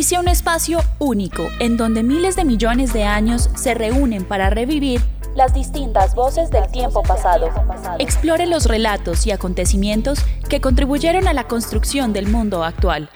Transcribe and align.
Inicia 0.00 0.18
un 0.18 0.28
espacio 0.28 0.80
único 0.98 1.50
en 1.58 1.76
donde 1.76 2.02
miles 2.02 2.34
de 2.34 2.46
millones 2.46 2.94
de 2.94 3.04
años 3.04 3.50
se 3.54 3.74
reúnen 3.74 4.24
para 4.24 4.48
revivir 4.48 5.02
las 5.34 5.52
distintas 5.52 6.14
voces 6.14 6.50
del 6.50 6.66
tiempo 6.70 7.02
pasado. 7.02 7.50
Explore 7.98 8.46
los 8.46 8.64
relatos 8.64 9.26
y 9.26 9.30
acontecimientos 9.30 10.20
que 10.48 10.62
contribuyeron 10.62 11.28
a 11.28 11.34
la 11.34 11.44
construcción 11.44 12.14
del 12.14 12.28
mundo 12.28 12.64
actual. 12.64 13.10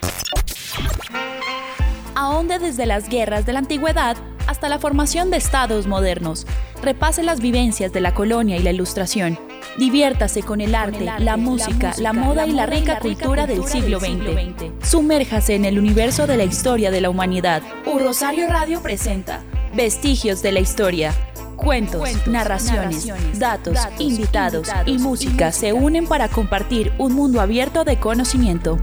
Ahonde 2.15 2.59
desde 2.59 2.85
las 2.85 3.09
guerras 3.09 3.46
de 3.46 3.55
la 3.55 3.60
antigüedad 3.60 4.19
hasta 4.46 4.68
la 4.68 4.78
formación 4.78 5.30
de 5.30 5.36
estados 5.36 5.86
modernos. 5.86 6.46
Repase 6.82 7.22
las 7.22 7.40
vivencias 7.40 7.92
de 7.92 8.00
la 8.00 8.14
colonia 8.14 8.56
y 8.56 8.62
la 8.62 8.70
ilustración. 8.70 9.38
Diviértase 9.78 10.42
con 10.42 10.60
el 10.60 10.74
arte, 10.74 11.10
la, 11.18 11.36
música, 11.36 11.92
la, 11.98 12.12
moda 12.12 12.46
y 12.46 12.52
la 12.52 12.66
rica 12.66 12.98
cultura 12.98 13.46
del 13.46 13.64
siglo 13.66 13.98
XX. 14.00 14.86
Sumérjase 14.88 15.54
en 15.54 15.64
el 15.64 15.78
universo 15.78 16.26
de 16.26 16.36
la 16.36 16.45
historia 16.45 16.90
de 16.90 17.01
la 17.01 17.10
humanidad. 17.10 17.62
U 17.86 17.98
Rosario 17.98 18.46
Radio 18.48 18.80
presenta 18.80 19.42
Vestigios 19.74 20.42
de 20.42 20.52
la 20.52 20.60
Historia 20.60 21.12
Cuentos, 21.56 22.26
narraciones, 22.26 23.08
datos, 23.38 23.79
invitados 23.98 24.68
y 24.86 24.98
música 24.98 25.52
se 25.52 25.73
unen 25.73 26.06
para 26.06 26.29
compartir 26.29 26.92
un 26.98 27.14
mundo 27.14 27.40
abierto 27.40 27.84
de 27.84 27.98
conocimiento. 27.98 28.79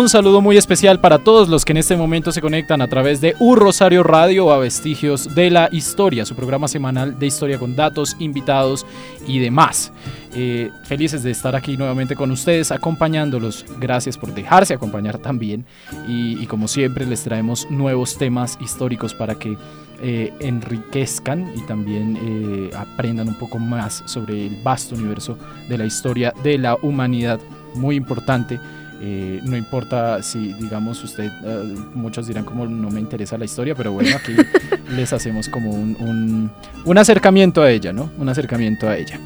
Un 0.00 0.08
saludo 0.08 0.40
muy 0.40 0.56
especial 0.56 0.98
para 0.98 1.18
todos 1.18 1.50
los 1.50 1.66
que 1.66 1.74
en 1.74 1.76
este 1.76 1.94
momento 1.94 2.32
se 2.32 2.40
conectan 2.40 2.80
a 2.80 2.88
través 2.88 3.20
de 3.20 3.36
Un 3.38 3.58
Rosario 3.58 4.02
Radio 4.02 4.50
a 4.50 4.56
Vestigios 4.56 5.34
de 5.34 5.50
la 5.50 5.68
Historia, 5.72 6.24
su 6.24 6.34
programa 6.34 6.68
semanal 6.68 7.18
de 7.18 7.26
historia 7.26 7.58
con 7.58 7.76
datos, 7.76 8.16
invitados 8.18 8.86
y 9.26 9.40
demás. 9.40 9.92
Eh, 10.34 10.70
felices 10.84 11.22
de 11.22 11.30
estar 11.30 11.54
aquí 11.54 11.76
nuevamente 11.76 12.16
con 12.16 12.30
ustedes, 12.30 12.72
acompañándolos. 12.72 13.66
Gracias 13.78 14.16
por 14.16 14.32
dejarse 14.32 14.72
acompañar 14.72 15.18
también. 15.18 15.66
Y, 16.08 16.46
como 16.46 16.66
siempre 16.66 17.04
les 17.04 17.22
traemos 17.22 17.70
nuevos 17.70 18.16
temas 18.16 18.56
históricos 18.58 19.12
para 19.12 19.34
que 19.34 19.58
eh, 20.00 20.32
enriquezcan 20.40 21.52
y 21.54 21.60
también 21.66 22.18
eh, 22.22 22.74
aprendan 22.74 23.28
un 23.28 23.38
poco 23.38 23.58
más 23.58 24.02
sobre 24.06 24.46
el 24.46 24.62
vasto 24.62 24.94
universo 24.94 25.36
de 25.68 25.76
la 25.76 25.84
historia 25.84 26.32
de 26.42 26.56
la 26.56 26.76
humanidad. 26.76 27.38
Muy 27.74 27.96
importante 27.96 28.58
eh, 29.02 29.40
no 29.44 29.56
importa 29.56 30.22
si, 30.22 30.52
digamos, 30.54 31.02
usted, 31.02 31.30
eh, 31.44 31.74
muchos 31.94 32.26
dirán 32.26 32.44
como 32.44 32.66
no 32.66 32.90
me 32.90 33.00
interesa 33.00 33.38
la 33.38 33.46
historia, 33.46 33.74
pero 33.74 33.92
bueno, 33.92 34.14
aquí 34.14 34.34
les 34.94 35.12
hacemos 35.12 35.48
como 35.48 35.70
un, 35.70 36.50
un, 36.84 36.98
acercamiento 36.98 37.62
a 37.62 37.70
ella, 37.70 37.92
¿no? 37.94 38.10
Un 38.18 38.28
acercamiento 38.28 38.88
a 38.88 38.96
ella. 38.98 39.18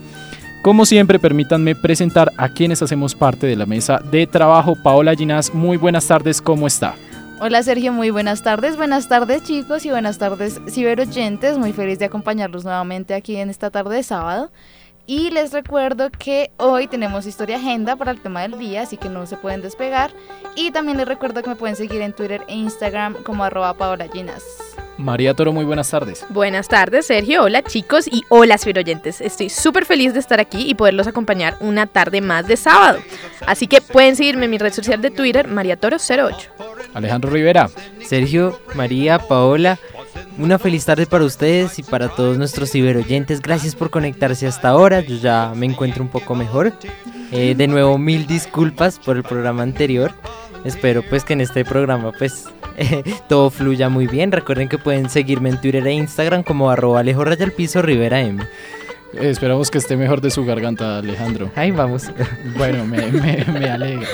Como 0.63 0.87
siempre, 0.87 1.19
permítanme 1.19 1.75
presentar 1.75 2.33
a 2.37 2.49
quienes 2.51 2.83
hacemos 2.83 3.15
parte 3.15 3.47
de 3.49 3.57
la 3.57 3.67
mesa 3.67 4.01
de 4.11 4.27
trabajo. 4.27 4.77
Paola 4.81 5.15
Ginás, 5.15 5.53
muy 5.53 5.77
buenas 5.77 6.07
tardes, 6.07 6.41
¿cómo 6.41 6.67
está? 6.69 6.95
Hola 7.41 7.63
Sergio, 7.65 7.93
muy 7.93 8.11
buenas 8.11 8.43
tardes. 8.43 8.77
Buenas 8.77 9.09
tardes 9.09 9.43
chicos 9.43 9.85
y 9.85 9.91
buenas 9.91 10.19
tardes 10.19 10.61
ciberoyentes. 10.71 11.59
Muy 11.59 11.73
feliz 11.73 11.99
de 11.99 12.05
acompañarlos 12.05 12.65
nuevamente 12.65 13.13
aquí 13.13 13.37
en 13.37 13.51
esta 13.51 13.71
tarde 13.71 13.97
de 13.97 14.03
sábado. 14.05 14.51
Y 15.07 15.31
les 15.31 15.53
recuerdo 15.53 16.11
que 16.11 16.51
hoy 16.57 16.87
tenemos 16.87 17.27
historia 17.27 17.57
agenda 17.57 17.95
para 17.95 18.11
el 18.11 18.21
tema 18.21 18.41
del 18.41 18.59
día, 18.59 18.83
así 18.83 18.97
que 18.97 19.11
no 19.11 19.27
se 19.27 19.37
pueden 19.37 19.61
despegar. 19.61 20.13
Y 20.57 20.71
también 20.71 20.97
les 20.97 21.07
recuerdo 21.07 21.43
que 21.43 21.51
me 21.51 21.57
pueden 21.57 21.77
seguir 21.77 22.01
en 22.01 22.15
Twitter 22.15 22.43
e 22.49 22.55
Instagram 22.55 23.23
como 23.23 23.45
arroba 23.45 23.77
María 24.97 25.35
Toro, 25.35 25.53
muy 25.53 25.65
buenas 25.67 25.91
tardes. 25.91 26.25
Buenas 26.31 26.69
tardes, 26.69 27.07
Sergio. 27.07 27.43
Hola, 27.43 27.63
chicos 27.63 28.07
y 28.07 28.23
hola, 28.31 28.57
oyentes. 28.65 29.21
Estoy 29.21 29.51
súper 29.51 29.85
feliz 29.85 30.15
de 30.15 30.21
estar 30.21 30.41
aquí 30.41 30.71
y 30.71 30.75
poderlos 30.75 31.07
acompañar 31.07 31.57
una 31.61 31.87
tarde 31.87 32.23
más 32.23 32.47
de 32.47 32.57
sábado. 32.57 33.01
Así 33.47 33.67
que 33.67 33.83
pueden 33.83 34.17
seguirme 34.17 34.47
en 34.47 34.53
mi 34.53 34.59
red 34.59 34.73
social 34.73 35.03
de 35.03 35.11
Twitter, 35.11 35.49
María 35.49 35.79
Toro08. 35.79 36.49
Alejandro 36.95 37.31
Rivera. 37.31 37.69
Sergio, 38.07 38.59
María, 38.75 39.19
Paola. 39.19 39.79
Una 40.37 40.59
feliz 40.59 40.85
tarde 40.85 41.07
para 41.07 41.25
ustedes 41.25 41.79
y 41.79 41.85
para 41.85 42.09
todos 42.09 42.37
nuestros 42.39 42.73
ciberoyentes. 42.73 43.41
Gracias 43.41 43.77
por 43.77 43.91
conectarse 43.91 44.47
hasta 44.47 44.69
ahora. 44.69 45.01
Yo 45.01 45.17
ya 45.17 45.53
me 45.55 45.67
encuentro 45.67 46.03
un 46.03 46.09
poco 46.09 46.35
mejor. 46.35 46.73
Eh, 47.31 47.55
de 47.57 47.67
nuevo, 47.69 47.99
mil 47.99 48.27
disculpas 48.27 48.99
por 48.99 49.17
el 49.17 49.23
programa 49.23 49.63
anterior. 49.63 50.13
Espero 50.65 51.03
pues 51.09 51.25
que 51.25 51.35
en 51.35 51.41
este 51.41 51.65
programa 51.65 52.11
pues 52.19 52.47
todo 53.29 53.51
fluya 53.51 53.89
muy 53.89 54.09
bien. 54.09 54.33
Recuerden 54.33 54.69
que 54.69 54.79
pueden 54.79 55.09
seguirme 55.09 55.51
en 55.51 55.61
Twitter 55.61 55.87
e 55.87 55.93
Instagram 55.93 56.43
como 56.43 56.69
arroba 56.69 57.01
Alejo 57.01 57.25
Piso 57.57 57.81
Rivera 57.81 58.21
M. 58.21 58.43
esperamos 59.15 59.71
que 59.71 59.79
esté 59.79 59.97
mejor 59.97 60.21
de 60.21 60.31
su 60.31 60.45
garganta, 60.45 60.99
Alejandro. 60.99 61.51
Ahí 61.55 61.71
vamos. 61.71 62.11
Bueno, 62.57 62.85
me, 62.85 63.07
me, 63.13 63.45
me 63.45 63.71
alegra. 63.71 64.09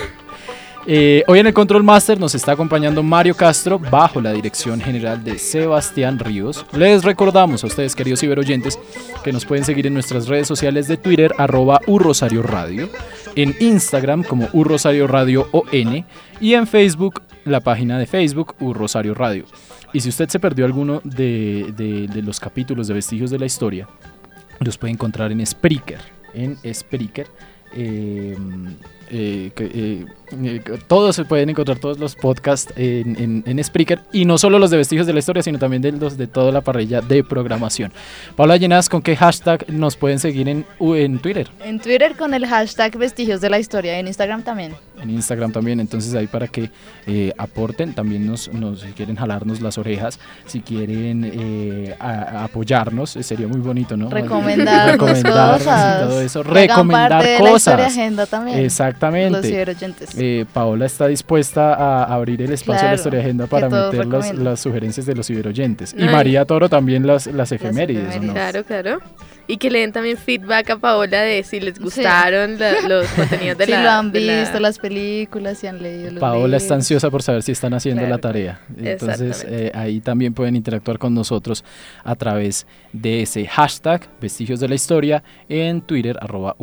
Eh, 0.86 1.22
hoy 1.26 1.38
en 1.38 1.46
el 1.46 1.52
Control 1.52 1.84
Master 1.84 2.18
nos 2.18 2.34
está 2.34 2.52
acompañando 2.52 3.02
Mario 3.02 3.36
Castro 3.36 3.78
bajo 3.78 4.20
la 4.20 4.32
dirección 4.32 4.80
general 4.80 5.22
de 5.22 5.38
Sebastián 5.38 6.18
Ríos. 6.18 6.64
Les 6.72 7.04
recordamos 7.04 7.62
a 7.62 7.66
ustedes, 7.66 7.94
queridos 7.94 8.20
ciberoyentes, 8.20 8.78
que 9.22 9.32
nos 9.32 9.44
pueden 9.44 9.64
seguir 9.64 9.86
en 9.86 9.94
nuestras 9.94 10.26
redes 10.26 10.48
sociales 10.48 10.88
de 10.88 10.96
Twitter, 10.96 11.34
arroba 11.36 11.80
Urrosario 11.86 12.42
Radio, 12.42 12.88
en 13.36 13.54
Instagram 13.60 14.22
como 14.22 14.48
Urrosario 14.54 15.06
Radio 15.06 15.48
ON 15.52 16.06
y 16.41 16.54
en 16.54 16.66
Facebook, 16.66 17.22
la 17.44 17.60
página 17.60 17.98
de 17.98 18.06
Facebook 18.06 18.54
Urrosario 18.60 19.12
Radio. 19.14 19.44
Y 19.92 20.00
si 20.00 20.08
usted 20.08 20.30
se 20.30 20.41
perdió 20.41 20.64
alguno 20.64 21.02
de, 21.04 22.08
los 22.22 22.41
capítulos 22.41 22.88
de 22.88 22.94
Vestigios 22.94 23.30
de 23.30 23.38
la 23.38 23.47
Historia, 23.47 23.86
los 24.60 24.78
puede 24.78 24.94
encontrar 24.94 25.30
en 25.30 25.44
Spreaker. 25.44 26.00
En 26.32 26.56
Spreaker 26.72 27.26
eh, 27.74 28.36
eh, 29.12 29.50
eh, 29.59 30.04
eh, 30.44 30.62
todos 30.87 31.16
se 31.16 31.25
pueden 31.25 31.50
encontrar 31.50 31.78
todos 31.81 31.98
los 31.98 32.15
podcasts 32.15 32.72
en, 32.76 33.43
en, 33.44 33.65
Spreaker 33.65 34.00
y 34.12 34.25
no 34.25 34.38
solo 34.38 34.60
los 34.60 34.71
de 34.71 34.76
Vestigios 34.76 35.06
de 35.09 35.12
la 35.12 35.19
Historia, 35.19 35.43
sino 35.43 35.59
también 35.59 35.82
de 35.82 35.91
los 35.91 36.16
de 36.16 36.28
toda 36.28 36.53
la 36.53 36.60
parrilla 36.60 37.00
de 37.00 37.25
programación. 37.25 37.93
Paula 38.37 38.56
Llenas, 38.56 38.88
¿con 38.88 39.03
qué 39.03 39.16
hashtag 39.16 39.69
nos 39.69 39.97
pueden 39.97 40.21
seguir 40.21 40.48
en, 40.48 40.65
en 40.78 41.19
Twitter? 41.19 41.48
En 41.65 41.81
Twitter 41.81 42.15
con 42.16 42.34
el 42.34 42.47
hashtag 42.47 42.97
Vestigios 42.97 43.41
de 43.41 43.50
la 43.50 43.59
Historia, 43.59 43.98
en 43.98 44.06
Instagram 44.06 44.43
también. 44.44 44.75
En 45.03 45.10
Instagram 45.10 45.50
también, 45.50 45.81
entonces 45.81 46.15
ahí 46.15 46.28
para 46.28 46.47
que 46.47 46.71
aporten, 47.37 47.94
también 47.94 48.27
nos, 48.27 48.53
nos, 48.53 48.82
si 48.82 48.92
quieren 48.92 49.16
jalarnos 49.16 49.60
las 49.60 49.78
orejas, 49.78 50.21
si 50.47 50.60
quieren 50.60 51.97
apoyarnos, 51.98 53.10
sería 53.10 53.48
muy 53.48 53.60
bonito, 53.60 53.97
¿no? 53.97 54.09
Recomendar, 54.09 54.97
cosas. 54.98 56.01
todo 56.01 56.21
eso, 56.21 56.42
recomendar 56.45 57.39
cosas. 57.39 57.80
agenda 57.80 58.27
también. 58.27 58.60
Exactamente. 59.00 60.06
Eh, 60.18 60.44
Paola 60.52 60.86
está 60.86 61.06
dispuesta 61.06 61.74
a 61.74 62.04
abrir 62.04 62.42
el 62.42 62.52
espacio 62.52 62.84
de 62.84 62.88
la 62.91 62.94
historia 62.97 63.20
agenda 63.20 63.47
para 63.47 63.68
meter 63.68 64.06
las, 64.06 64.60
sugerencias 64.60 65.06
de 65.06 65.14
los 65.14 65.26
ciberoyentes. 65.26 65.94
Y 65.97 66.04
María 66.04 66.44
Toro 66.44 66.68
también 66.68 67.06
las, 67.06 67.26
las 67.26 67.52
efemérides. 67.52 68.18
Claro, 68.18 68.64
claro. 68.64 68.98
Y 69.47 69.56
que 69.56 69.68
le 69.68 69.80
den 69.80 69.91
también 69.91 70.16
feedback 70.16 70.70
a 70.70 70.76
Paola 70.76 71.22
de 71.22 71.42
si 71.42 71.58
les 71.58 71.80
gustaron 71.80 72.56
los 72.86 73.06
contenidos 73.16 73.58
de 73.58 73.64
si 73.64 73.70
la... 73.72 73.78
Si 73.78 73.82
lo 73.82 73.91
han 73.91 74.12
visto, 74.12 74.60
las 74.60 74.78
películas, 74.78 75.58
si 75.58 75.66
han 75.66 75.82
leído 75.82 76.12
los 76.12 76.20
Paola 76.20 76.56
está 76.56 76.74
ansiosa 76.74 77.10
por 77.10 77.22
saber 77.22 77.42
si 77.42 77.52
están 77.52 77.74
haciendo 77.74 78.06
la 78.06 78.18
tarea. 78.18 78.60
Entonces 78.76 79.44
eh, 79.48 79.72
ahí 79.74 80.00
también 80.00 80.34
pueden 80.34 80.54
interactuar 80.54 80.98
con 80.98 81.14
nosotros 81.14 81.64
a 82.04 82.14
través 82.14 82.66
de 82.92 83.22
ese 83.22 83.47
hashtag 83.47 84.02
Vestigios 84.20 84.60
de 84.60 84.68
la 84.68 84.74
Historia 84.74 85.22
en 85.48 85.80
Twitter 85.80 86.16
arroba 86.20 86.54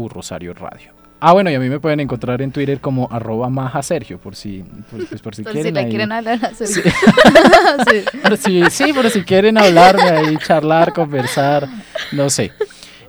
Radio. 0.55 0.96
Ah, 1.19 1.33
bueno, 1.33 1.49
y 1.49 1.55
a 1.55 1.59
mí 1.59 1.67
me 1.67 1.79
pueden 1.79 1.99
encontrar 1.99 2.41
en 2.43 2.51
Twitter 2.51 2.79
como 2.79 3.07
arroba 3.11 3.49
maja 3.49 3.81
Sergio, 3.81 4.19
por 4.19 4.35
si, 4.35 4.63
por, 4.91 5.07
pues, 5.07 5.21
por 5.21 5.33
si 5.35 5.41
Por 5.43 5.51
quieren. 5.53 5.73
si 5.73 5.79
ahí- 5.79 5.89
quieren 5.89 6.11
hablar 6.11 6.39
a 6.45 6.53
Sí. 6.53 6.65
Sí. 6.81 8.17
Por 8.21 8.37
si- 8.37 8.69
sí, 8.69 8.93
por 8.93 9.09
si 9.09 9.21
quieren 9.23 9.57
hablarme 9.57 10.03
ahí, 10.03 10.37
charlar, 10.37 10.93
conversar, 10.93 11.67
no 12.11 12.29
sé. 12.29 12.51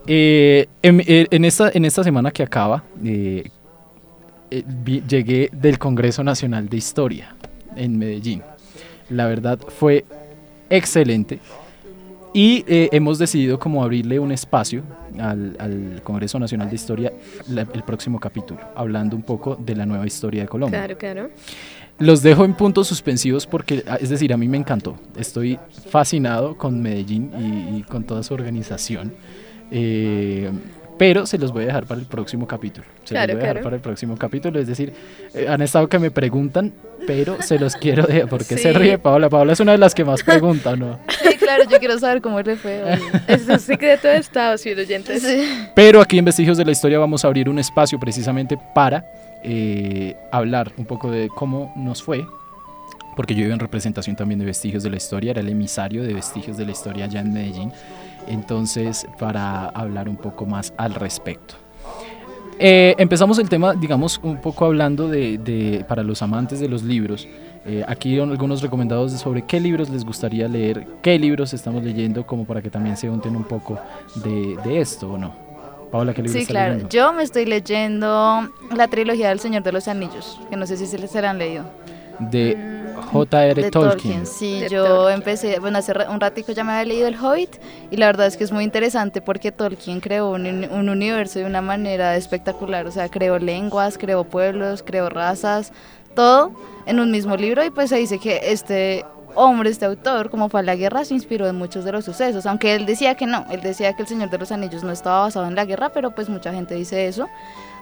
Eh, 0.06 0.66
en, 0.80 1.00
eh, 1.06 1.26
en 1.30 1.44
esta, 1.44 1.70
en 1.74 1.84
esta 1.84 2.02
semana 2.02 2.30
que 2.30 2.42
acaba, 2.42 2.82
eh, 3.04 3.44
eh, 4.50 4.62
vi- 4.66 5.02
llegué 5.06 5.50
del 5.52 5.78
Congreso 5.78 6.24
Nacional 6.24 6.66
de 6.70 6.76
Historia 6.78 7.34
en 7.76 7.98
Medellín. 7.98 8.42
La 9.10 9.26
verdad 9.26 9.58
fue 9.78 10.06
excelente. 10.70 11.40
Y 12.34 12.64
eh, 12.68 12.88
hemos 12.92 13.18
decidido 13.18 13.58
como 13.58 13.82
abrirle 13.82 14.18
un 14.18 14.30
espacio 14.32 14.82
al, 15.18 15.56
al 15.58 16.00
Congreso 16.04 16.38
Nacional 16.38 16.68
de 16.68 16.76
Historia 16.76 17.12
la- 17.48 17.66
el 17.72 17.82
próximo 17.82 18.20
capítulo, 18.20 18.60
hablando 18.76 19.16
un 19.16 19.22
poco 19.22 19.56
de 19.56 19.74
la 19.74 19.86
nueva 19.86 20.06
historia 20.06 20.42
de 20.42 20.48
Colombia. 20.48 20.78
Claro, 20.78 20.98
claro. 20.98 21.30
Los 21.98 22.22
dejo 22.22 22.44
en 22.44 22.54
puntos 22.54 22.86
suspensivos 22.86 23.46
porque, 23.46 23.82
ah, 23.88 23.96
es 24.00 24.08
decir, 24.10 24.32
a 24.32 24.36
mí 24.36 24.46
me 24.46 24.56
encantó. 24.58 24.96
Estoy 25.18 25.58
fascinado 25.90 26.56
con 26.56 26.80
Medellín 26.80 27.30
y, 27.36 27.78
y 27.78 27.82
con 27.82 28.04
toda 28.04 28.22
su 28.22 28.34
organización. 28.34 29.12
Eh, 29.70 30.50
pero 30.98 31.26
se 31.26 31.38
los 31.38 31.52
voy 31.52 31.62
a 31.64 31.66
dejar 31.66 31.86
para 31.86 32.00
el 32.00 32.06
próximo 32.06 32.46
capítulo. 32.46 32.86
Se 33.04 33.14
Claro, 33.14 33.28
los 33.32 33.36
voy 33.36 33.40
a 33.40 33.42
dejar 33.42 33.54
claro. 33.56 33.64
para 33.64 33.76
el 33.76 33.82
próximo 33.82 34.16
capítulo. 34.16 34.58
Es 34.60 34.66
decir, 34.66 34.92
eh, 35.34 35.46
han 35.48 35.62
estado 35.62 35.88
que 35.88 35.98
me 35.98 36.10
preguntan, 36.10 36.72
pero 37.06 37.40
se 37.40 37.58
los 37.58 37.76
quiero 37.76 38.04
dejar. 38.06 38.28
¿Por 38.28 38.44
qué 38.44 38.58
se 38.58 38.72
ríe 38.72 38.98
Paola? 38.98 39.28
Paola 39.30 39.52
es 39.52 39.60
una 39.60 39.72
de 39.72 39.78
las 39.78 39.94
que 39.94 40.04
más 40.04 40.22
pregunta, 40.22 40.76
¿no? 40.76 40.98
Sí, 41.28 41.36
claro, 41.36 41.64
yo 41.70 41.78
quiero 41.78 41.98
saber 41.98 42.20
cómo 42.20 42.40
le 42.40 42.56
fue. 42.56 42.82
Es 43.26 43.48
un 43.48 43.58
secreto 43.58 44.08
de 44.08 44.18
Estado, 44.18 44.58
si 44.58 44.70
oyentes. 44.72 45.22
Sí. 45.22 45.42
Pero 45.74 46.00
aquí 46.00 46.18
en 46.18 46.24
Vestigios 46.26 46.58
de 46.58 46.64
la 46.64 46.72
Historia 46.72 46.98
vamos 46.98 47.24
a 47.24 47.28
abrir 47.28 47.48
un 47.48 47.58
espacio 47.58 47.98
precisamente 47.98 48.58
para 48.74 49.04
eh, 49.44 50.14
hablar 50.32 50.72
un 50.76 50.84
poco 50.84 51.10
de 51.10 51.28
cómo 51.34 51.72
nos 51.76 52.02
fue, 52.02 52.26
porque 53.18 53.34
yo 53.34 53.44
iba 53.44 53.52
en 53.52 53.58
representación 53.58 54.14
también 54.14 54.38
de 54.38 54.46
Vestigios 54.46 54.84
de 54.84 54.90
la 54.90 54.96
Historia, 54.96 55.32
era 55.32 55.40
el 55.40 55.48
emisario 55.48 56.04
de 56.04 56.14
Vestigios 56.14 56.56
de 56.56 56.64
la 56.64 56.70
Historia 56.70 57.06
allá 57.06 57.18
en 57.18 57.32
Medellín, 57.32 57.72
entonces 58.28 59.08
para 59.18 59.66
hablar 59.70 60.08
un 60.08 60.14
poco 60.16 60.46
más 60.46 60.72
al 60.76 60.94
respecto. 60.94 61.56
Eh, 62.60 62.94
empezamos 62.96 63.40
el 63.40 63.48
tema, 63.48 63.74
digamos, 63.74 64.20
un 64.22 64.40
poco 64.40 64.66
hablando 64.66 65.08
de, 65.08 65.36
de- 65.38 65.84
para 65.88 66.04
los 66.04 66.22
amantes 66.22 66.60
de 66.60 66.68
los 66.68 66.84
libros. 66.84 67.26
Eh, 67.66 67.84
aquí 67.88 68.20
algunos 68.20 68.62
recomendados 68.62 69.10
sobre 69.12 69.42
qué 69.42 69.58
libros 69.58 69.90
les 69.90 70.04
gustaría 70.04 70.46
leer, 70.46 70.86
qué 71.02 71.18
libros 71.18 71.52
estamos 71.54 71.82
leyendo, 71.82 72.24
como 72.24 72.44
para 72.44 72.62
que 72.62 72.70
también 72.70 72.96
se 72.96 73.10
unten 73.10 73.34
un 73.34 73.44
poco 73.44 73.80
de, 74.14 74.56
de 74.64 74.80
esto, 74.80 75.10
¿o 75.12 75.18
no? 75.18 75.32
Paola, 75.90 76.14
¿qué 76.14 76.22
libro 76.22 76.34
Sí, 76.34 76.42
estás 76.42 76.52
claro. 76.52 76.72
leyendo? 76.74 76.90
Yo 76.90 77.12
me 77.12 77.24
estoy 77.24 77.46
leyendo 77.46 78.48
la 78.76 78.86
trilogía 78.86 79.30
del 79.30 79.40
Señor 79.40 79.64
de 79.64 79.72
los 79.72 79.88
Anillos, 79.88 80.40
que 80.50 80.56
no 80.56 80.66
sé 80.68 80.76
si 80.76 80.86
se 80.86 80.98
les 81.00 81.10
serán 81.10 81.36
leído. 81.38 81.64
De 82.18 82.77
J.R. 83.02 83.70
Tolkien. 83.70 84.26
Sí, 84.26 84.60
De 84.60 84.68
yo 84.68 84.84
Tolkien. 84.84 85.14
empecé, 85.14 85.58
bueno, 85.60 85.78
hace 85.78 85.92
un 86.08 86.20
ratico 86.20 86.52
ya 86.52 86.64
me 86.64 86.72
había 86.72 86.84
leído 86.84 87.08
el 87.08 87.16
Hobbit 87.16 87.56
y 87.90 87.96
la 87.96 88.06
verdad 88.06 88.26
es 88.26 88.36
que 88.36 88.44
es 88.44 88.52
muy 88.52 88.64
interesante 88.64 89.20
porque 89.20 89.52
Tolkien 89.52 90.00
creó 90.00 90.30
un, 90.30 90.46
un 90.46 90.88
universo 90.88 91.38
de 91.38 91.44
una 91.44 91.62
manera 91.62 92.16
espectacular, 92.16 92.86
o 92.86 92.90
sea, 92.90 93.08
creó 93.08 93.38
lenguas, 93.38 93.98
creó 93.98 94.24
pueblos, 94.24 94.82
creó 94.82 95.08
razas, 95.08 95.72
todo 96.14 96.52
en 96.86 97.00
un 97.00 97.10
mismo 97.10 97.36
libro 97.36 97.64
y 97.64 97.70
pues 97.70 97.90
se 97.90 97.96
dice 97.96 98.18
que 98.18 98.40
este 98.44 99.04
hombre, 99.34 99.70
este 99.70 99.84
autor, 99.84 100.30
como 100.30 100.48
fue 100.48 100.60
a 100.60 100.62
la 100.62 100.74
guerra, 100.74 101.04
se 101.04 101.14
inspiró 101.14 101.46
en 101.46 101.56
muchos 101.56 101.84
de 101.84 101.92
los 101.92 102.04
sucesos, 102.04 102.44
aunque 102.46 102.74
él 102.74 102.86
decía 102.86 103.14
que 103.14 103.26
no, 103.26 103.46
él 103.50 103.60
decía 103.60 103.92
que 103.94 104.02
el 104.02 104.08
Señor 104.08 104.30
de 104.30 104.38
los 104.38 104.50
Anillos 104.50 104.82
no 104.82 104.90
estaba 104.90 105.20
basado 105.20 105.46
en 105.46 105.54
la 105.54 105.64
guerra, 105.64 105.90
pero 105.90 106.10
pues 106.10 106.28
mucha 106.28 106.52
gente 106.52 106.74
dice 106.74 107.06
eso. 107.06 107.28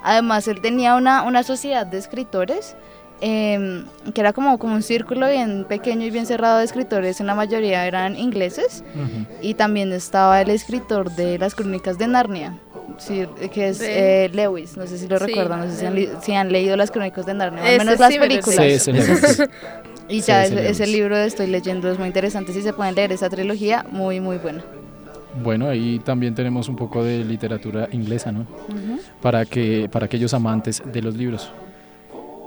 Además, 0.02 0.46
él 0.48 0.60
tenía 0.60 0.94
una, 0.94 1.22
una 1.22 1.42
sociedad 1.42 1.86
de 1.86 1.98
escritores 1.98 2.76
em, 3.20 3.84
que 4.14 4.20
era 4.20 4.32
como, 4.32 4.58
como 4.58 4.74
un 4.74 4.82
círculo 4.82 5.28
bien 5.28 5.64
pequeño 5.68 6.04
y 6.06 6.10
bien 6.10 6.26
cerrado 6.26 6.58
de 6.58 6.64
escritores, 6.64 7.20
en 7.20 7.26
la 7.26 7.34
mayoría 7.34 7.86
eran 7.86 8.16
ingleses, 8.16 8.84
Ujú. 8.94 9.26
y 9.42 9.54
también 9.54 9.92
estaba 9.92 10.40
el 10.40 10.50
escritor 10.50 11.10
de 11.12 11.38
las 11.38 11.54
crónicas 11.54 11.96
de 11.98 12.08
Narnia, 12.08 12.58
sí, 12.98 13.26
que 13.52 13.68
es 13.68 13.78
De- 13.78 14.24
eh, 14.26 14.28
Lewis, 14.30 14.76
no 14.76 14.86
sé 14.86 14.98
si 14.98 15.08
lo 15.08 15.18
Sí, 15.18 15.26
recuerdan, 15.26 15.60
no 15.60 15.66
sé 15.70 15.76
si 15.78 15.86
han, 15.86 16.22
si 16.22 16.32
han 16.34 16.52
leído 16.52 16.76
las 16.76 16.90
crónicas 16.90 17.24
de 17.26 17.34
Narnia, 17.34 17.62
al 17.64 17.78
menos 17.78 17.98
las 17.98 18.12
sí 18.12 18.18
me 18.18 18.26
películas. 18.28 18.86
Lewis. 18.86 19.42
Y 20.08 20.20
ya 20.20 20.44
ese 20.44 20.68
ese, 20.70 20.86
libro 20.86 21.16
estoy 21.16 21.48
leyendo 21.48 21.90
es 21.90 21.98
muy 21.98 22.06
interesante, 22.06 22.52
si 22.52 22.62
se 22.62 22.72
pueden 22.72 22.94
leer 22.94 23.10
esa 23.10 23.28
trilogía, 23.28 23.84
muy 23.90 24.20
muy 24.20 24.36
buena. 24.38 24.62
Bueno, 25.42 25.68
ahí 25.68 25.98
también 25.98 26.32
tenemos 26.32 26.68
un 26.68 26.76
poco 26.76 27.02
de 27.02 27.24
literatura 27.24 27.88
inglesa, 27.90 28.30
¿no? 28.30 28.46
Para 29.20 29.44
que 29.46 29.88
para 29.90 30.06
aquellos 30.06 30.32
amantes 30.32 30.80
de 30.92 31.02
los 31.02 31.16
libros. 31.16 31.50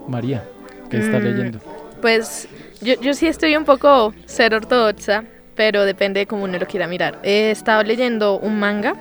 María, 0.08 0.44
¿qué 0.90 0.98
está 1.00 1.20
Mm, 1.20 1.24
leyendo? 1.24 1.60
Pues 2.02 2.48
yo, 2.82 2.96
yo 3.02 3.14
sí 3.14 3.28
estoy 3.28 3.56
un 3.56 3.66
poco 3.66 4.14
ser 4.26 4.54
ortodoxa, 4.54 5.24
pero 5.56 5.86
depende 5.86 6.22
de 6.22 6.26
cómo 6.26 6.44
uno 6.46 6.58
lo 6.58 6.66
quiera 6.68 6.88
mirar. 6.88 7.20
He 7.24 7.52
estado 7.52 7.84
leyendo 7.84 8.40
un 8.40 8.60
manga 8.60 8.96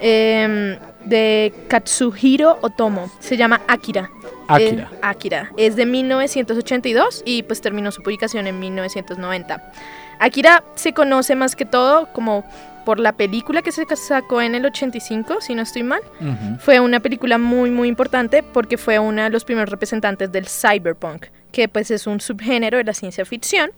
em, 0.00 0.76
de 1.04 1.52
Katsuhiro 1.68 2.58
Otomo, 2.62 3.10
se 3.20 3.36
llama 3.36 3.60
Akira. 3.68 4.10
Akira. 4.48 4.90
Eh, 4.92 4.98
Akira. 5.02 5.50
Es 5.56 5.76
de 5.76 5.86
1982 5.86 7.22
y 7.24 7.42
pues 7.44 7.60
terminó 7.60 7.90
su 7.92 8.02
publicación 8.02 8.46
en 8.46 8.58
1990. 8.58 9.72
Akira 10.18 10.64
se 10.74 10.92
conoce 10.92 11.34
más 11.34 11.56
que 11.56 11.64
todo 11.64 12.12
como 12.12 12.44
por 12.84 13.00
la 13.00 13.12
película 13.12 13.62
que 13.62 13.72
se 13.72 13.84
sacó 13.96 14.40
en 14.42 14.54
el 14.54 14.64
85, 14.66 15.40
si 15.40 15.54
no 15.54 15.62
estoy 15.62 15.82
mal. 15.82 16.00
Ujú. 16.20 16.58
Fue 16.60 16.80
una 16.80 17.00
película 17.00 17.38
muy 17.38 17.70
muy 17.70 17.88
importante 17.88 18.42
porque 18.42 18.76
fue 18.78 18.98
uno 18.98 19.22
de 19.22 19.30
los 19.30 19.44
primeros 19.44 19.70
representantes 19.70 20.30
del 20.30 20.46
cyberpunk, 20.46 21.26
que 21.52 21.68
pues 21.68 21.90
es 21.90 22.06
un 22.06 22.20
subgénero 22.20 22.78
de 22.78 22.84
la 22.84 22.94
ciencia 22.94 23.24
ficción 23.24 23.70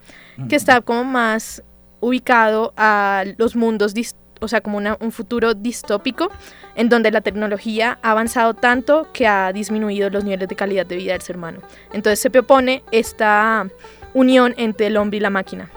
que 0.48 0.56
está 0.56 0.80
como 0.80 1.04
más 1.04 1.62
ubicado 2.00 2.72
a 2.76 3.24
los 3.38 3.56
mundos, 3.56 3.94
o 4.40 4.48
sea, 4.48 4.60
como 4.60 4.76
una- 4.76 4.98
un 5.00 5.12
futuro 5.12 5.54
distópico 5.54 6.30
en 6.74 6.88
donde 6.90 7.10
la 7.10 7.22
tecnología 7.22 7.98
ha 8.02 8.10
avanzado 8.10 8.52
tanto 8.52 9.08
que 9.14 9.26
ha 9.26 9.50
disminuido 9.52 10.10
los 10.10 10.24
niveles 10.24 10.46
de 10.48 10.54
calidad 10.56 10.84
de 10.84 10.96
vida 10.96 11.12
del 11.12 11.22
ser 11.22 11.36
humano. 11.36 11.60
Entonces 11.94 12.20
se 12.20 12.28
propone 12.30 12.82
esta 12.92 13.66
unión 14.12 14.52
entre 14.58 14.88
el 14.88 14.96
hombre 14.98 15.16
y 15.16 15.20
la 15.20 15.30
máquina. 15.30 15.70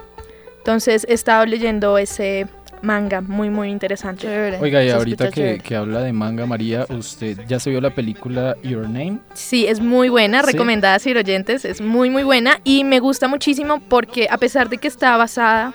Entonces 0.58 1.06
he 1.08 1.14
estado 1.14 1.46
leyendo 1.46 1.96
ese 1.96 2.46
manga 2.82 3.20
muy 3.20 3.50
muy 3.50 3.68
interesante. 3.70 4.22
Chévere. 4.22 4.58
Oiga, 4.58 4.84
y 4.84 4.90
ahorita 4.90 5.30
que, 5.30 5.58
que 5.58 5.76
habla 5.76 6.00
de 6.00 6.12
manga, 6.12 6.46
María, 6.46 6.86
¿usted 6.88 7.38
ya 7.46 7.60
se 7.60 7.70
vio 7.70 7.80
la 7.80 7.94
película 7.94 8.56
Your 8.62 8.88
Name? 8.88 9.18
Sí, 9.34 9.66
es 9.66 9.80
muy 9.80 10.08
buena, 10.08 10.42
¿Sí? 10.42 10.52
recomendada 10.52 10.96
a 10.96 11.18
oyentes, 11.18 11.64
es 11.64 11.80
muy 11.80 12.10
muy 12.10 12.22
buena 12.22 12.60
y 12.64 12.84
me 12.84 13.00
gusta 13.00 13.28
muchísimo 13.28 13.80
porque 13.80 14.28
a 14.30 14.38
pesar 14.38 14.68
de 14.68 14.78
que 14.78 14.88
está 14.88 15.16
basada 15.16 15.74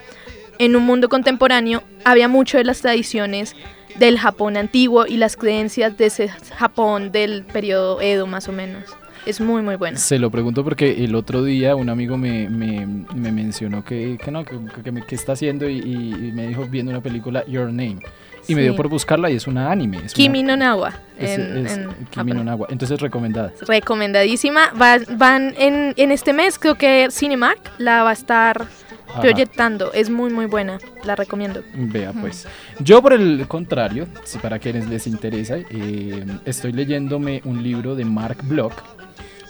en 0.59 0.75
un 0.75 0.83
mundo 0.83 1.09
contemporáneo, 1.09 1.83
había 2.03 2.27
mucho 2.27 2.57
de 2.57 2.63
las 2.63 2.81
tradiciones 2.81 3.55
del 3.95 4.17
Japón 4.17 4.57
antiguo 4.57 5.05
y 5.05 5.17
las 5.17 5.35
creencias 5.37 5.97
de 5.97 6.07
ese 6.07 6.29
Japón 6.55 7.11
del 7.11 7.43
periodo 7.43 8.01
Edo 8.01 8.27
más 8.27 8.47
o 8.47 8.51
menos. 8.51 8.83
Es 9.25 9.41
muy 9.41 9.61
muy 9.63 9.75
buena. 9.75 9.97
Se 9.97 10.19
lo 10.19 10.29
pregunto 10.29 10.63
porque 10.63 11.03
el 11.03 11.15
otro 11.15 11.43
día 11.43 11.75
un 11.75 11.89
amigo 11.89 12.15
me, 12.17 12.47
me, 12.49 12.85
me 13.15 13.31
mencionó 13.31 13.83
que, 13.83 14.17
que 14.23 14.29
no, 14.31 14.45
que, 14.45 14.55
que, 14.83 14.91
me- 14.91 15.01
que 15.03 15.15
está 15.15 15.31
haciendo 15.33 15.67
y, 15.67 15.77
y- 15.79 16.31
me 16.33 16.47
dijo 16.47 16.65
viendo 16.69 16.91
una 16.91 17.01
película 17.01 17.43
Your 17.47 17.67
Name. 17.67 17.99
Y 18.47 18.53
me 18.53 18.61
dio 18.61 18.73
Sí. 18.73 18.77
por 18.77 18.87
buscarla 18.89 19.31
y 19.31 19.35
es 19.37 19.47
una 19.47 19.71
anime. 19.71 20.01
Es 20.05 20.13
Kimi 20.13 20.41
una, 20.43 20.55
no 20.55 20.65
Nawa. 20.65 20.93
es, 21.17 21.31
en- 21.39 21.65
es 21.65 21.73
en 21.77 21.87
Kimi 22.11 22.31
no 22.33 22.39
Japón. 22.39 22.45
Nawa. 22.45 22.67
Entonces 22.69 23.01
recomendada. 23.01 23.51
Recomendadísima. 23.67 24.71
Va- 24.79 24.99
van 25.17 25.55
en, 25.57 25.93
en 25.97 26.11
este 26.11 26.31
mes, 26.33 26.59
creo 26.59 26.75
que 26.75 27.07
Cinemark 27.09 27.71
la 27.79 28.03
va 28.03 28.11
a 28.11 28.13
estar 28.13 28.67
Ajá. 29.09 29.21
proyectando. 29.21 29.91
Es 29.93 30.11
muy 30.11 30.31
muy 30.31 30.45
buena, 30.45 30.77
la 31.03 31.15
recomiendo. 31.15 31.63
Vea 31.73 32.13
pues. 32.13 32.47
Yo 32.79 33.01
por 33.01 33.13
el 33.13 33.47
contrario, 33.47 34.07
si 34.25 34.37
para 34.37 34.59
quienes 34.59 34.87
les 34.87 35.07
interesa, 35.07 35.57
eh, 35.57 36.23
estoy 36.45 36.71
leyéndome 36.73 37.41
un 37.45 37.63
libro 37.63 37.95
de 37.95 38.05
Mark 38.05 38.37
Bloch, 38.43 38.73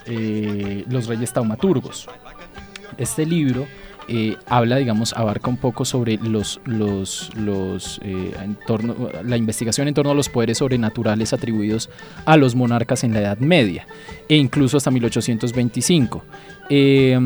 eh, 0.05 0.83
Los 0.89 1.07
Reyes 1.07 1.33
Taumaturgos. 1.33 2.07
Este 2.97 3.25
libro 3.25 3.67
eh, 4.07 4.37
habla, 4.45 4.75
digamos, 4.77 5.13
abarca 5.13 5.49
un 5.49 5.57
poco 5.57 5.83
sobre 5.83 6.17
los, 6.17 6.61
los, 6.65 7.31
eh, 8.03 8.33
en 8.41 8.55
torno- 8.67 9.09
la 9.23 9.35
investigación 9.35 9.87
en 9.87 9.93
torno 9.95 10.11
a 10.11 10.15
los 10.15 10.29
poderes 10.29 10.59
sobrenaturales 10.59 11.33
atribuidos 11.33 11.89
a 12.25 12.37
los 12.37 12.53
monarcas 12.55 13.03
en 13.03 13.13
la 13.13 13.21
Edad 13.21 13.39
Media 13.39 13.87
e 14.29 14.35
incluso 14.35 14.77
hasta 14.77 14.91
1825. 14.91 16.23
Eh, 16.69 17.19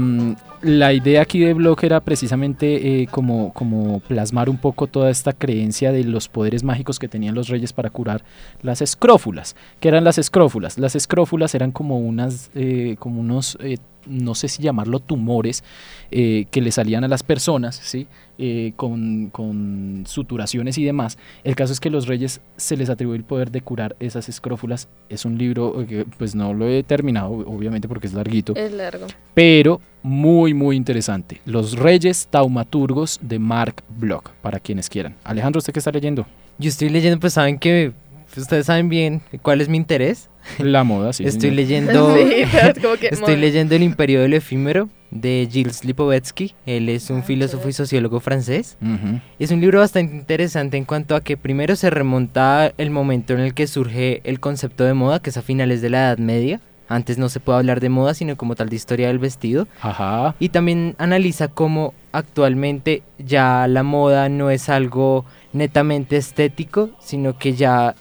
la 0.62 0.94
idea 0.94 1.22
aquí 1.22 1.40
de 1.40 1.54
Bloch 1.54 1.84
era 1.84 2.00
precisamente 2.02 3.02
eh, 3.02 3.08
como, 3.10 3.54
como 3.54 4.00
plasmar 4.02 4.50
un 4.50 4.58
poco 4.58 4.88
toda 4.88 5.10
esta 5.10 5.34
creencia 5.34 5.92
de 5.92 6.04
los 6.04 6.28
poderes 6.28 6.64
mágicos 6.64 7.00
que 7.00 7.08
tenían 7.08 7.36
los 7.36 7.48
reyes 7.48 7.74
para 7.74 7.90
curar 7.90 8.24
las 8.62 8.82
escrófulas. 8.82 9.56
¿Qué 9.80 9.88
eran 9.88 10.04
las 10.04 10.18
escrófulas? 10.18 10.78
Las 10.78 10.96
escrófulas 10.96 11.56
eran 11.56 11.72
como 11.72 12.00
unas, 12.00 12.52
eh, 12.56 12.96
como 13.00 13.22
unos, 13.22 13.58
eh, 13.62 13.78
no 14.06 14.34
sé 14.36 14.48
si 14.48 14.64
llamarlo 14.64 15.00
tumores, 15.00 15.64
eh, 16.12 16.46
que 16.52 16.62
le 16.62 16.72
salían 16.72 17.04
a 17.04 17.08
las 17.08 17.22
personas, 17.24 17.76
¿sí? 17.76 18.08
eh, 18.38 18.74
con, 18.76 19.30
con 19.30 20.04
suturaciones 20.08 20.78
y 20.78 20.84
demás. 20.86 21.18
El 21.44 21.56
caso 21.56 21.74
es 21.74 21.80
que 21.80 21.90
los 21.90 22.08
reyes 22.08 22.42
se 22.58 22.78
les 22.78 22.90
atribuye 22.90 23.18
el 23.18 23.24
poder 23.26 23.52
de 23.52 23.62
curar 23.62 23.96
esas 24.00 24.30
escrófulas. 24.30 24.88
Es 25.10 25.26
un 25.26 25.38
libro 25.38 25.86
que 25.88 26.06
pues 26.18 26.36
no 26.36 26.54
lo 26.54 26.68
he 26.68 26.84
terminado, 26.84 27.32
obviamente 27.32 27.88
porque 27.88 28.08
es 28.08 28.14
larguito, 28.14 28.56
Es 28.56 28.72
largo. 28.72 29.08
pero 29.34 29.80
muy, 30.04 30.54
muy 30.54 30.76
interesante. 30.76 31.42
Los 31.46 31.78
Reyes 31.78 32.28
Taumaturgos 32.30 33.20
de 33.22 33.40
Mark 33.40 33.84
Bloch, 33.90 34.30
para 34.42 34.60
quienes 34.60 34.90
quieran. 34.90 35.16
Alejandro, 35.24 35.60
¿usted 35.60 35.74
qué 35.74 35.80
está 35.80 35.92
leyendo? 35.92 36.26
Yo 36.58 36.70
estoy 36.70 36.90
leyendo, 36.90 37.20
pues 37.20 37.34
saben 37.34 37.58
que 37.60 37.94
ustedes 38.36 38.66
saben 38.66 38.90
bien 38.90 39.22
cuál 39.42 39.62
es 39.62 39.70
mi 39.70 39.78
interés. 39.78 40.30
La 40.60 40.84
moda, 40.84 41.14
sí. 41.14 41.24
estoy 41.26 41.42
señor. 41.50 41.56
leyendo 41.56 42.16
Sí, 42.18 42.22
es 42.44 42.80
como 42.82 42.96
que, 42.96 43.08
estoy 43.08 43.36
mo- 43.36 43.42
leyendo 43.42 43.76
El 43.76 43.84
Imperio 43.84 44.22
del 44.22 44.34
Efímero 44.34 44.90
de 45.12 45.48
Gilles 45.52 45.84
Lipovetsky. 45.84 46.54
Él 46.66 46.88
es 46.90 47.10
un 47.10 47.20
Ah, 47.20 47.24
filósofo 47.24 47.68
y 47.68 47.74
sociólogo 47.74 48.20
francés. 48.20 48.78
Ujú. 48.82 49.20
Es 49.40 49.52
un 49.52 49.60
libro 49.60 49.80
bastante 49.80 50.16
interesante 50.16 50.78
en 50.78 50.86
cuanto 50.86 51.16
a 51.16 51.22
que 51.22 51.36
primero 51.36 51.76
se 51.76 51.90
remonta 51.90 52.74
el 52.78 52.90
momento 52.92 53.34
en 53.34 53.40
el 53.42 53.54
que 53.54 53.68
surge 53.68 54.22
el 54.24 54.40
concepto 54.40 54.84
de 54.86 54.94
moda, 54.94 55.20
que 55.20 55.30
es 55.32 55.38
a 55.38 55.42
finales 55.42 55.82
de 55.82 55.90
la 55.90 56.00
Edad 56.08 56.18
Media. 56.20 56.62
Antes 56.90 57.18
no 57.18 57.30
se 57.30 57.40
puede 57.40 57.60
hablar 57.60 57.80
de 57.80 57.90
moda, 57.90 58.14
sino 58.14 58.36
como 58.36 58.56
tal 58.56 58.68
de 58.68 58.76
historia 58.76 59.08
del 59.08 59.20
vestido. 59.20 59.68
Ajá. 59.82 60.36
Y 60.40 60.50
también 60.50 60.96
analiza 60.98 61.48
cómo 61.48 61.94
actualmente 62.12 63.04
ya 63.20 63.68
la 63.68 63.84
moda 63.84 64.28
no 64.28 64.50
es 64.50 64.68
algo 64.68 65.24
netamente 65.54 66.18
estético, 66.18 66.90
sino 67.00 67.38
que 67.38 67.54
ya 67.54 67.96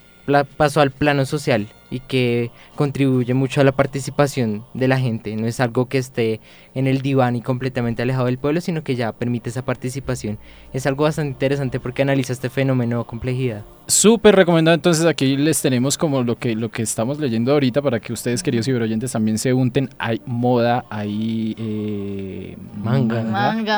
pasó 0.57 0.80
al 0.80 0.90
plano 0.90 1.25
social 1.26 1.68
y 1.90 2.00
que 2.00 2.50
contribuye 2.76 3.33
mucho 3.35 3.61
a 3.61 3.64
la 3.64 3.73
participación 3.73 4.64
de 4.75 4.88
la 4.88 4.99
gente. 4.99 5.35
No 5.37 5.47
es 5.47 5.61
algo 5.61 5.88
que 5.88 5.99
esté 5.99 6.40
en 6.75 6.87
el 6.87 7.00
diván 7.00 7.37
y 7.37 7.42
completamente 7.42 8.02
alejado 8.02 8.26
del 8.26 8.38
pueblo, 8.38 8.61
sino 8.61 8.83
que 8.83 8.95
ya 8.95 9.12
permite 9.12 9.50
esa 9.50 9.64
participación. 9.64 10.38
Es 10.73 10.87
algo 10.87 11.04
bastante 11.04 11.30
interesante 11.30 11.80
porque 11.80 12.02
analiza 12.02 12.33
este 12.33 12.50
fenómeno 12.50 13.00
o 13.00 13.07
complejidad. 13.07 13.64
Súper 13.90 14.37
recomendado. 14.37 14.75
Entonces 14.75 15.07
aquí 15.07 15.35
les 15.38 15.62
tenemos 15.62 15.97
como 15.97 16.23
lo 16.23 16.37
que, 16.38 16.54
lo 16.54 16.71
que 16.71 16.83
estamos 16.83 17.18
leyendo 17.18 17.52
ahorita 17.52 17.80
para 17.80 17.99
que 18.00 18.12
ustedes, 18.12 18.42
queridos 18.42 18.66
ciberoyentes, 18.66 19.11
también 19.12 19.38
se 19.38 19.54
unten. 19.54 19.88
Hay 19.99 20.21
moda, 20.26 20.85
hay 20.90 21.57
eh, 21.59 22.57
Manga. 22.76 23.23
Manga. 23.23 23.30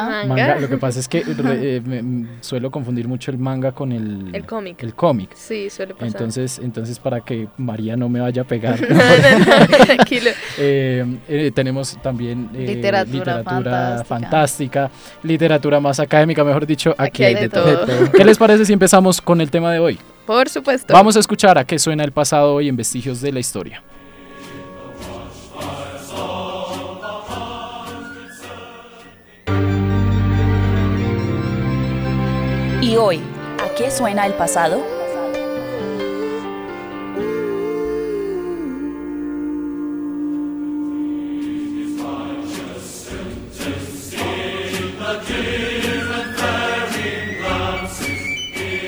Manga. 0.03 0.25
Manga. 0.27 0.57
Lo 0.59 0.69
que 0.69 0.79
pasa 0.79 0.99
es 0.99 1.07
que 1.07 1.21
re- 1.39 1.77
eh, 1.77 1.81
me- 1.81 2.27
suelo 2.41 2.73
confundir 2.73 3.07
mucho 3.07 3.31
el 3.31 3.39
manga 3.39 3.71
con 3.71 3.93
el, 3.93 4.35
El 4.35 4.45
cómic. 4.47 4.83
el 4.83 4.95
cómic. 4.95 5.31
Sí, 5.37 5.71
suele 5.71 5.95
pasar. 5.95 6.09
Entonces, 6.09 6.59
entonces 6.61 6.99
para 6.99 7.21
que 7.21 7.47
María 7.57 7.97
no 7.97 8.09
me 8.09 8.19
vaya 8.21 8.43
a 8.43 8.45
pegar, 8.45 8.81
No, 8.91 8.97
no, 8.97 9.39
no, 9.61 9.85
tranquilo. 9.87 10.31
eh, 10.59 11.07
eh, 11.29 11.53
tenemos 11.55 11.97
también 12.03 12.51
eh, 12.53 12.67
Literatura 12.67 13.45
fantástica. 13.45 14.05
fantástica. 14.05 14.91
literatura 15.23 15.79
más 15.79 16.01
académica, 16.01 16.43
mejor 16.43 16.67
dicho, 16.67 16.91
aquí, 16.99 17.23
Aquí 17.23 17.25
hay 17.25 17.29
hay 17.29 17.35
de, 17.37 17.41
de 17.43 17.49
todo. 17.51 17.87
todo. 17.87 18.11
¿Qué 18.11 18.25
les 18.25 18.39
parece 18.39 18.65
si 18.65 18.73
empezamos 18.73 19.21
con 19.21 19.41
el 19.41 19.53
tema 19.53 19.73
de 19.73 19.79
hoy? 19.79 20.00
Por 20.27 20.49
supuesto. 20.49 20.93
Vamos 20.93 21.17
a 21.17 21.21
escuchar 21.21 21.59
a 21.59 21.65
qué 21.65 21.79
suena 21.79 22.05
el 22.05 22.13
pasado 22.13 22.55
hoy 22.55 22.69
en 22.69 22.77
Vestigios 22.77 23.21
de 23.21 23.33
la 23.33 23.41
Historia. 23.41 23.83
Y 32.81 32.97
hoy, 32.97 33.21
¿a 33.63 33.75
qué 33.77 33.91
suena 33.91 34.27
el 34.27 34.35
pasado? 34.35 35.00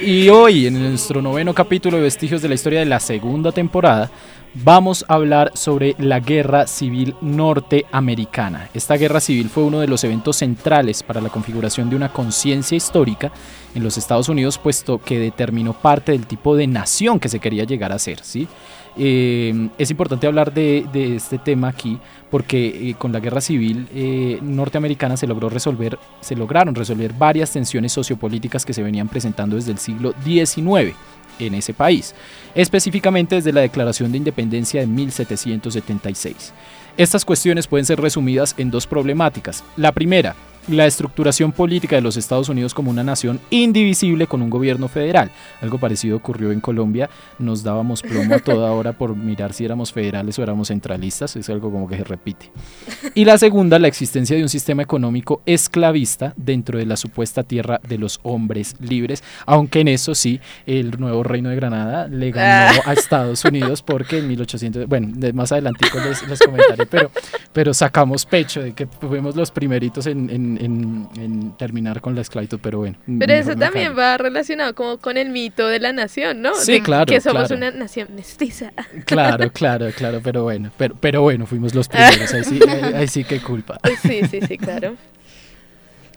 Y 0.05 0.29
hoy, 0.31 0.67
en 0.67 0.83
nuestro 0.83 1.23
noveno 1.23 1.55
capítulo 1.55 1.97
de 1.97 2.03
Vestigios 2.03 2.43
de 2.43 2.49
la 2.49 2.57
Historia 2.57 2.81
de 2.81 2.87
la 2.87 2.99
segunda 2.99 3.53
temporada, 3.53 4.11
vamos 4.53 5.05
a 5.07 5.15
hablar 5.15 5.53
sobre 5.55 5.95
la 5.97 6.19
Guerra 6.19 6.67
Civil 6.67 7.15
Norteamericana. 7.21 8.69
Esta 8.75 8.97
guerra 8.97 9.21
civil 9.21 9.49
fue 9.49 9.63
uno 9.63 9.79
de 9.79 9.87
los 9.87 10.03
eventos 10.03 10.39
centrales 10.39 11.05
para 11.05 11.21
la 11.21 11.29
configuración 11.29 11.89
de 11.89 11.95
una 11.95 12.13
conciencia 12.13 12.77
histórica 12.77 13.31
en 13.77 13.85
los 13.85 13.97
Estados 13.97 14.29
Unidos, 14.29 14.59
puesto 14.59 14.99
que 14.99 15.21
determinó 15.21 15.73
parte 15.73 16.11
del 16.11 16.27
tipo 16.27 16.57
de 16.57 16.67
nación 16.67 17.21
que 17.21 17.29
se 17.29 17.39
quería 17.39 17.63
llegar 17.63 17.93
a 17.93 17.99
ser, 18.01 18.25
¿sí? 18.25 18.49
Eh, 18.97 19.69
es 19.79 19.91
importante 19.91 20.27
hablar 20.27 20.53
de, 20.53 20.87
este 21.17 21.39
tema 21.39 21.69
aquí 21.69 21.99
porque 22.31 22.91
eh, 22.91 22.95
con 22.99 23.13
la 23.13 23.21
guerra 23.21 23.41
civil 23.41 23.89
eh, 23.95 24.39
norteamericana 24.43 25.17
se 25.17 25.27
logró 25.27 25.49
resolver, 25.49 25.99
se 26.21 26.37
lograron 26.37 26.75
resolver 26.75 27.13
varias 27.13 27.51
tensiones 27.51 27.93
sociopolíticas 27.93 28.67
que 28.67 28.75
se 28.75 28.83
venían 28.83 29.09
presentando 29.09 29.57
desde 29.57 29.73
el 29.73 29.79
siglo 29.79 30.15
XIX 30.25 30.95
en 31.39 31.55
ese 31.55 31.73
país, 31.73 32.15
específicamente 32.55 33.37
desde 33.37 33.53
la 33.53 33.63
Declaración 33.63 34.13
de 34.13 34.19
Independencia 34.19 34.81
de 34.81 34.87
1776. 34.87 36.53
Estas 36.97 37.25
cuestiones 37.25 37.67
pueden 37.67 37.87
ser 37.87 38.01
resumidas 38.01 38.55
en 38.59 38.71
dos 38.71 38.87
problemáticas. 38.87 39.65
La 39.77 39.93
primera, 39.93 40.37
la 40.69 40.87
estructuración 40.87 41.53
política 41.53 41.97
de 41.97 42.03
los 42.03 42.17
Estados 42.17 42.49
Unidos 42.49 42.73
como 42.75 42.91
una 42.91 43.03
nación 43.03 43.41
indivisible 43.51 44.27
con 44.27 44.43
un 44.43 44.51
gobierno 44.51 44.89
federal. 44.89 45.31
Algo 45.61 45.79
parecido 45.79 46.17
ocurrió 46.17 46.53
en 46.53 46.61
Colombia. 46.61 47.11
Nos 47.39 47.63
dábamos 47.63 48.03
plomo 48.03 48.35
a 48.35 48.39
toda 48.39 48.71
hora 48.73 48.93
por 48.93 49.17
mirar 49.17 49.53
si 49.53 49.65
éramos 49.65 49.93
federales 49.93 50.39
o 50.39 50.43
éramos 50.43 50.69
centralistas. 50.69 51.35
Es 51.37 51.49
algo 51.51 51.71
como 51.71 51.89
que 51.89 51.97
se 51.97 52.05
repite. 52.05 52.51
Y 53.15 53.25
la 53.25 53.39
segunda, 53.39 53.79
la 53.79 53.89
existencia 53.89 54.37
de 54.37 54.43
un 54.43 54.49
sistema 54.49 54.83
económico 54.83 55.43
esclavista 55.47 56.33
dentro 56.37 56.79
de 56.79 56.87
la 56.87 56.97
supuesta 56.97 57.43
tierra 57.43 57.81
de 57.89 57.99
los 57.99 58.21
hombres 58.23 58.77
libres. 58.81 59.23
Aunque 59.47 59.81
en 59.81 59.89
eso 59.89 60.15
sí, 60.15 60.41
el 60.67 60.93
nuevo 61.01 61.23
reino 61.23 61.49
de 61.49 61.57
Granada 61.57 62.07
le 62.09 62.31
ganó 62.31 62.81
a 62.85 62.93
Estados 62.93 63.45
Unidos 63.45 63.83
porque 63.83 64.19
en 64.19 64.29
1800, 64.29 64.87
bueno, 64.87 65.09
más 65.35 65.51
adelantico 65.53 65.99
les, 65.99 66.27
les 66.29 66.39
comentaré, 66.41 66.87
pero, 66.87 67.11
pero 67.53 67.75
sacamos 67.75 68.25
pecho 68.27 68.63
de 68.63 68.73
que 68.75 68.87
fuimos 68.87 69.35
los 69.35 69.51
primeritos 69.51 70.07
en, 70.07 70.31
en- 70.31 70.52
en- 70.59 71.09
en 71.17 71.57
terminar 71.57 72.01
con 72.01 72.15
la 72.15 72.21
esclavitud, 72.23 72.59
pero 72.63 72.79
bueno. 72.79 72.97
Pero 73.19 73.33
eso 73.33 73.55
también 73.57 73.97
va 73.97 74.17
relacionado 74.19 74.75
como 74.75 74.99
con 74.99 75.17
el 75.17 75.31
mito 75.31 75.67
de 75.69 75.79
la 75.81 75.93
nación, 75.93 76.43
¿no? 76.43 76.55
Sí, 76.55 76.73
De 76.73 76.83
claro, 76.83 77.07
Que 77.07 77.21
somos 77.21 77.49
claro. 77.49 77.57
una 77.57 77.71
nación 77.71 78.09
mestiza. 78.15 78.73
Claro, 79.07 79.51
claro, 79.53 79.89
claro, 79.97 80.21
pero 80.23 80.43
bueno, 80.45 80.71
pero, 80.77 80.95
pero 81.01 81.23
bueno, 81.23 81.47
fuimos 81.47 81.75
los 81.75 81.89
primeros, 81.89 82.33
ahí 82.35 82.45
sí, 82.45 82.61
ahí- 82.95 83.09
sí 83.09 83.25
que 83.25 83.41
culpa. 83.41 83.79
Sí, 84.03 84.21
sí, 84.31 84.41
sí, 84.47 84.59
claro. 84.59 84.97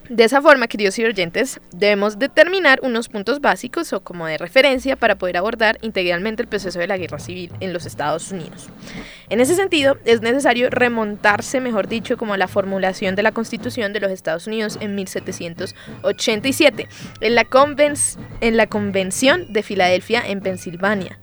De 0.07 0.23
esa 0.23 0.39
forma, 0.39 0.67
queridos 0.67 0.99
oyentes, 0.99 1.59
debemos 1.71 2.19
determinar 2.19 2.79
unos 2.83 3.09
puntos 3.09 3.41
básicos 3.41 3.91
o 3.91 4.01
como 4.01 4.27
de 4.27 4.37
referencia 4.37 4.95
para 4.95 5.15
poder 5.15 5.35
abordar 5.37 5.79
integralmente 5.81 6.43
el 6.43 6.47
proceso 6.47 6.77
de 6.77 6.85
la 6.85 6.95
guerra 6.97 7.17
civil 7.17 7.51
en 7.59 7.73
los 7.73 7.87
Estados 7.87 8.31
Unidos. 8.31 8.69
En 9.29 9.39
ese 9.39 9.55
sentido, 9.55 9.97
es 10.05 10.21
necesario 10.21 10.69
remontarse, 10.69 11.59
mejor 11.61 11.87
dicho, 11.87 12.17
como 12.17 12.33
a 12.33 12.37
la 12.37 12.47
formulación 12.47 13.15
de 13.15 13.23
la 13.23 13.31
Constitución 13.31 13.91
de 13.93 13.99
los 13.99 14.11
Estados 14.11 14.47
Unidos 14.47 14.77
en 14.81 14.95
1787, 14.95 16.87
en 17.21 17.35
la, 17.35 17.45
conven- 17.45 18.17
en 18.41 18.57
la 18.57 18.67
Convención 18.67 19.51
de 19.51 19.63
Filadelfia 19.63 20.21
en 20.25 20.41
Pensilvania, 20.41 21.19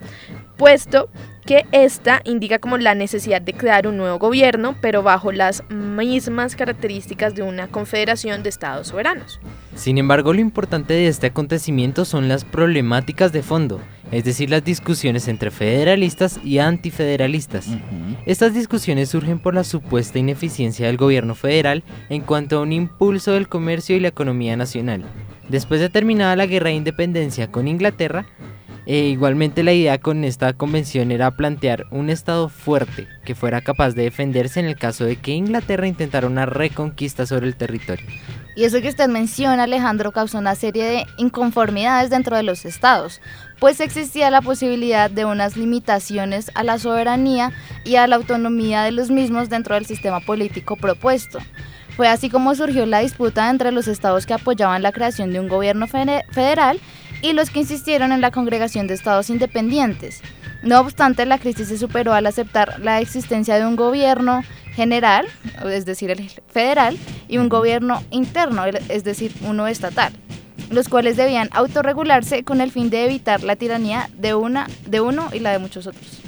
puesto 0.57 1.09
que 1.47 1.67
esta 1.73 2.21
indica 2.25 2.61
como 2.61 2.79
la 2.79 2.95
necesidad 2.95 3.43
de 3.43 3.53
crear 3.53 3.89
un 3.89 3.97
nuevo 3.97 4.19
gobierno, 4.21 4.77
pero 4.81 5.03
bajo 5.03 5.33
las 5.33 5.65
mismas 5.71 6.55
características 6.55 7.35
de 7.35 7.43
una 7.43 7.67
confederación 7.67 8.45
de 8.45 8.49
estados 8.49 8.89
soberanos. 8.89 9.41
Sin 9.75 9.99
embargo, 9.99 10.33
lo 10.33 10.41
importante 10.41 10.95
de 10.95 11.09
este 11.09 11.27
acontecimiento 11.29 12.05
son 12.05 12.29
las 12.29 12.45
problemáticas 12.45 13.33
de 13.33 13.43
fondo, 13.43 13.81
es 14.13 14.23
decir, 14.25 14.51
las 14.51 14.63
discusiones 14.65 15.27
entre 15.27 15.51
federalistas 15.51 16.39
y 16.45 16.59
antifederalistas. 16.59 17.67
Estas 18.27 18.55
discusiones 18.55 19.11
surgen 19.11 19.39
por 19.39 19.55
la 19.55 19.65
supuesta 19.65 20.19
ineficiencia 20.19 20.87
del 20.87 20.97
gobierno 20.97 21.35
federal 21.35 21.83
en 22.09 22.23
cuanto 22.23 22.59
a 22.59 22.63
un 22.63 22.73
impulso 22.73 23.33
del 23.33 23.49
comercio 23.49 23.97
y 23.97 24.01
la 24.01 24.09
economía 24.09 24.57
nacional. 24.57 25.05
Después 25.49 25.81
de 25.81 25.89
terminada 25.89 26.37
la 26.37 26.47
guerra 26.47 26.69
de 26.69 26.77
independencia 26.77 27.51
con 27.51 27.69
Inglaterra, 27.69 28.27
e 28.87 29.07
igualmente 29.07 29.63
la 29.63 29.73
idea 29.73 29.99
con 29.99 30.25
esta 30.25 30.53
convención 30.55 31.13
era 31.13 31.31
plantear 31.37 31.87
un 31.91 32.11
Estado 32.11 32.49
fuerte 32.49 33.07
que 33.25 33.35
fuera 33.35 33.61
capaz 33.61 33.93
de 33.93 34.03
defenderse 34.03 34.61
en 34.61 34.67
el 34.67 34.77
caso 34.77 35.05
de 35.05 35.17
que 35.17 35.33
Inglaterra 35.33 35.87
intentara 35.87 36.27
una 36.27 36.47
reconquista 36.47 37.27
sobre 37.27 37.47
el 37.47 37.57
territorio. 37.57 38.07
Y 38.55 38.65
eso 38.65 38.81
que 38.83 38.89
usted 38.89 39.09
menciona, 39.09 39.63
Alejandro, 39.63 40.13
causó 40.13 40.39
una 40.39 40.55
serie 40.55 40.85
de 40.85 41.07
inconformidades 41.17 42.11
dentro 42.11 42.37
de 42.37 42.43
los 42.43 42.65
estados, 42.67 43.21
pues 43.59 43.81
existía 43.81 44.31
la 44.31 44.43
posibilidad 44.43 45.11
de 45.11 45.25
unas 45.25 45.57
limitaciones 45.57 46.51
a 46.55 46.63
la 46.63 46.79
soberanía 46.79 47.53
y 47.85 47.97
a 47.97 48.07
la 48.07 48.17
autonomía 48.17 48.83
de 48.83 48.93
los 48.93 49.11
mismos 49.11 49.49
dentro 49.49 49.75
del 49.75 49.87
sistema 49.87 50.21
político 50.21 50.77
propuesto. 50.77 51.39
Fue 51.97 52.09
así 52.09 52.29
como 52.29 52.55
surgió 52.55 52.85
la 52.87 53.01
disputa 53.01 53.49
entre 53.49 53.73
los 53.73 53.89
estados 53.89 54.27
que 54.27 54.35
apoyaban 54.35 54.83
la 54.83 54.93
creación 54.93 55.33
de 55.33 55.41
un 55.41 55.49
gobierno 55.49 55.87
fede- 55.87 56.25
federal 56.31 56.81
y 57.23 57.33
los 57.35 57.51
que 57.51 57.61
insistieron 57.61 58.13
en 58.13 58.21
la 58.21 58.31
congregación 58.31 58.87
de 58.87 58.95
estados 58.95 59.31
independientes. 59.31 60.21
No 60.63 60.81
obstante, 60.81 61.27
la 61.27 61.39
crisis 61.39 61.69
se 61.69 61.79
superó 61.79 62.13
al 62.13 62.27
aceptar 62.27 62.81
la 62.81 63.01
existencia 63.01 63.57
de 63.57 63.67
un 63.67 63.77
gobierno 63.77 64.43
general, 64.75 65.27
es 65.65 65.85
decir, 65.85 66.11
el 66.11 66.29
federal, 66.49 66.99
y 67.29 67.39
un 67.39 67.49
gobierno 67.49 68.03
interno, 68.11 68.65
es 68.67 69.05
decir, 69.05 69.33
uno 69.43 69.67
estatal, 69.67 70.13
los 70.71 70.89
cuales 70.89 71.17
debían 71.17 71.49
autorregularse 71.53 72.45
con 72.45 72.61
el 72.61 72.71
fin 72.71 72.91
de 72.91 73.05
evitar 73.05 73.43
la 73.43 73.57
tiranía 73.57 74.09
de, 74.17 74.35
una, 74.35 74.69
de 74.87 75.01
uno 75.01 75.29
y 75.33 75.41
la 75.41 75.53
de 75.53 75.59
muchos 75.59 75.87
otros. 75.87 76.21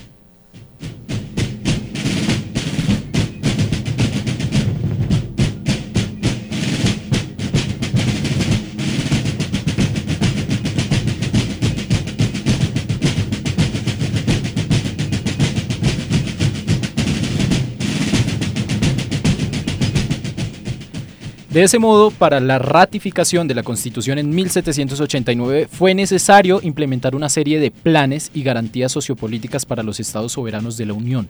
De 21.54 21.62
ese 21.62 21.78
modo, 21.78 22.10
para 22.10 22.40
la 22.40 22.58
ratificación 22.58 23.46
de 23.46 23.54
la 23.54 23.62
Constitución 23.62 24.18
en 24.18 24.34
1789 24.34 25.68
fue 25.70 25.94
necesario 25.94 26.58
implementar 26.60 27.14
una 27.14 27.28
serie 27.28 27.60
de 27.60 27.70
planes 27.70 28.32
y 28.34 28.42
garantías 28.42 28.90
sociopolíticas 28.90 29.64
para 29.64 29.84
los 29.84 30.00
estados 30.00 30.32
soberanos 30.32 30.76
de 30.76 30.86
la 30.86 30.94
Unión. 30.94 31.28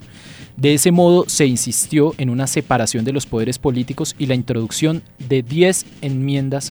De 0.57 0.73
ese 0.73 0.93
modo, 0.93 1.27
se 1.29 1.45
insistió 1.45 2.15
en 2.17 2.31
una 2.31 2.47
separación 2.47 3.05
de 3.05 3.13
los 3.13 3.27
poderes 3.27 3.59
políticos 3.59 4.17
y 4.19 4.25
la 4.25 4.35
introducción 4.35 5.03
de 5.29 5.43
10 5.43 5.85
enmiendas. 6.01 6.71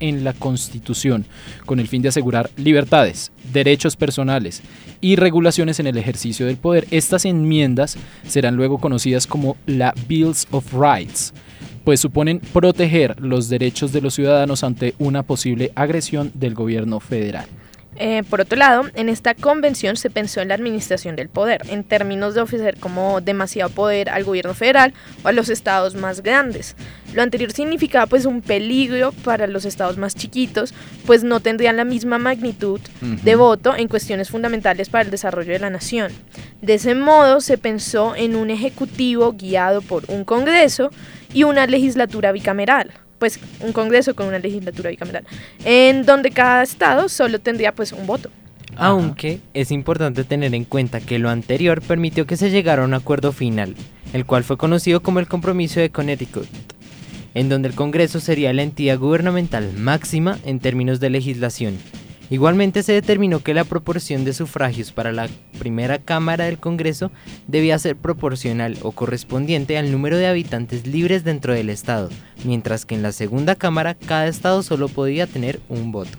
en 0.00 0.24
la 0.24 0.32
Constitución, 0.32 1.26
con 1.66 1.80
el 1.80 1.88
fin 1.88 2.02
de 2.02 2.08
asegurar 2.08 2.50
libertades, 2.56 3.32
derechos 3.52 3.96
personales 3.96 4.62
y 5.00 5.16
regulaciones 5.16 5.80
en 5.80 5.86
el 5.86 5.96
ejercicio 5.96 6.46
del 6.46 6.56
poder. 6.56 6.86
Estas 6.90 7.24
enmiendas 7.24 7.96
serán 8.26 8.56
luego 8.56 8.78
conocidas 8.78 9.26
como 9.26 9.56
la 9.66 9.94
Bills 10.08 10.46
of 10.50 10.72
Rights, 10.72 11.32
pues 11.84 12.00
suponen 12.00 12.40
proteger 12.40 13.20
los 13.20 13.48
derechos 13.48 13.92
de 13.92 14.00
los 14.00 14.14
ciudadanos 14.14 14.64
ante 14.64 14.94
una 14.98 15.22
posible 15.22 15.72
agresión 15.74 16.30
del 16.34 16.54
gobierno 16.54 17.00
federal. 17.00 17.46
Eh, 18.00 18.22
por 18.30 18.40
otro 18.40 18.56
lado, 18.56 18.84
en 18.94 19.08
esta 19.08 19.34
convención 19.34 19.96
se 19.96 20.08
pensó 20.08 20.40
en 20.40 20.48
la 20.48 20.54
administración 20.54 21.16
del 21.16 21.28
poder, 21.28 21.62
en 21.68 21.82
términos 21.82 22.34
de 22.34 22.40
ofrecer 22.40 22.78
como 22.78 23.20
demasiado 23.20 23.70
poder 23.70 24.08
al 24.08 24.22
gobierno 24.22 24.54
federal 24.54 24.94
o 25.24 25.28
a 25.28 25.32
los 25.32 25.48
estados 25.48 25.96
más 25.96 26.22
grandes. 26.22 26.76
Lo 27.12 27.22
anterior 27.22 27.50
significaba 27.50 28.06
pues 28.06 28.24
un 28.24 28.40
peligro 28.40 29.10
para 29.24 29.48
los 29.48 29.64
estados 29.64 29.96
más 29.96 30.14
chiquitos, 30.14 30.74
pues 31.06 31.24
no 31.24 31.40
tendrían 31.40 31.76
la 31.76 31.84
misma 31.84 32.18
magnitud 32.18 32.80
de 33.00 33.34
voto 33.34 33.74
en 33.76 33.88
cuestiones 33.88 34.30
fundamentales 34.30 34.88
para 34.88 35.04
el 35.04 35.10
desarrollo 35.10 35.52
de 35.52 35.58
la 35.58 35.70
nación. 35.70 36.12
De 36.62 36.74
ese 36.74 36.94
modo 36.94 37.40
se 37.40 37.58
pensó 37.58 38.14
en 38.14 38.36
un 38.36 38.50
ejecutivo 38.50 39.32
guiado 39.32 39.82
por 39.82 40.04
un 40.08 40.24
Congreso 40.24 40.90
y 41.32 41.42
una 41.42 41.66
legislatura 41.66 42.30
bicameral 42.30 42.92
pues 43.18 43.40
un 43.60 43.72
congreso 43.72 44.14
con 44.14 44.26
una 44.26 44.38
legislatura 44.38 44.90
bicameral, 44.90 45.24
en 45.64 46.04
donde 46.04 46.30
cada 46.30 46.62
estado 46.62 47.08
solo 47.08 47.38
tendría 47.38 47.74
pues 47.74 47.92
un 47.92 48.06
voto. 48.06 48.30
Aunque 48.76 49.40
es 49.54 49.70
importante 49.72 50.24
tener 50.24 50.54
en 50.54 50.64
cuenta 50.64 51.00
que 51.00 51.18
lo 51.18 51.30
anterior 51.30 51.82
permitió 51.82 52.26
que 52.26 52.36
se 52.36 52.50
llegara 52.50 52.82
a 52.82 52.84
un 52.84 52.94
acuerdo 52.94 53.32
final, 53.32 53.74
el 54.12 54.24
cual 54.24 54.44
fue 54.44 54.56
conocido 54.56 55.02
como 55.02 55.18
el 55.18 55.26
Compromiso 55.26 55.80
de 55.80 55.90
Connecticut, 55.90 56.48
en 57.34 57.48
donde 57.48 57.68
el 57.68 57.74
Congreso 57.74 58.20
sería 58.20 58.52
la 58.52 58.62
entidad 58.62 58.98
gubernamental 58.98 59.72
máxima 59.74 60.38
en 60.44 60.60
términos 60.60 61.00
de 61.00 61.10
legislación 61.10 61.78
Igualmente 62.30 62.82
se 62.82 62.92
determinó 62.92 63.40
que 63.40 63.54
la 63.54 63.64
proporción 63.64 64.24
de 64.24 64.34
sufragios 64.34 64.92
para 64.92 65.12
la 65.12 65.28
primera 65.58 65.98
Cámara 65.98 66.44
del 66.44 66.58
Congreso 66.58 67.10
debía 67.46 67.78
ser 67.78 67.96
proporcional 67.96 68.76
o 68.82 68.92
correspondiente 68.92 69.78
al 69.78 69.90
número 69.90 70.18
de 70.18 70.26
habitantes 70.26 70.86
libres 70.86 71.24
dentro 71.24 71.54
del 71.54 71.70
Estado, 71.70 72.10
mientras 72.44 72.84
que 72.84 72.94
en 72.94 73.02
la 73.02 73.12
segunda 73.12 73.54
Cámara 73.54 73.94
cada 73.94 74.26
Estado 74.26 74.62
solo 74.62 74.88
podía 74.88 75.26
tener 75.26 75.60
un 75.70 75.90
voto. 75.90 76.18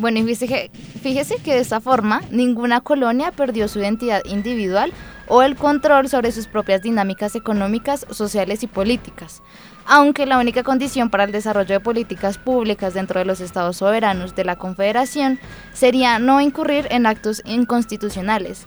Bueno, 0.00 0.24
fíjese, 0.24 0.72
fíjese 1.02 1.36
que 1.36 1.52
de 1.52 1.60
esta 1.60 1.80
forma 1.80 2.22
ninguna 2.32 2.80
colonia 2.80 3.30
perdió 3.30 3.68
su 3.68 3.78
identidad 3.78 4.22
individual 4.24 4.92
o 5.28 5.42
el 5.42 5.54
control 5.54 6.08
sobre 6.08 6.32
sus 6.32 6.48
propias 6.48 6.82
dinámicas 6.82 7.36
económicas, 7.36 8.04
sociales 8.10 8.64
y 8.64 8.66
políticas 8.66 9.40
aunque 9.86 10.26
la 10.26 10.38
única 10.38 10.62
condición 10.62 11.10
para 11.10 11.24
el 11.24 11.32
desarrollo 11.32 11.74
de 11.74 11.80
políticas 11.80 12.38
públicas 12.38 12.94
dentro 12.94 13.18
de 13.18 13.24
los 13.24 13.40
estados 13.40 13.78
soberanos 13.78 14.34
de 14.34 14.44
la 14.44 14.56
Confederación 14.56 15.38
sería 15.72 16.18
no 16.18 16.40
incurrir 16.40 16.86
en 16.90 17.06
actos 17.06 17.42
inconstitucionales. 17.44 18.66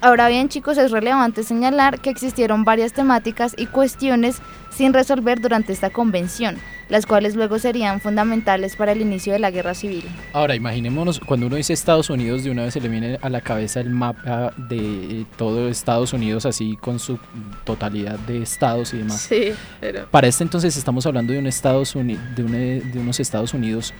Ahora 0.00 0.28
bien, 0.28 0.48
chicos, 0.48 0.78
es 0.78 0.92
relevante 0.92 1.42
señalar 1.42 1.98
que 1.98 2.10
existieron 2.10 2.64
varias 2.64 2.92
temáticas 2.92 3.54
y 3.56 3.66
cuestiones 3.66 4.40
sin 4.70 4.92
resolver 4.92 5.40
durante 5.40 5.72
esta 5.72 5.90
convención, 5.90 6.56
las 6.88 7.04
cuales 7.04 7.34
luego 7.34 7.58
serían 7.58 8.00
fundamentales 8.00 8.76
para 8.76 8.92
el 8.92 9.00
inicio 9.00 9.32
de 9.32 9.40
la 9.40 9.50
guerra 9.50 9.74
civil. 9.74 10.04
Ahora, 10.32 10.54
imaginémonos, 10.54 11.18
cuando 11.18 11.46
uno 11.46 11.56
dice 11.56 11.72
Estados 11.72 12.10
Unidos, 12.10 12.44
de 12.44 12.52
una 12.52 12.62
vez 12.62 12.74
se 12.74 12.80
le 12.80 12.88
viene 12.88 13.18
a 13.20 13.28
la 13.28 13.40
cabeza 13.40 13.80
el 13.80 13.90
mapa 13.90 14.52
de 14.56 15.26
todo 15.36 15.68
Estados 15.68 16.12
Unidos, 16.12 16.46
así 16.46 16.76
con 16.76 17.00
su 17.00 17.18
totalidad 17.64 18.20
de 18.20 18.42
estados 18.42 18.94
y 18.94 18.98
demás. 18.98 19.20
Sí, 19.20 19.52
pero... 19.80 20.06
Para 20.12 20.28
este 20.28 20.44
entonces 20.44 20.76
estamos 20.76 21.04
hablando 21.06 21.32
de, 21.32 21.40
un 21.40 21.48
Estados 21.48 21.94
de, 21.94 22.16
de 22.36 22.98
unos 23.00 23.18
Estados 23.18 23.54
Unidos 23.54 23.92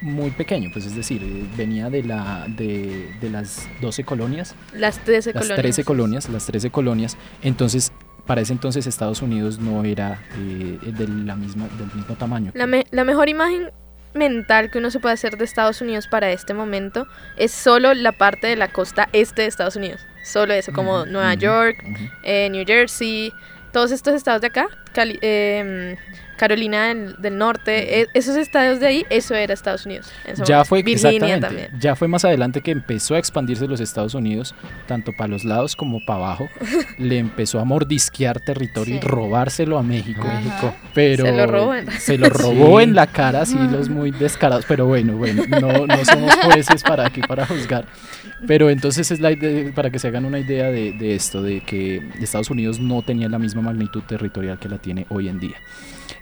muy 0.00 0.30
pequeño, 0.30 0.70
pues 0.72 0.86
es 0.86 0.96
decir, 0.96 1.22
eh, 1.22 1.44
venía 1.56 1.90
de, 1.90 2.02
la, 2.02 2.46
de, 2.48 3.10
de 3.20 3.30
las 3.30 3.68
12 3.80 4.04
colonias. 4.04 4.54
Las 4.74 4.98
13 5.04 5.32
las 5.32 5.42
colonias. 5.42 5.58
13 5.58 5.84
colonias, 5.84 6.28
las 6.28 6.46
13 6.46 6.70
colonias. 6.70 7.16
Entonces, 7.42 7.92
para 8.26 8.40
ese 8.40 8.52
entonces 8.52 8.86
Estados 8.86 9.22
Unidos 9.22 9.58
no 9.58 9.84
era 9.84 10.22
eh, 10.38 10.78
de 10.82 11.08
la 11.08 11.36
misma, 11.36 11.68
del 11.78 11.92
mismo 11.94 12.14
tamaño. 12.16 12.52
La, 12.54 12.66
la 12.90 13.04
mejor 13.04 13.28
imagen 13.28 13.70
mental 14.14 14.70
que 14.70 14.78
uno 14.78 14.90
se 14.90 15.00
puede 15.00 15.14
hacer 15.14 15.36
de 15.36 15.44
Estados 15.44 15.80
Unidos 15.80 16.08
para 16.08 16.30
este 16.30 16.54
momento 16.54 17.06
es 17.36 17.52
solo 17.52 17.94
la 17.94 18.12
parte 18.12 18.46
de 18.46 18.56
la 18.56 18.68
costa 18.72 19.08
este 19.12 19.42
de 19.42 19.48
Estados 19.48 19.76
Unidos. 19.76 20.00
Solo 20.24 20.52
eso, 20.52 20.72
como 20.72 21.06
Nueva 21.06 21.34
York, 21.34 21.82
eh, 22.22 22.48
New 22.50 22.64
Jersey, 22.66 23.32
todos 23.72 23.90
estos 23.92 24.14
estados 24.14 24.40
de 24.40 24.48
acá, 24.48 24.68
Cali, 24.92 25.18
eh, 25.22 25.96
Carolina 26.40 26.94
del, 26.94 27.36
Norte, 27.36 28.00
e, 28.00 28.08
esos 28.14 28.34
estados 28.34 28.80
de 28.80 28.86
ahí, 28.86 29.06
eso 29.10 29.34
era 29.34 29.52
Estados 29.52 29.84
Unidos. 29.84 30.10
Ya 30.46 30.64
fue, 30.64 30.82
Virginia 30.82 31.38
también. 31.38 31.68
Ya 31.78 31.94
fue 31.94 32.08
más 32.08 32.24
adelante 32.24 32.62
que 32.62 32.70
empezó 32.70 33.14
a 33.14 33.18
expandirse 33.18 33.66
los 33.66 33.78
Estados 33.78 34.14
Unidos, 34.14 34.54
tanto 34.86 35.12
para 35.12 35.28
los 35.28 35.44
lados 35.44 35.76
como 35.76 36.02
para 36.02 36.20
abajo. 36.20 36.48
Le 36.98 37.18
empezó 37.18 37.60
a 37.60 37.66
mordisquear 37.66 38.40
territorio 38.40 38.96
y 38.96 39.00
robárselo 39.00 39.76
a 39.76 39.82
México. 39.82 40.26
México. 40.26 40.74
Pero 40.94 41.26
se 41.26 41.32
lo 41.32 41.46
robó, 41.46 41.74
en, 41.74 41.90
se 41.92 42.16
lo 42.16 42.30
robó 42.30 42.80
en 42.80 42.94
la 42.94 43.06
cara, 43.06 43.42
así 43.42 43.58
los 43.70 43.90
muy 43.90 44.10
descarados. 44.10 44.64
Pero 44.66 44.86
bueno, 44.86 45.18
bueno, 45.18 45.42
no, 45.46 45.86
no 45.86 46.04
somos 46.06 46.34
jueces 46.36 46.82
para 46.82 47.06
aquí 47.06 47.20
para 47.20 47.44
juzgar. 47.44 47.84
Pero 48.46 48.70
entonces 48.70 49.10
es 49.10 49.20
la 49.20 49.32
idea, 49.32 49.72
para 49.74 49.90
que 49.90 49.98
se 49.98 50.08
hagan 50.08 50.24
una 50.24 50.38
idea 50.38 50.70
de, 50.70 50.92
de 50.92 51.14
esto, 51.14 51.42
de 51.42 51.60
que 51.60 52.02
Estados 52.20 52.50
Unidos 52.50 52.80
no 52.80 53.02
tenía 53.02 53.28
la 53.28 53.38
misma 53.38 53.62
magnitud 53.62 54.02
territorial 54.02 54.58
que 54.58 54.68
la 54.68 54.78
tiene 54.78 55.06
hoy 55.10 55.28
en 55.28 55.38
día. 55.38 55.56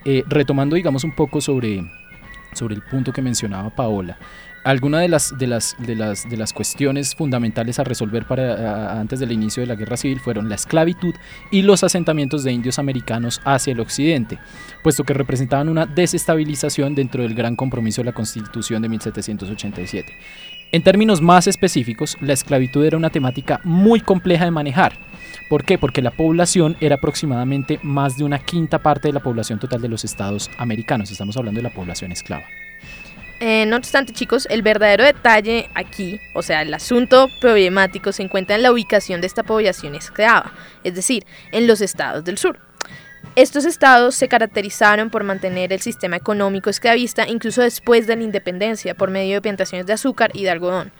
Eh, 0.04 0.24
retomando, 0.26 0.76
digamos, 0.76 1.04
un 1.04 1.14
poco 1.14 1.40
sobre, 1.40 1.90
sobre 2.52 2.74
el 2.74 2.82
punto 2.82 3.12
que 3.12 3.22
mencionaba 3.22 3.70
Paola, 3.70 4.18
algunas 4.64 5.00
de 5.00 5.08
las, 5.08 5.38
de, 5.38 5.46
las, 5.46 5.76
de, 5.78 5.94
las, 5.94 6.28
de 6.28 6.36
las 6.36 6.52
cuestiones 6.52 7.14
fundamentales 7.14 7.78
a 7.78 7.84
resolver 7.84 8.26
para, 8.26 9.00
antes 9.00 9.20
del 9.20 9.32
inicio 9.32 9.62
de 9.62 9.66
la 9.66 9.76
guerra 9.76 9.96
civil 9.96 10.20
fueron 10.20 10.48
la 10.48 10.56
esclavitud 10.56 11.14
y 11.50 11.62
los 11.62 11.84
asentamientos 11.84 12.44
de 12.44 12.52
indios 12.52 12.78
americanos 12.78 13.40
hacia 13.44 13.72
el 13.72 13.80
occidente, 13.80 14.38
puesto 14.82 15.04
que 15.04 15.14
representaban 15.14 15.68
una 15.68 15.86
desestabilización 15.86 16.94
dentro 16.94 17.22
del 17.22 17.34
gran 17.34 17.56
compromiso 17.56 18.02
de 18.02 18.06
la 18.06 18.12
Constitución 18.12 18.82
de 18.82 18.88
1787. 18.88 20.12
En 20.70 20.82
términos 20.82 21.22
más 21.22 21.46
específicos, 21.46 22.16
la 22.20 22.34
esclavitud 22.34 22.84
era 22.84 22.96
una 22.96 23.10
temática 23.10 23.60
muy 23.64 24.00
compleja 24.00 24.44
de 24.44 24.50
manejar, 24.50 24.92
¿Por 25.48 25.64
qué? 25.64 25.78
Porque 25.78 26.02
la 26.02 26.10
población 26.10 26.76
era 26.80 26.96
aproximadamente 26.96 27.80
más 27.82 28.18
de 28.18 28.24
una 28.24 28.38
quinta 28.38 28.80
parte 28.80 29.08
de 29.08 29.14
la 29.14 29.20
población 29.20 29.58
total 29.58 29.80
de 29.80 29.88
los 29.88 30.04
estados 30.04 30.50
americanos. 30.58 31.10
Estamos 31.10 31.36
hablando 31.38 31.58
de 31.58 31.62
la 31.62 31.74
población 31.74 32.12
esclava. 32.12 32.44
Eh, 33.40 33.64
no 33.66 33.76
obstante, 33.76 34.12
chicos, 34.12 34.46
el 34.50 34.62
verdadero 34.62 35.04
detalle 35.04 35.70
aquí, 35.74 36.20
o 36.34 36.42
sea, 36.42 36.60
el 36.62 36.74
asunto 36.74 37.30
problemático, 37.40 38.12
se 38.12 38.24
encuentra 38.24 38.56
en 38.56 38.62
la 38.62 38.72
ubicación 38.72 39.20
de 39.20 39.28
esta 39.28 39.44
población 39.44 39.94
esclava, 39.94 40.52
es 40.84 40.94
decir, 40.94 41.24
en 41.52 41.66
los 41.66 41.80
estados 41.80 42.24
del 42.24 42.36
sur. 42.36 42.58
Estos 43.36 43.64
estados 43.64 44.14
se 44.14 44.28
caracterizaron 44.28 45.10
por 45.10 45.24
mantener 45.24 45.72
el 45.72 45.80
sistema 45.80 46.16
económico 46.16 46.70
esclavista 46.70 47.28
incluso 47.28 47.62
después 47.62 48.06
de 48.06 48.16
la 48.16 48.22
independencia 48.22 48.94
por 48.94 49.10
medio 49.10 49.34
de 49.34 49.42
plantaciones 49.42 49.86
de 49.86 49.92
azúcar 49.92 50.30
y 50.34 50.42
de 50.42 50.50
algodón. 50.50 50.92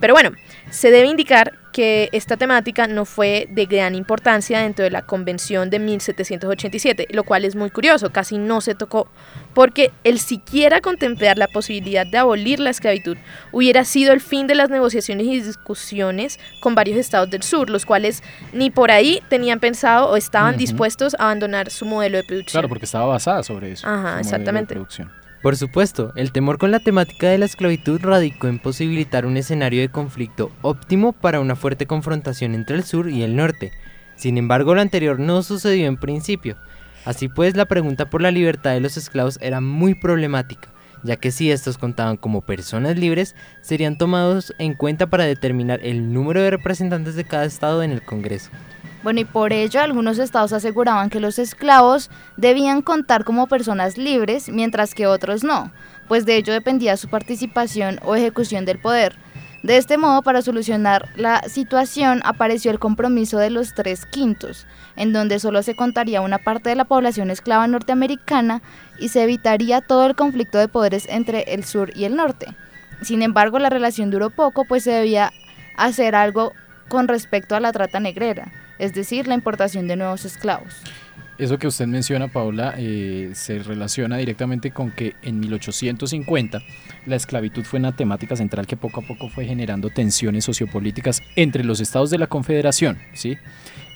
Pero 0.00 0.14
bueno, 0.14 0.32
se 0.70 0.90
debe 0.90 1.06
indicar 1.06 1.63
que 1.74 2.08
esta 2.12 2.36
temática 2.36 2.86
no 2.86 3.04
fue 3.04 3.48
de 3.50 3.66
gran 3.66 3.96
importancia 3.96 4.60
dentro 4.60 4.84
de 4.84 4.92
la 4.92 5.02
Convención 5.02 5.70
de 5.70 5.80
1787, 5.80 7.08
lo 7.10 7.24
cual 7.24 7.44
es 7.44 7.56
muy 7.56 7.68
curioso, 7.70 8.10
casi 8.12 8.38
no 8.38 8.60
se 8.60 8.76
tocó, 8.76 9.08
porque 9.54 9.90
el 10.04 10.20
siquiera 10.20 10.80
contemplar 10.80 11.36
la 11.36 11.48
posibilidad 11.48 12.06
de 12.06 12.16
abolir 12.18 12.60
la 12.60 12.70
esclavitud 12.70 13.16
hubiera 13.50 13.84
sido 13.84 14.12
el 14.12 14.20
fin 14.20 14.46
de 14.46 14.54
las 14.54 14.70
negociaciones 14.70 15.26
y 15.26 15.40
discusiones 15.40 16.38
con 16.60 16.76
varios 16.76 16.96
estados 16.96 17.28
del 17.28 17.42
sur, 17.42 17.68
los 17.70 17.84
cuales 17.84 18.22
ni 18.52 18.70
por 18.70 18.92
ahí 18.92 19.20
tenían 19.28 19.58
pensado 19.58 20.08
o 20.10 20.16
estaban 20.16 20.50
Ujú. 20.50 20.58
dispuestos 20.60 21.14
a 21.18 21.24
abandonar 21.24 21.70
su 21.70 21.86
modelo 21.86 22.18
de 22.18 22.22
producción. 22.22 22.52
Claro, 22.60 22.68
porque 22.68 22.84
estaba 22.84 23.06
basada 23.06 23.42
sobre 23.42 23.72
eso. 23.72 23.84
Ajá, 23.84 23.96
modelo 24.00 24.14
de 24.14 24.20
exactamente. 24.20 24.74
producción. 24.74 25.10
Por 25.44 25.58
supuesto, 25.58 26.14
el 26.16 26.32
temor 26.32 26.56
con 26.56 26.70
la 26.70 26.80
temática 26.80 27.28
de 27.28 27.36
la 27.36 27.44
esclavitud 27.44 28.00
radicó 28.00 28.46
en 28.48 28.58
posibilitar 28.58 29.26
un 29.26 29.36
escenario 29.36 29.82
de 29.82 29.90
conflicto 29.90 30.50
óptimo 30.62 31.12
para 31.12 31.40
una 31.40 31.54
fuerte 31.54 31.84
confrontación 31.84 32.54
entre 32.54 32.76
el 32.76 32.82
sur 32.82 33.10
y 33.10 33.22
el 33.22 33.36
norte. 33.36 33.70
Sin 34.16 34.38
embargo, 34.38 34.74
lo 34.74 34.80
anterior 34.80 35.20
no 35.20 35.42
sucedió 35.42 35.86
en 35.86 35.98
principio. 35.98 36.56
Así 37.04 37.28
pues, 37.28 37.56
la 37.56 37.66
pregunta 37.66 38.08
por 38.08 38.22
la 38.22 38.30
libertad 38.30 38.72
de 38.72 38.80
los 38.80 38.96
esclavos 38.96 39.38
era 39.42 39.60
muy 39.60 39.94
problemática, 39.94 40.72
ya 41.04 41.16
que 41.16 41.30
si 41.30 41.52
estos 41.52 41.78
contaban 41.78 42.16
como 42.16 42.40
personas 42.40 42.98
libres, 42.98 43.36
serían 43.60 43.96
tomados 43.96 44.52
en 44.58 44.74
cuenta 44.74 45.06
para 45.06 45.24
determinar 45.24 45.78
el 45.82 46.12
número 46.12 46.42
de 46.42 46.50
representantes 46.50 47.14
de 47.14 47.24
cada 47.24 47.44
estado 47.44 47.82
en 47.82 47.92
el 47.92 48.02
Congreso. 48.02 48.50
Bueno, 49.04 49.20
y 49.20 49.26
por 49.26 49.52
ello 49.52 49.82
algunos 49.82 50.18
estados 50.18 50.54
aseguraban 50.54 51.10
que 51.10 51.20
los 51.20 51.38
esclavos 51.38 52.10
debían 52.38 52.80
contar 52.80 53.24
como 53.24 53.46
personas 53.46 53.98
libres, 53.98 54.48
mientras 54.48 54.94
que 54.94 55.06
otros 55.06 55.44
no, 55.44 55.70
pues 56.08 56.24
de 56.24 56.36
ello 56.36 56.54
dependía 56.54 56.96
su 56.96 57.08
participación 57.08 58.00
o 58.02 58.16
ejecución 58.16 58.64
del 58.64 58.78
poder. 58.78 59.14
De 59.64 59.78
este 59.78 59.96
modo, 59.96 60.20
para 60.20 60.42
solucionar 60.42 61.08
la 61.16 61.40
situación, 61.48 62.20
apareció 62.26 62.70
el 62.70 62.78
compromiso 62.78 63.38
de 63.38 63.48
los 63.48 63.72
tres 63.72 64.04
quintos, 64.04 64.66
en 64.94 65.14
donde 65.14 65.38
solo 65.38 65.62
se 65.62 65.74
contaría 65.74 66.20
una 66.20 66.36
parte 66.36 66.68
de 66.68 66.76
la 66.76 66.84
población 66.84 67.30
esclava 67.30 67.66
norteamericana 67.66 68.60
y 68.98 69.08
se 69.08 69.22
evitaría 69.22 69.80
todo 69.80 70.04
el 70.04 70.16
conflicto 70.16 70.58
de 70.58 70.68
poderes 70.68 71.06
entre 71.08 71.54
el 71.54 71.64
sur 71.64 71.96
y 71.96 72.04
el 72.04 72.14
norte. 72.14 72.48
Sin 73.00 73.22
embargo, 73.22 73.58
la 73.58 73.70
relación 73.70 74.10
duró 74.10 74.28
poco, 74.28 74.66
pues 74.66 74.84
se 74.84 74.90
debía 74.90 75.32
hacer 75.78 76.14
algo 76.14 76.52
con 76.88 77.08
respecto 77.08 77.56
a 77.56 77.60
la 77.60 77.72
trata 77.72 78.00
negrera, 78.00 78.52
es 78.78 78.92
decir, 78.92 79.26
la 79.26 79.34
importación 79.34 79.88
de 79.88 79.96
nuevos 79.96 80.26
esclavos. 80.26 80.74
Eso 81.36 81.58
que 81.58 81.66
usted 81.66 81.86
menciona, 81.86 82.28
Paula, 82.28 82.74
eh, 82.78 83.32
se 83.34 83.58
relaciona 83.58 84.16
directamente 84.18 84.70
con 84.70 84.92
que 84.92 85.14
en 85.22 85.40
1850 85.40 86.62
la 87.06 87.16
esclavitud 87.16 87.64
fue 87.64 87.80
una 87.80 87.96
temática 87.96 88.36
central 88.36 88.68
que 88.68 88.76
poco 88.76 89.00
a 89.00 89.06
poco 89.06 89.28
fue 89.28 89.44
generando 89.44 89.90
tensiones 89.90 90.44
sociopolíticas 90.44 91.22
entre 91.34 91.64
los 91.64 91.80
estados 91.80 92.10
de 92.10 92.18
la 92.18 92.28
Confederación. 92.28 92.98
¿sí? 93.14 93.36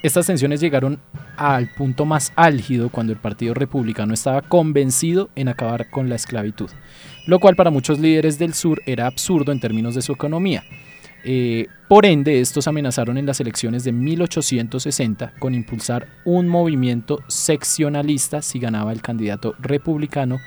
Estas 0.03 0.27
tensiones 0.27 0.61
llegaron 0.61 1.01
al 1.37 1.69
punto 1.69 2.05
más 2.05 2.33
álgido 2.35 2.89
cuando 2.89 3.13
el 3.13 3.21
Partido 3.21 3.55
Republicano 3.55 4.15
estaba 4.15 4.43
convencido 4.43 5.31
en 5.37 5.49
acabar 5.49 5.91
con 5.91 6.09
la 6.09 6.17
esclavitud, 6.17 6.71
lo 7.27 7.39
cual 7.39 7.55
para 7.55 7.71
muchos 7.71 8.01
líderes 8.01 8.39
del 8.39 8.55
sur 8.55 8.83
era 8.85 9.07
absurdo 9.07 9.53
en 9.53 9.61
términos 9.61 9.95
de 9.95 10.03
su 10.03 10.13
economía. 10.13 10.65
Eh, 11.31 11.67
por 11.89 12.07
ende, 12.07 12.41
estos 12.41 12.69
amenazaron 12.69 13.19
en 13.19 13.27
las 13.27 13.39
elecciones 13.39 13.85
de 13.85 13.93
1860 13.93 15.35
con 15.39 15.55
impulsar 15.55 16.09
un 16.25 16.49
movimiento 16.49 17.23
seccionalista 17.29 18.41
si 18.41 18.59
ganaba 18.59 18.93
el 18.93 19.03
candidato 19.03 19.55
republicano, 19.59 20.41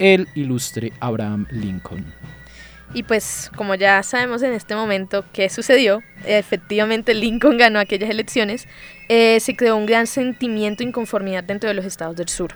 el 0.00 0.26
ilustre 0.34 0.92
Abraham 0.98 1.46
Lincoln. 1.52 2.04
Y 2.92 3.04
pues, 3.04 3.52
como 3.54 3.76
ya 3.76 4.02
sabemos 4.02 4.42
en 4.42 4.52
este 4.52 4.74
momento 4.74 5.24
qué 5.32 5.48
sucedió, 5.48 6.02
efectivamente 6.24 7.14
Lincoln 7.14 7.56
ganó 7.56 7.78
aquellas 7.78 8.10
elecciones, 8.10 8.66
eh, 9.08 9.38
se 9.38 9.54
creó 9.54 9.76
un 9.76 9.86
gran 9.86 10.08
sentimiento 10.08 10.82
de 10.82 10.88
inconformidad 10.88 11.44
dentro 11.44 11.68
de 11.68 11.74
los 11.74 11.84
estados 11.84 12.16
del 12.16 12.28
sur. 12.28 12.52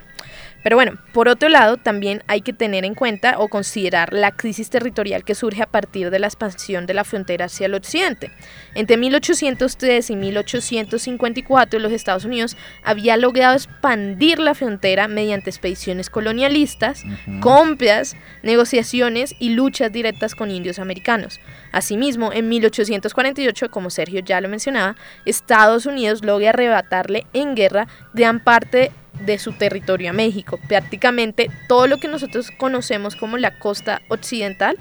Pero 0.63 0.77
bueno, 0.77 0.99
por 1.13 1.29
otro 1.29 1.49
lado, 1.49 1.79
también 1.79 2.23
hay 2.27 2.43
que 2.43 2.53
tener 2.53 2.85
en 2.85 2.95
cuenta 2.95 3.39
o 3.39 3.49
considerar 3.49 4.13
la 4.13 4.33
crisis 4.33 4.69
territorial 4.69 5.25
que 5.25 5.35
surge 5.35 5.63
a 5.63 5.67
partir 5.67 6.11
de 6.11 6.19
la 6.19 6.27
expansión 6.27 6.87
de 6.87 6.95
la 6.95 7.05
frontera 7.05 7.47
hacia 7.47 7.67
el 7.67 7.75
occidente. 7.75 8.31
Entre 8.75 8.99
1803 8.99 10.11
y 10.11 10.17
1854 10.17 11.79
los 11.79 11.93
Estados 11.93 12.25
Unidos 12.27 12.57
había 12.83 13.17
logrado 13.17 13.55
expandir 13.55 14.39
la 14.39 14.55
frontera 14.55 15.09
mediante 15.09 15.49
expediciones 15.49 16.11
colonialistas, 16.11 17.05
compras, 17.41 18.17
negociaciones 18.43 19.35
y 19.39 19.51
luchas 19.51 19.91
directas 19.91 20.35
con 20.35 20.51
indios 20.51 20.79
americanos. 20.79 21.41
Asimismo, 21.73 22.33
en 22.33 22.49
1848, 22.49 23.71
como 23.71 23.89
Sergio 23.89 24.21
ya 24.21 24.41
lo 24.41 24.49
mencionaba, 24.49 24.97
Estados 25.25 25.87
Unidos 25.87 26.23
logra 26.23 26.51
arrebatarle 26.51 27.27
en 27.33 27.55
guerra 27.55 27.87
gran 28.13 28.41
parte 28.41 28.93
de 29.21 29.39
su 29.39 29.53
territorio 29.53 30.11
a 30.11 30.13
México. 30.13 30.59
Prácticamente 30.69 31.51
todo 31.69 31.87
lo 31.87 31.99
que 31.99 32.09
nosotros 32.09 32.51
conocemos 32.51 33.17
como 33.17 33.37
la 33.37 33.59
costa 33.59 34.03
occidental, 34.09 34.77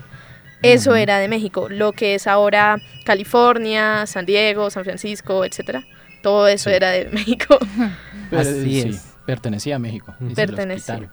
eso 0.62 0.95
era 0.95 1.19
de 1.19 1.28
México. 1.28 1.67
Lo 1.69 1.93
que 1.93 2.15
es 2.15 2.28
ahora 2.28 2.78
California, 3.06 4.06
San 4.08 4.25
Diego, 4.25 4.69
San 4.69 4.84
Francisco, 4.84 5.45
etcétera. 5.45 5.84
Todo 6.21 6.47
eso 6.47 6.69
Sí. 6.69 6.75
era 6.75 6.89
de 6.91 7.06
México. 7.12 7.58
Pero, 8.30 8.41
Así 8.41 8.63
sí, 8.63 8.89
es. 8.89 9.08
pertenecía 9.25 9.78
a 9.78 9.80
México. 9.80 10.13
y 10.19 10.23
se 10.23 10.28
los 10.28 10.36
Pertenecía. 10.36 10.95
quitaron, 10.95 11.12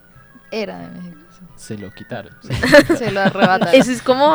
Era 0.50 0.78
de 0.80 0.88
México. 1.00 1.20
Se 1.56 1.78
lo 1.78 1.90
quitaron. 1.92 2.32
Se 2.98 3.10
lo 3.12 3.20
arrebataron. 3.20 3.74
Eso 3.74 3.90
es 3.90 4.02
como, 4.02 4.34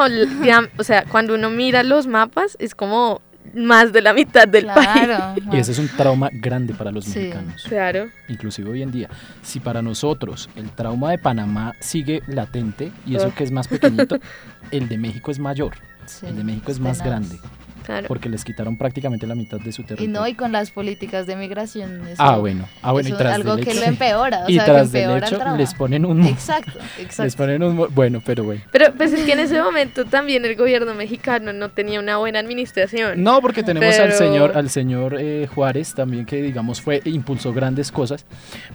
o 0.78 0.84
sea, 0.84 1.04
cuando 1.06 1.36
uno 1.36 1.50
mira 1.52 1.84
los 1.84 2.08
mapas, 2.08 2.56
es 2.60 2.74
como 2.74 3.22
más 3.54 3.92
de 3.92 4.02
la 4.02 4.14
mitad 4.14 4.48
del 4.48 4.66
país. 4.68 4.88
claro. 5.04 5.36
Y 5.52 5.58
ese 5.58 5.72
es 5.74 5.80
un 5.80 5.88
trauma 5.90 6.30
grande 6.32 6.74
para 6.74 6.92
los 6.92 7.06
Sí. 7.06 7.20
mexicanos. 7.20 7.64
Claro. 7.68 8.10
inclusive 8.30 8.70
hoy 8.70 8.82
en 8.82 8.92
día. 8.92 9.10
Si 9.42 9.60
para 9.60 9.82
nosotros 9.82 10.50
el 10.56 10.70
trauma 10.70 11.12
de 11.12 11.18
Panamá 11.18 11.74
sigue 11.80 12.22
latente 12.28 12.92
y 13.06 13.16
eso 13.16 13.34
que 13.36 13.44
es 13.44 13.52
más 13.52 13.68
pequeñito, 13.68 14.18
el 14.72 14.88
de 14.88 14.98
México 14.98 15.32
es 15.32 15.40
mayor, 15.40 15.74
Sí, 16.06 16.26
el 16.26 16.36
de 16.38 16.44
México 16.44 16.72
es 16.72 16.80
más 16.80 17.04
grande, 17.04 17.40
Claro. 17.86 18.08
porque 18.08 18.30
les 18.30 18.44
quitaron 18.46 18.78
prácticamente 18.78 19.26
la 19.28 19.36
mitad 19.36 19.60
de 19.60 19.72
su 19.72 19.82
Y 19.82 19.86
territorio. 19.86 20.12
no, 20.20 20.28
y 20.28 20.34
con 20.34 20.52
las 20.52 20.72
políticas 20.72 21.26
de 21.28 21.36
migración. 21.36 22.08
eso- 22.08 22.22
ah, 22.22 22.38
bueno, 22.38 22.68
ah, 22.82 22.92
bueno, 22.92 23.10
y 23.10 23.14
tras 23.14 23.36
algo 23.36 23.56
del 23.56 23.66
que 23.66 23.72
hecho, 23.72 23.80
lo 23.82 23.86
empeora. 23.88 24.46
O 24.46 24.50
y 24.50 24.54
sea, 24.56 24.66
tras 24.66 24.92
del 24.92 25.02
empeora 25.04 25.28
hecho 25.28 25.58
les 25.58 25.74
ponen 25.74 26.06
un 26.06 26.26
Exacto, 26.26 26.80
exacto. 27.00 27.24
les 27.24 27.36
ponen 27.36 27.64
un 27.64 27.88
bueno, 27.94 28.22
pero 28.26 28.44
bueno. 28.44 28.62
Pero 28.72 28.94
pues 28.96 29.14
es 29.14 29.24
que 29.26 29.34
en 29.34 29.40
ese 29.40 29.62
momento 29.62 30.06
también 30.06 30.46
el 30.46 30.56
gobierno 30.56 30.94
mexicano 30.94 31.54
no 31.54 31.70
tenía 31.70 32.00
una 32.00 32.18
buena 32.18 32.40
administración. 32.40 33.24
No, 33.24 33.42
porque 33.42 33.64
tenemos 33.64 33.98
al 34.00 34.14
señor, 34.14 34.56
al 34.56 34.70
señor 34.70 35.16
eh, 35.20 35.48
Juárez 35.54 35.94
también 35.94 36.26
que 36.26 36.42
digamos 36.42 36.82
fue 36.82 37.02
impulsó 37.06 37.52
grandes 37.54 37.92
cosas, 37.92 38.26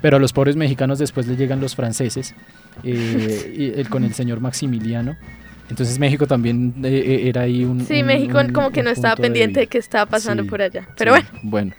pero 0.00 0.16
a 0.16 0.20
los 0.20 0.32
pobres 0.32 0.56
mexicanos 0.56 0.98
después 0.98 1.26
le 1.26 1.36
llegan 1.36 1.60
los 1.60 1.74
franceses, 1.76 2.34
eh, 2.82 3.54
y 3.74 3.80
el- 3.80 3.88
con 3.88 4.04
el 4.04 4.14
señor 4.14 4.40
Maximiliano. 4.40 5.16
Entonces 5.68 5.98
México 5.98 6.26
también 6.26 6.74
eh, 6.84 6.88
eh, 7.24 7.28
era 7.28 7.42
ahí 7.42 7.64
un... 7.64 7.84
Sí, 7.84 8.00
un- 8.00 8.06
México 8.06 8.38
un- 8.38 8.52
como 8.52 8.70
que 8.70 8.82
no 8.82 8.90
estaba 8.90 9.16
pendiente 9.16 9.60
de 9.60 9.66
qué 9.66 9.78
estaba 9.78 10.06
pasando 10.06 10.42
Sí, 10.44 10.48
por 10.48 10.62
allá. 10.62 10.86
Pero 10.96 11.14
Sí, 11.16 11.22
bueno, 11.22 11.40
Bueno, 11.42 11.74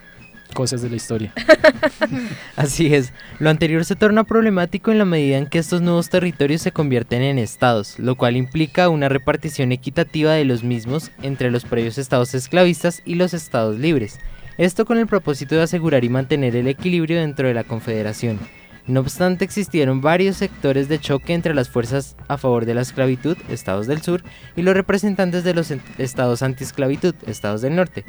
cosas 0.54 0.82
de 0.82 0.90
la 0.90 0.96
historia. 0.98 1.34
Así 2.56 2.94
es, 2.94 3.14
lo 3.40 3.50
anterior 3.50 3.86
se 3.86 3.96
torna 3.96 4.24
problemático 4.24 4.92
en 4.92 4.98
la 4.98 5.06
medida 5.06 5.38
en 5.38 5.46
que 5.48 5.60
estos 5.60 5.82
nuevos 5.82 6.10
territorios 6.10 6.62
se 6.62 6.72
convierten 6.72 7.22
en 7.22 7.38
estados, 7.40 7.98
lo 8.00 8.16
cual 8.16 8.36
implica 8.36 8.90
una 8.90 9.10
repartición 9.10 9.72
equitativa 9.72 10.34
de 10.34 10.46
los 10.46 10.64
mismos 10.64 11.12
entre 11.22 11.52
los 11.52 11.64
previos 11.66 11.98
estados 11.98 12.34
esclavistas 12.34 13.02
y 13.06 13.16
los 13.16 13.34
estados 13.34 13.78
libres. 13.80 14.20
Esto 14.58 14.86
con 14.86 14.98
el 14.98 15.06
propósito 15.08 15.56
de 15.56 15.62
asegurar 15.62 16.04
y 16.04 16.10
mantener 16.10 16.56
el 16.56 16.68
equilibrio 16.68 17.20
dentro 17.20 17.48
de 17.48 17.54
la 17.54 17.64
confederación. 17.64 18.40
No 18.88 19.02
obstante, 19.02 19.44
existieron 19.44 20.00
varios 20.00 20.38
sectores 20.38 20.88
de 20.88 20.98
choque 20.98 21.34
entre 21.34 21.54
las 21.54 21.70
fuerzas 21.70 22.16
a 22.30 22.38
favor 22.38 22.66
de 22.66 22.74
la 22.74 22.82
esclavitud, 22.82 23.38
estados 23.50 23.86
del 23.86 24.02
sur, 24.02 24.24
y 24.56 24.62
los 24.62 24.74
representantes 24.74 25.44
de 25.44 25.54
los 25.54 25.72
estados 25.98 26.42
anti-esclavitud, 26.42 27.14
estados 27.28 27.62
del 27.62 27.76
norte, 27.76 28.06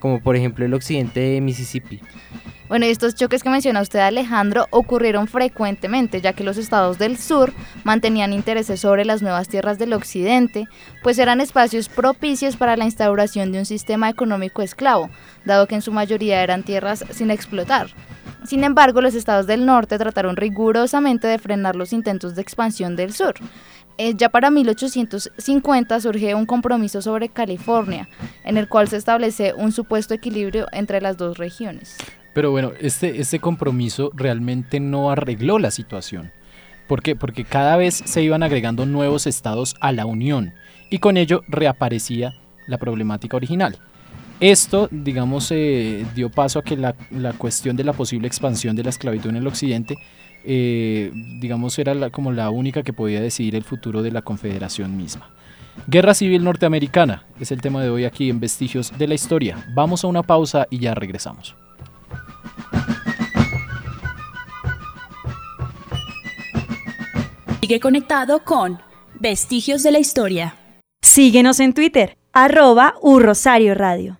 como 0.00 0.20
por 0.20 0.34
ejemplo 0.34 0.64
el 0.64 0.74
occidente 0.74 1.20
de 1.20 1.40
Mississippi. 1.40 2.00
Bueno, 2.70 2.86
estos 2.86 3.16
choques 3.16 3.42
que 3.42 3.50
menciona 3.50 3.80
usted, 3.80 3.98
Alejandro, 3.98 4.68
ocurrieron 4.70 5.26
frecuentemente, 5.26 6.20
ya 6.20 6.34
que 6.34 6.44
los 6.44 6.56
estados 6.56 6.98
del 6.98 7.18
sur 7.18 7.52
mantenían 7.82 8.32
intereses 8.32 8.78
sobre 8.78 9.04
las 9.04 9.22
nuevas 9.22 9.48
tierras 9.48 9.76
del 9.76 9.92
occidente, 9.92 10.68
pues 11.02 11.18
eran 11.18 11.40
espacios 11.40 11.88
propicios 11.88 12.54
para 12.54 12.76
la 12.76 12.84
instauración 12.84 13.50
de 13.50 13.58
un 13.58 13.64
sistema 13.64 14.08
económico 14.08 14.62
esclavo, 14.62 15.10
dado 15.44 15.66
que 15.66 15.74
en 15.74 15.82
su 15.82 15.90
mayoría 15.90 16.44
eran 16.44 16.62
tierras 16.62 17.04
sin 17.10 17.32
explotar. 17.32 17.88
Sin 18.44 18.62
embargo, 18.62 19.00
los 19.00 19.16
estados 19.16 19.48
del 19.48 19.66
norte 19.66 19.98
trataron 19.98 20.36
rigurosamente 20.36 21.26
de 21.26 21.40
frenar 21.40 21.74
los 21.74 21.92
intentos 21.92 22.36
de 22.36 22.42
expansión 22.42 22.94
del 22.94 23.12
sur. 23.12 23.34
Eh, 23.98 24.14
ya 24.16 24.28
para 24.28 24.48
1850 24.48 26.00
surge 26.00 26.36
un 26.36 26.46
compromiso 26.46 27.02
sobre 27.02 27.30
California, 27.30 28.08
en 28.44 28.58
el 28.58 28.68
cual 28.68 28.86
se 28.86 28.96
establece 28.96 29.54
un 29.54 29.72
supuesto 29.72 30.14
equilibrio 30.14 30.68
entre 30.70 31.00
las 31.00 31.16
dos 31.16 31.36
regiones. 31.36 31.96
Pero 32.34 32.50
bueno, 32.50 32.72
este, 32.80 33.20
este 33.20 33.38
compromiso 33.40 34.10
realmente 34.14 34.80
no 34.80 35.10
arregló 35.10 35.58
la 35.58 35.70
situación. 35.70 36.32
¿Por 36.86 37.02
qué? 37.02 37.16
Porque 37.16 37.44
cada 37.44 37.76
vez 37.76 37.94
se 38.04 38.22
iban 38.22 38.42
agregando 38.42 38.86
nuevos 38.86 39.26
estados 39.26 39.76
a 39.80 39.92
la 39.92 40.06
Unión 40.06 40.54
y 40.90 40.98
con 40.98 41.16
ello 41.16 41.42
reaparecía 41.48 42.34
la 42.66 42.78
problemática 42.78 43.36
original. 43.36 43.78
Esto, 44.40 44.88
digamos, 44.90 45.50
eh, 45.50 46.06
dio 46.14 46.30
paso 46.30 46.58
a 46.58 46.62
que 46.62 46.76
la, 46.76 46.94
la, 47.10 47.34
cuestión 47.34 47.76
de 47.76 47.84
la 47.84 47.92
posible 47.92 48.26
expansión 48.26 48.74
de 48.74 48.82
la 48.82 48.90
esclavitud 48.90 49.28
en 49.28 49.36
el 49.36 49.46
occidente, 49.46 49.98
eh, 50.44 51.12
digamos, 51.40 51.78
era 51.78 52.10
como 52.10 52.32
la 52.32 52.48
única 52.48 52.82
que 52.82 52.94
podía 52.94 53.20
decidir 53.20 53.54
el 53.54 53.64
futuro 53.64 54.02
de 54.02 54.10
la 54.10 54.22
confederación 54.22 54.96
misma. 54.96 55.30
Guerra 55.86 56.14
Civil 56.14 56.42
Norteamericana 56.42 57.24
es 57.38 57.52
el 57.52 57.60
tema 57.60 57.82
de 57.82 57.90
hoy 57.90 58.04
aquí 58.04 58.30
en 58.30 58.40
Vestigios 58.40 58.96
de 58.96 59.08
la 59.08 59.14
Historia. 59.14 59.64
Vamos 59.74 60.04
a 60.04 60.06
una 60.06 60.22
pausa 60.22 60.66
y 60.70 60.78
ya 60.78 60.94
regresamos. 60.94 61.54
Sigue 67.70 67.78
conectado 67.78 68.42
con 68.42 68.80
Vestigios 69.20 69.84
de 69.84 69.92
la 69.92 70.00
Historia. 70.00 70.56
Síguenos 71.02 71.60
en 71.60 71.72
Twitter, 71.72 72.18
arroba 72.32 72.96
Rosario 73.00 73.76
Radio. 73.76 74.18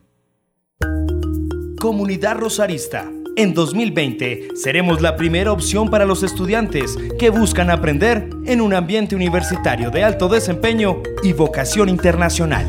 Comunidad 1.80 2.36
Rosarista. 2.36 3.10
En 3.36 3.52
2020 3.52 4.50
seremos 4.54 5.00
la 5.00 5.16
primera 5.16 5.50
opción 5.50 5.90
para 5.90 6.04
los 6.04 6.22
estudiantes 6.22 6.96
que 7.18 7.30
buscan 7.30 7.70
aprender 7.70 8.30
en 8.46 8.60
un 8.60 8.72
ambiente 8.72 9.16
universitario 9.16 9.90
de 9.90 10.04
alto 10.04 10.28
desempeño 10.28 11.02
y 11.24 11.32
vocación 11.32 11.88
internacional. 11.88 12.68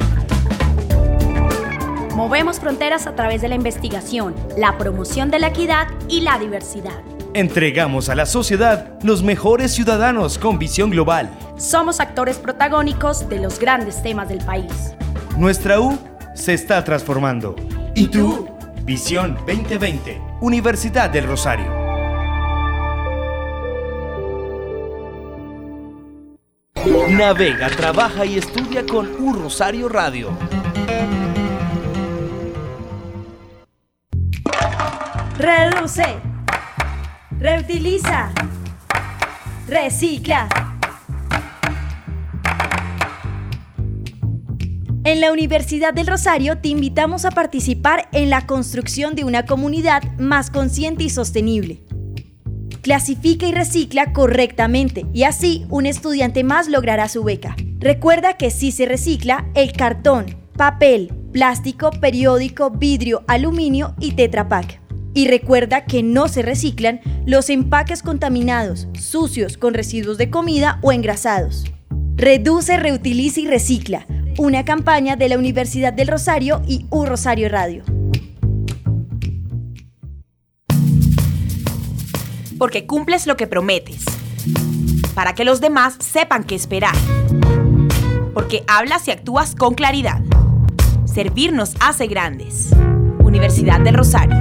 Movemos 2.16 2.60
fronteras 2.60 3.06
a 3.06 3.14
través 3.14 3.44
de 3.44 3.50
la 3.50 3.56
investigación, 3.56 4.34
la 4.58 4.80
promoción 4.80 5.30
de 5.30 5.38
la 5.38 5.50
equidad 5.50 5.86
y 6.08 6.22
la 6.22 6.40
diversidad. 6.40 7.04
Entregamos 7.34 8.10
a 8.10 8.16
la 8.16 8.26
sociedad 8.26 9.00
los 9.04 9.24
mejores 9.24 9.72
ciudadanos 9.72 10.38
con 10.38 10.60
visión 10.60 10.90
global. 10.90 11.30
Somos 11.58 12.02
actores 12.02 12.38
protagónicos 12.38 13.30
de 13.30 13.40
los 13.40 13.58
grandes 13.58 14.04
temas 14.04 14.28
del 14.28 14.40
país. 14.40 14.96
Nuestra 15.38 15.80
U 15.80 15.98
se 16.36 16.54
está 16.54 16.84
transformando. 16.84 17.56
¿Y 17.96 18.08
tú? 18.08 18.50
Visión 18.84 19.36
2020, 19.48 20.22
Universidad 20.42 21.10
del 21.10 21.26
Rosario. 21.26 21.72
Navega, 27.10 27.70
trabaja 27.70 28.26
y 28.26 28.40
estudia 28.40 28.86
con 28.86 29.10
U 29.24 29.34
Rosario 29.34 29.88
Radio. 29.88 30.32
Reduce, 35.38 36.31
reutiliza, 37.42 38.32
recicla. 39.68 40.48
En 45.04 45.20
la 45.20 45.32
Universidad 45.32 45.92
del 45.92 46.06
Rosario 46.06 46.60
te 46.60 46.68
invitamos 46.68 47.26
a 47.26 47.32
participar 47.32 48.08
en 48.12 48.30
la 48.30 48.46
construcción 48.46 49.16
de 49.16 49.24
una 49.24 49.48
comunidad 49.48 50.04
más 50.20 50.52
consciente 50.52 51.04
y 51.04 51.10
sostenible. 51.10 51.82
Clasifica 52.84 53.48
y 53.48 53.52
recicla 53.54 54.14
correctamente 54.14 55.08
y 55.12 55.24
así 55.24 55.66
un 55.70 55.88
estudiante 55.88 56.44
más 56.44 56.68
logrará 56.68 57.10
su 57.10 57.24
beca. 57.24 57.56
Recuerda 57.80 58.38
que 58.38 58.52
si 58.52 58.72
se 58.72 58.86
recicla 58.86 59.50
el 59.56 59.74
cartón, 59.74 60.38
papel, 60.56 61.12
plástico, 61.32 61.90
periódico, 61.90 62.70
vidrio, 62.70 63.24
aluminio 63.28 63.96
y 64.00 64.12
tetrapack. 64.12 64.81
Y 65.14 65.28
recuerda 65.28 65.86
que 65.86 66.04
no 66.04 66.28
se 66.28 66.42
reciclan 66.42 67.02
los 67.26 67.50
empaques 67.50 68.02
contaminados, 68.02 68.88
sucios, 68.94 69.58
con 69.58 69.74
residuos 69.74 70.18
de 70.18 70.30
comida 70.30 70.80
o 70.82 70.92
engrasados. 70.92 71.66
Reduce, 72.16 72.78
reutiliza 72.78 73.40
y 73.42 73.48
recicla 73.48 74.06
una 74.38 74.64
campaña 74.64 75.16
de 75.16 75.30
la 75.30 75.38
Universidad 75.38 75.94
del 75.94 76.08
Rosario 76.08 76.62
y 76.68 76.86
U 76.90 77.06
Rosario 77.06 77.50
Radio. 77.50 77.84
Porque 82.58 82.86
cumples 82.86 83.28
lo 83.28 83.38
que 83.38 83.48
prometes. 83.48 84.06
Para 85.16 85.34
que 85.34 85.44
los 85.44 85.62
demás 85.62 85.98
sepan 86.00 86.44
qué 86.44 86.56
esperar. 86.56 86.96
Porque 88.34 88.64
hablas 88.68 89.08
y 89.08 89.12
actúas 89.12 89.56
con 89.56 89.74
claridad. 89.74 90.22
Servir 91.06 91.54
nos 91.54 91.76
hace 91.80 92.08
grandes. 92.08 92.70
Universidad 93.20 93.82
del 93.82 93.96
Rosario. 93.96 94.38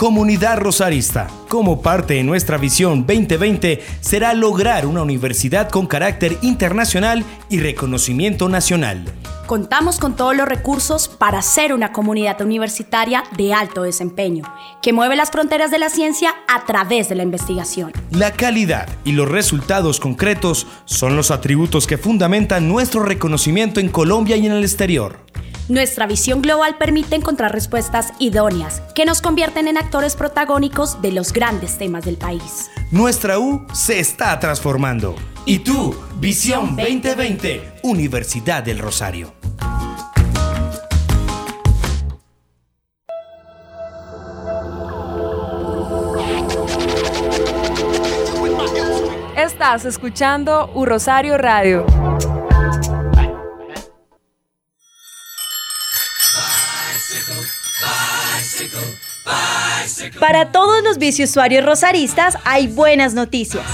Comunidad 0.00 0.56
Rosarista, 0.56 1.26
como 1.46 1.82
parte 1.82 2.14
de 2.14 2.24
nuestra 2.24 2.56
visión 2.56 3.04
2020, 3.06 3.84
será 4.00 4.32
lograr 4.32 4.86
una 4.86 5.02
universidad 5.02 5.68
con 5.68 5.86
carácter 5.86 6.38
internacional 6.40 7.22
y 7.50 7.60
reconocimiento 7.60 8.48
nacional. 8.48 9.04
Contamos 9.46 9.98
con 9.98 10.16
todos 10.16 10.34
los 10.34 10.48
recursos 10.48 11.06
para 11.06 11.42
ser 11.42 11.74
una 11.74 11.92
comunidad 11.92 12.40
universitaria 12.40 13.24
de 13.36 13.52
alto 13.52 13.82
desempeño, 13.82 14.44
que 14.80 14.94
mueve 14.94 15.16
las 15.16 15.30
fronteras 15.30 15.70
de 15.70 15.78
la 15.78 15.90
ciencia 15.90 16.34
a 16.48 16.64
través 16.64 17.10
de 17.10 17.16
la 17.16 17.22
investigación. 17.22 17.92
La 18.10 18.32
calidad 18.32 18.88
y 19.04 19.12
los 19.12 19.28
resultados 19.28 20.00
concretos 20.00 20.66
son 20.86 21.14
los 21.14 21.30
atributos 21.30 21.86
que 21.86 21.98
fundamentan 21.98 22.70
nuestro 22.70 23.02
reconocimiento 23.02 23.80
en 23.80 23.90
Colombia 23.90 24.38
y 24.38 24.46
en 24.46 24.52
el 24.52 24.64
exterior. 24.64 25.18
Nuestra 25.70 26.08
visión 26.08 26.42
global 26.42 26.78
permite 26.78 27.14
encontrar 27.14 27.52
respuestas 27.52 28.12
idóneas 28.18 28.82
que 28.92 29.04
nos 29.04 29.22
convierten 29.22 29.68
en 29.68 29.78
actores 29.78 30.16
protagónicos 30.16 31.00
de 31.00 31.12
los 31.12 31.32
grandes 31.32 31.78
temas 31.78 32.04
del 32.04 32.16
país. 32.16 32.68
Nuestra 32.90 33.38
U 33.38 33.64
se 33.72 34.00
está 34.00 34.40
transformando. 34.40 35.14
¿Y 35.46 35.60
tú? 35.60 35.94
Visión 36.16 36.74
2020, 36.74 37.74
Universidad 37.84 38.64
del 38.64 38.80
Rosario. 38.80 39.32
Estás 49.36 49.84
escuchando 49.84 50.72
U 50.74 50.84
Rosario 50.84 51.38
Radio. 51.38 51.86
Para 60.20 60.52
todos 60.52 60.82
los 60.84 60.98
biciusuarios 60.98 61.64
rosaristas 61.64 62.36
hay 62.44 62.66
buenas 62.66 63.14
noticias. 63.14 63.64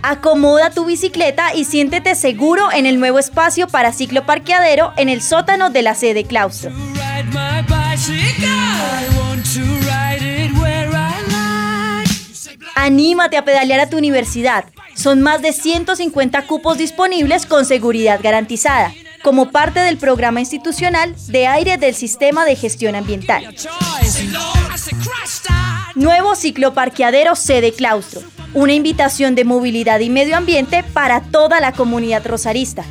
Acomoda 0.00 0.70
tu 0.70 0.84
bicicleta 0.84 1.54
y 1.54 1.64
siéntete 1.64 2.14
seguro 2.14 2.70
en 2.72 2.86
el 2.86 3.00
nuevo 3.00 3.18
espacio 3.18 3.66
para 3.66 3.92
ciclo 3.92 4.24
parqueadero 4.24 4.92
en 4.96 5.08
el 5.08 5.22
sótano 5.22 5.70
de 5.70 5.82
la 5.82 5.96
sede 5.96 6.24
claustro. 6.24 6.70
Anímate 12.76 13.36
a 13.36 13.44
pedalear 13.44 13.80
a 13.80 13.90
tu 13.90 13.98
universidad. 13.98 14.66
Son 14.94 15.20
más 15.20 15.42
de 15.42 15.52
150 15.52 16.46
cupos 16.46 16.78
disponibles 16.78 17.44
con 17.46 17.64
seguridad 17.64 18.20
garantizada 18.22 18.92
como 19.22 19.50
parte 19.50 19.80
del 19.80 19.98
programa 19.98 20.40
institucional 20.40 21.14
de 21.28 21.46
aire 21.46 21.78
del 21.78 21.94
Sistema 21.94 22.44
de 22.44 22.56
Gestión 22.56 22.94
Ambiental. 22.94 23.54
Nuevo 25.94 26.34
ciclo 26.34 26.74
parqueadero 26.74 27.36
sede 27.36 27.72
claustro, 27.72 28.22
una 28.54 28.72
invitación 28.72 29.34
de 29.34 29.44
movilidad 29.44 30.00
y 30.00 30.10
medio 30.10 30.36
ambiente 30.36 30.82
para 30.82 31.20
toda 31.20 31.60
la 31.60 31.72
comunidad 31.72 32.26
rosarista. 32.26 32.84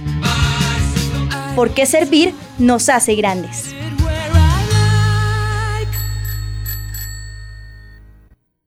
Porque 1.56 1.86
servir 1.86 2.34
nos 2.60 2.90
hace 2.90 3.16
grandes. 3.16 3.76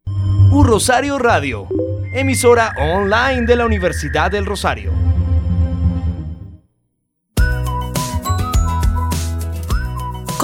Un 0.06 0.64
Rosario 0.66 1.18
Radio, 1.18 1.66
emisora 2.12 2.72
online 2.78 3.46
de 3.46 3.56
la 3.56 3.66
Universidad 3.66 4.30
del 4.30 4.46
Rosario. 4.46 5.03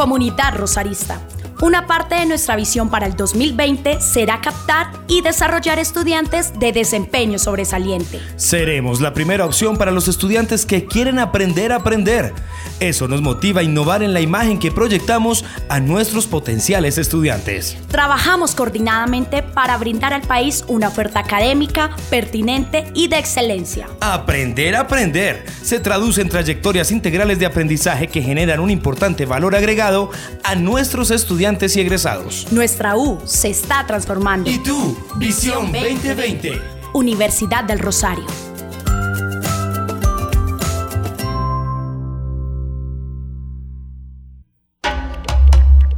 Comunidad 0.01 0.57
Rosarista, 0.57 1.21
Una 1.62 1.87
parte 1.87 2.14
de 2.14 2.25
nuestra 2.25 2.57
visión 2.57 2.88
para 2.88 3.05
el 3.05 3.16
2020 3.16 4.01
será 4.01 4.40
captar 4.40 4.92
y 5.09 5.20
desarrollar 5.20 5.79
estudiantes 5.79 6.59
de 6.59 6.73
desempeño 6.73 7.38
sobresaliente. 7.38 8.18
Seremos 8.37 9.03
la 9.03 9.12
primera 9.12 9.44
opción 9.44 9.77
para 9.77 9.90
los 9.90 10.09
estudiantes 10.09 10.64
que 10.64 10.87
quieren 10.87 11.18
aprender 11.18 11.73
a 11.73 11.77
aprender. 11.77 12.33
Eso 12.81 13.09
nos 13.09 13.20
motiva 13.20 13.61
a 13.61 13.62
innovar 13.62 14.03
en 14.03 14.14
la 14.14 14.23
imagen 14.23 14.59
que 14.59 14.73
proyectamos 14.73 15.44
a 15.68 15.81
nuestros 15.81 16.27
potenciales 16.27 16.96
estudiantes. 16.96 17.77
Trabajamos 17.88 18.55
coordinadamente 18.55 19.42
para 19.42 19.77
brindar 19.77 20.14
al 20.14 20.23
país 20.23 20.64
una 20.66 20.88
oferta 20.88 21.20
académica, 21.20 21.90
pertinente 22.09 22.90
y 22.94 23.09
de 23.09 23.18
excelencia. 23.18 23.87
Aprender 24.01 24.77
a 24.77 24.81
aprender 24.81 25.44
se 25.62 25.79
traduce 25.79 26.23
en 26.23 26.31
trayectorias 26.31 26.90
integrales 26.90 27.38
de 27.38 27.44
aprendizaje 27.44 28.09
que 28.09 28.23
generan 28.23 28.61
un 28.61 28.70
importante 28.70 29.27
valor 29.27 29.55
agregado 29.55 30.11
a 30.42 30.55
nuestros 30.55 31.11
estudiantes 31.11 31.50
y 31.51 31.81
egresados. 31.81 32.47
Nuestra 32.53 32.97
U 32.97 33.19
se 33.25 33.51
está 33.51 33.85
transformando. 33.85 34.49
¿Y 34.49 34.59
tú? 34.59 34.97
Visión 35.17 35.73
2020. 35.73 36.61
Universidad 36.95 37.65
del 37.65 37.81
Rosario. 37.81 38.25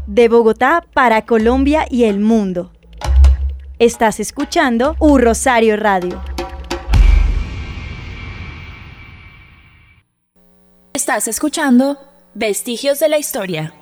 De 0.07 0.29
Bogotá 0.29 0.85
para 0.95 1.27
Colombia 1.27 1.85
y 1.89 2.05
el 2.05 2.19
mundo. 2.19 2.73
Estás 3.79 4.21
escuchando 4.21 4.97
U 5.01 5.19
Rosario 5.19 5.77
Radio. 5.77 6.23
Estás 10.95 11.29
escuchando 11.29 11.99
Vestigios 12.35 13.01
de 13.01 13.09
la 13.11 13.19
Historia. 13.19 13.75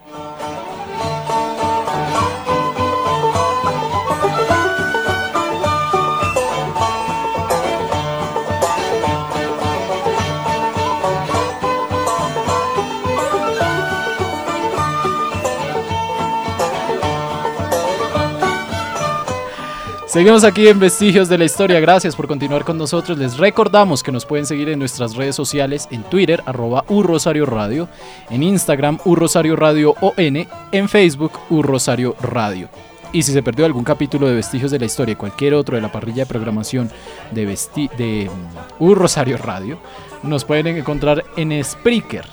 Seguimos 20.10 20.42
aquí 20.42 20.66
en 20.66 20.80
Vestigios 20.80 21.28
de 21.28 21.38
la 21.38 21.44
Historia. 21.44 21.78
Gracias 21.78 22.16
por 22.16 22.26
continuar 22.26 22.64
con 22.64 22.76
nosotros. 22.76 23.16
Les 23.16 23.36
recordamos 23.36 24.02
que 24.02 24.10
nos 24.10 24.26
pueden 24.26 24.44
seguir 24.44 24.68
en 24.68 24.80
nuestras 24.80 25.14
redes 25.14 25.36
sociales, 25.36 25.86
en 25.92 26.02
Twitter, 26.02 26.42
arroba 26.46 26.84
Urrosario 26.88 27.46
Radio, 27.46 27.88
en 28.28 28.42
Instagram, 28.42 28.98
Urrosario 29.04 29.54
Radio 29.54 29.94
ON, 30.00 30.48
en 30.72 30.88
Facebook, 30.88 31.30
Urrosario 31.48 32.16
Radio. 32.20 32.68
Y 33.12 33.22
si 33.22 33.32
se 33.32 33.44
perdió 33.44 33.64
algún 33.64 33.84
capítulo 33.84 34.26
de 34.26 34.34
Vestigios 34.34 34.72
de 34.72 34.80
la 34.80 34.86
Historia, 34.86 35.16
cualquier 35.16 35.54
otro 35.54 35.76
de 35.76 35.82
la 35.82 35.92
parrilla 35.92 36.24
de 36.24 36.26
programación 36.26 36.90
de, 37.30 37.46
Vesti 37.46 37.88
de 37.96 38.28
mm, 38.28 38.82
Urrosario 38.82 39.38
Radio, 39.38 39.78
nos 40.24 40.44
pueden 40.44 40.66
encontrar 40.66 41.22
en 41.36 41.62
Spreaker, 41.62 42.26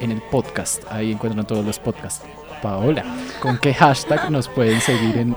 en 0.00 0.12
el 0.12 0.22
podcast. 0.30 0.82
Ahí 0.90 1.12
encuentran 1.12 1.46
todos 1.46 1.62
los 1.62 1.78
podcasts. 1.78 2.24
Paola, 2.62 3.04
¿con 3.42 3.58
qué 3.58 3.74
hashtag 3.74 4.30
nos 4.30 4.48
pueden 4.48 4.80
seguir 4.80 5.18
en 5.18 5.36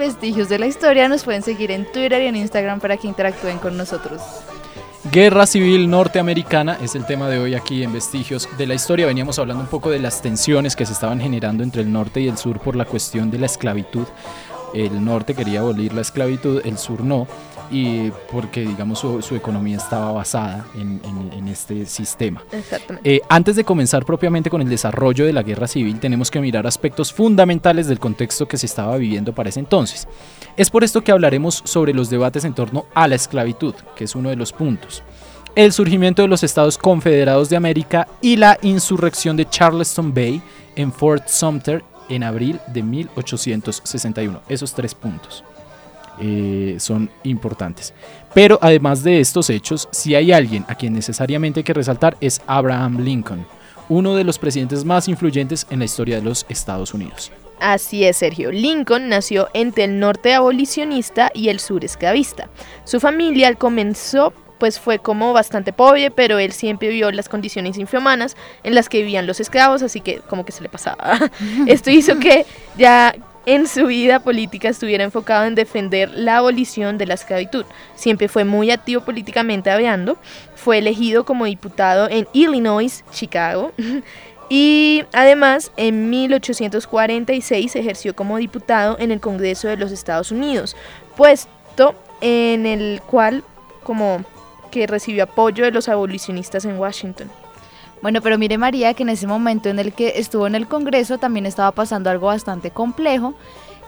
Vestigios 0.00 0.48
de 0.48 0.58
la 0.58 0.66
Historia 0.66 1.10
nos 1.10 1.24
pueden 1.24 1.42
seguir 1.42 1.70
en 1.70 1.84
Twitter 1.84 2.22
y 2.22 2.26
en 2.26 2.34
Instagram 2.34 2.80
para 2.80 2.96
que 2.96 3.06
interactúen 3.06 3.58
con 3.58 3.76
nosotros. 3.76 4.22
Guerra 5.12 5.46
Civil 5.46 5.90
Norteamericana 5.90 6.78
es 6.82 6.94
el 6.94 7.04
tema 7.04 7.28
de 7.28 7.38
hoy 7.38 7.54
aquí 7.54 7.82
en 7.82 7.92
Vestigios 7.92 8.48
de 8.56 8.66
la 8.66 8.72
Historia. 8.72 9.06
Veníamos 9.06 9.38
hablando 9.38 9.62
un 9.62 9.68
poco 9.68 9.90
de 9.90 9.98
las 9.98 10.22
tensiones 10.22 10.74
que 10.74 10.86
se 10.86 10.94
estaban 10.94 11.20
generando 11.20 11.62
entre 11.62 11.82
el 11.82 11.92
norte 11.92 12.22
y 12.22 12.28
el 12.28 12.38
sur 12.38 12.60
por 12.60 12.76
la 12.76 12.86
cuestión 12.86 13.30
de 13.30 13.40
la 13.40 13.46
esclavitud. 13.46 14.06
El 14.72 15.04
norte 15.04 15.34
quería 15.34 15.60
abolir 15.60 15.92
la 15.92 16.00
esclavitud, 16.00 16.62
el 16.64 16.78
sur 16.78 17.02
no 17.02 17.26
y 17.70 18.10
porque 18.32 18.62
digamos 18.62 18.98
su, 18.98 19.22
su 19.22 19.34
economía 19.36 19.76
estaba 19.76 20.10
basada 20.12 20.66
en, 20.74 21.00
en- 21.04 21.32
en 21.38 21.48
este 21.48 21.86
sistema. 21.86 22.42
Exactamente. 22.52 23.16
Eh, 23.16 23.20
antes 23.28 23.56
de 23.56 23.64
comenzar 23.64 24.04
propiamente 24.04 24.50
con 24.50 24.60
el 24.60 24.68
desarrollo 24.68 25.24
de 25.24 25.32
la 25.32 25.42
guerra 25.42 25.66
civil, 25.68 26.00
tenemos 26.00 26.30
que 26.30 26.40
mirar 26.40 26.66
aspectos 26.66 27.12
fundamentales 27.12 27.86
del 27.86 27.98
contexto 28.00 28.46
que 28.48 28.58
se 28.58 28.66
estaba 28.66 28.96
viviendo 28.96 29.34
para 29.34 29.48
ese 29.48 29.60
entonces. 29.60 30.08
Es 30.56 30.68
por 30.70 30.82
esto 30.84 31.02
que 31.02 31.12
hablaremos 31.12 31.62
sobre 31.64 31.94
los 31.94 32.10
debates 32.10 32.44
en 32.44 32.54
torno 32.54 32.86
a 32.94 33.06
la 33.08 33.14
esclavitud, 33.14 33.74
que 33.94 34.04
es 34.04 34.14
uno 34.14 34.30
de 34.30 34.36
los 34.36 34.52
puntos. 34.52 35.02
El 35.56 35.72
surgimiento 35.72 36.22
de 36.22 36.28
los 36.28 36.42
Estados 36.44 36.78
Confederados 36.78 37.48
de 37.50 37.56
América 37.56 38.06
y 38.20 38.36
la 38.36 38.58
insurrección 38.62 39.36
de 39.36 39.48
Charleston 39.48 40.14
Bay 40.14 40.40
en 40.76 40.92
Fort 40.92 41.26
Sumter 41.28 41.82
en 42.08 42.22
abril 42.24 42.60
de 42.68 42.82
1861. 42.82 44.40
Esos 44.48 44.72
tres 44.74 44.94
puntos 44.94 45.44
eh, 46.20 46.76
son 46.78 47.10
importantes. 47.24 47.94
Pero 48.34 48.58
además 48.62 49.02
de 49.02 49.20
estos 49.20 49.50
hechos, 49.50 49.88
si 49.90 50.14
hay 50.14 50.32
alguien 50.32 50.64
a 50.68 50.74
quien 50.74 50.92
necesariamente 50.92 51.60
hay 51.60 51.64
que 51.64 51.74
resaltar 51.74 52.16
es 52.20 52.40
Abraham 52.46 53.00
Lincoln, 53.00 53.46
uno 53.88 54.14
de 54.14 54.24
los 54.24 54.38
presidentes 54.38 54.84
más 54.84 55.08
influyentes 55.08 55.66
en 55.70 55.80
la 55.80 55.84
historia 55.84 56.16
de 56.16 56.22
los 56.22 56.46
Estados 56.48 56.94
Unidos. 56.94 57.32
Así 57.60 58.04
es, 58.04 58.18
Sergio. 58.18 58.50
Lincoln 58.52 59.08
nació 59.08 59.48
entre 59.52 59.84
el 59.84 59.98
norte 59.98 60.32
abolicionista 60.32 61.30
y 61.34 61.48
el 61.48 61.60
sur 61.60 61.84
esclavista. 61.84 62.48
Su 62.84 63.00
familia 63.00 63.54
comenzó 63.54 64.32
pues 64.60 64.78
fue 64.78 64.98
como 65.00 65.32
bastante 65.32 65.72
pobre, 65.72 66.12
pero 66.12 66.38
él 66.38 66.52
siempre 66.52 66.90
vio 66.90 67.10
las 67.10 67.28
condiciones 67.28 67.78
infrahumanas 67.78 68.36
en 68.62 68.74
las 68.76 68.88
que 68.88 68.98
vivían 68.98 69.26
los 69.26 69.40
esclavos, 69.40 69.82
así 69.82 70.00
que 70.00 70.18
como 70.20 70.44
que 70.44 70.52
se 70.52 70.62
le 70.62 70.68
pasaba. 70.68 71.18
Esto 71.66 71.90
hizo 71.90 72.18
que 72.20 72.46
ya 72.76 73.16
en 73.46 73.66
su 73.66 73.86
vida 73.86 74.20
política 74.20 74.68
estuviera 74.68 75.04
enfocado 75.04 75.46
en 75.46 75.54
defender 75.54 76.10
la 76.14 76.38
abolición 76.38 76.98
de 76.98 77.06
la 77.06 77.14
esclavitud. 77.14 77.64
Siempre 77.94 78.28
fue 78.28 78.44
muy 78.44 78.70
activo 78.70 79.02
políticamente 79.02 79.70
hablando. 79.70 80.18
Fue 80.54 80.78
elegido 80.78 81.24
como 81.24 81.46
diputado 81.46 82.08
en 82.08 82.28
Illinois, 82.32 83.04
Chicago. 83.12 83.72
Y 84.52 85.04
además, 85.12 85.70
en 85.76 86.10
1846 86.10 87.76
ejerció 87.76 88.16
como 88.16 88.36
diputado 88.36 88.96
en 88.98 89.12
el 89.12 89.20
Congreso 89.20 89.68
de 89.68 89.76
los 89.76 89.92
Estados 89.92 90.32
Unidos, 90.32 90.74
puesto 91.16 91.94
en 92.20 92.66
el 92.66 93.00
cual 93.06 93.44
como 93.84 94.24
que 94.72 94.88
recibió 94.88 95.22
apoyo 95.22 95.64
de 95.64 95.70
los 95.70 95.88
abolicionistas 95.88 96.64
en 96.64 96.78
Washington. 96.80 97.30
Bueno, 98.02 98.20
pero 98.22 98.38
mire 98.38 98.56
María 98.56 98.94
que 98.94 99.02
en 99.02 99.10
ese 99.10 99.26
momento 99.26 99.68
en 99.68 99.78
el 99.78 99.92
que 99.92 100.14
estuvo 100.16 100.46
en 100.46 100.54
el 100.54 100.66
Congreso 100.66 101.18
también 101.18 101.46
estaba 101.46 101.72
pasando 101.72 102.10
algo 102.10 102.28
bastante 102.28 102.70
complejo 102.70 103.34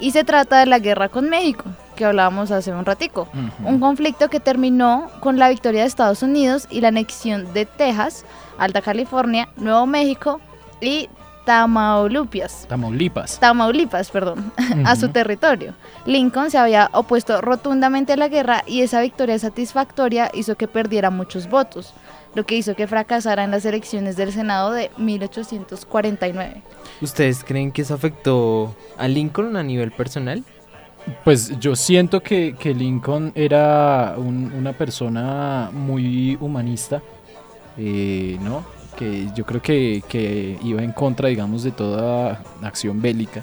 y 0.00 0.10
se 0.10 0.24
trata 0.24 0.58
de 0.58 0.66
la 0.66 0.80
guerra 0.80 1.08
con 1.08 1.30
México, 1.30 1.64
que 1.96 2.04
hablábamos 2.04 2.50
hace 2.50 2.72
un 2.72 2.84
ratico. 2.84 3.28
Un 3.64 3.78
conflicto 3.78 4.28
que 4.28 4.40
terminó 4.40 5.08
con 5.20 5.38
la 5.38 5.48
victoria 5.48 5.82
de 5.82 5.86
Estados 5.86 6.22
Unidos 6.22 6.66
y 6.70 6.80
la 6.80 6.88
anexión 6.88 7.52
de 7.54 7.66
Texas, 7.66 8.24
Alta 8.58 8.82
California, 8.82 9.48
Nuevo 9.56 9.86
México 9.86 10.40
y 10.80 11.08
Tamaulipas. 11.44 12.66
Tamaulipas. 12.68 13.38
Tamaulipas, 13.38 14.10
perdón, 14.10 14.52
a 14.84 14.96
su 14.96 15.08
territorio. 15.08 15.74
Lincoln 16.06 16.50
se 16.50 16.58
había 16.58 16.90
opuesto 16.92 17.40
rotundamente 17.40 18.12
a 18.12 18.16
la 18.16 18.28
guerra 18.28 18.62
y 18.66 18.82
esa 18.82 19.00
victoria 19.00 19.38
satisfactoria 19.38 20.30
hizo 20.34 20.56
que 20.56 20.68
perdiera 20.68 21.10
muchos 21.10 21.48
votos, 21.48 21.94
lo 22.34 22.44
que 22.46 22.56
hizo 22.56 22.74
que 22.74 22.86
fracasara 22.86 23.44
en 23.44 23.50
las 23.50 23.64
elecciones 23.64 24.16
del 24.16 24.32
Senado 24.32 24.72
de 24.72 24.90
1849. 24.96 26.62
¿Ustedes 27.00 27.44
creen 27.44 27.72
que 27.72 27.82
eso 27.82 27.94
afectó 27.94 28.74
a 28.96 29.08
Lincoln 29.08 29.56
a 29.56 29.62
nivel 29.62 29.92
personal? 29.92 30.42
Pues 31.24 31.58
yo 31.58 31.74
siento 31.74 32.22
que, 32.22 32.54
que 32.58 32.74
Lincoln 32.74 33.32
era 33.34 34.14
un- 34.16 34.52
una 34.52 34.72
persona 34.72 35.70
muy 35.72 36.36
humanista, 36.40 37.02
eh, 37.76 38.38
¿no? 38.40 38.64
Que 38.96 39.28
yo 39.34 39.44
creo 39.44 39.60
que, 39.60 40.02
que 40.08 40.58
iba 40.62 40.82
en 40.82 40.92
contra, 40.92 41.28
digamos, 41.28 41.64
de 41.64 41.72
toda 41.72 42.42
acción 42.62 43.02
bélica. 43.02 43.42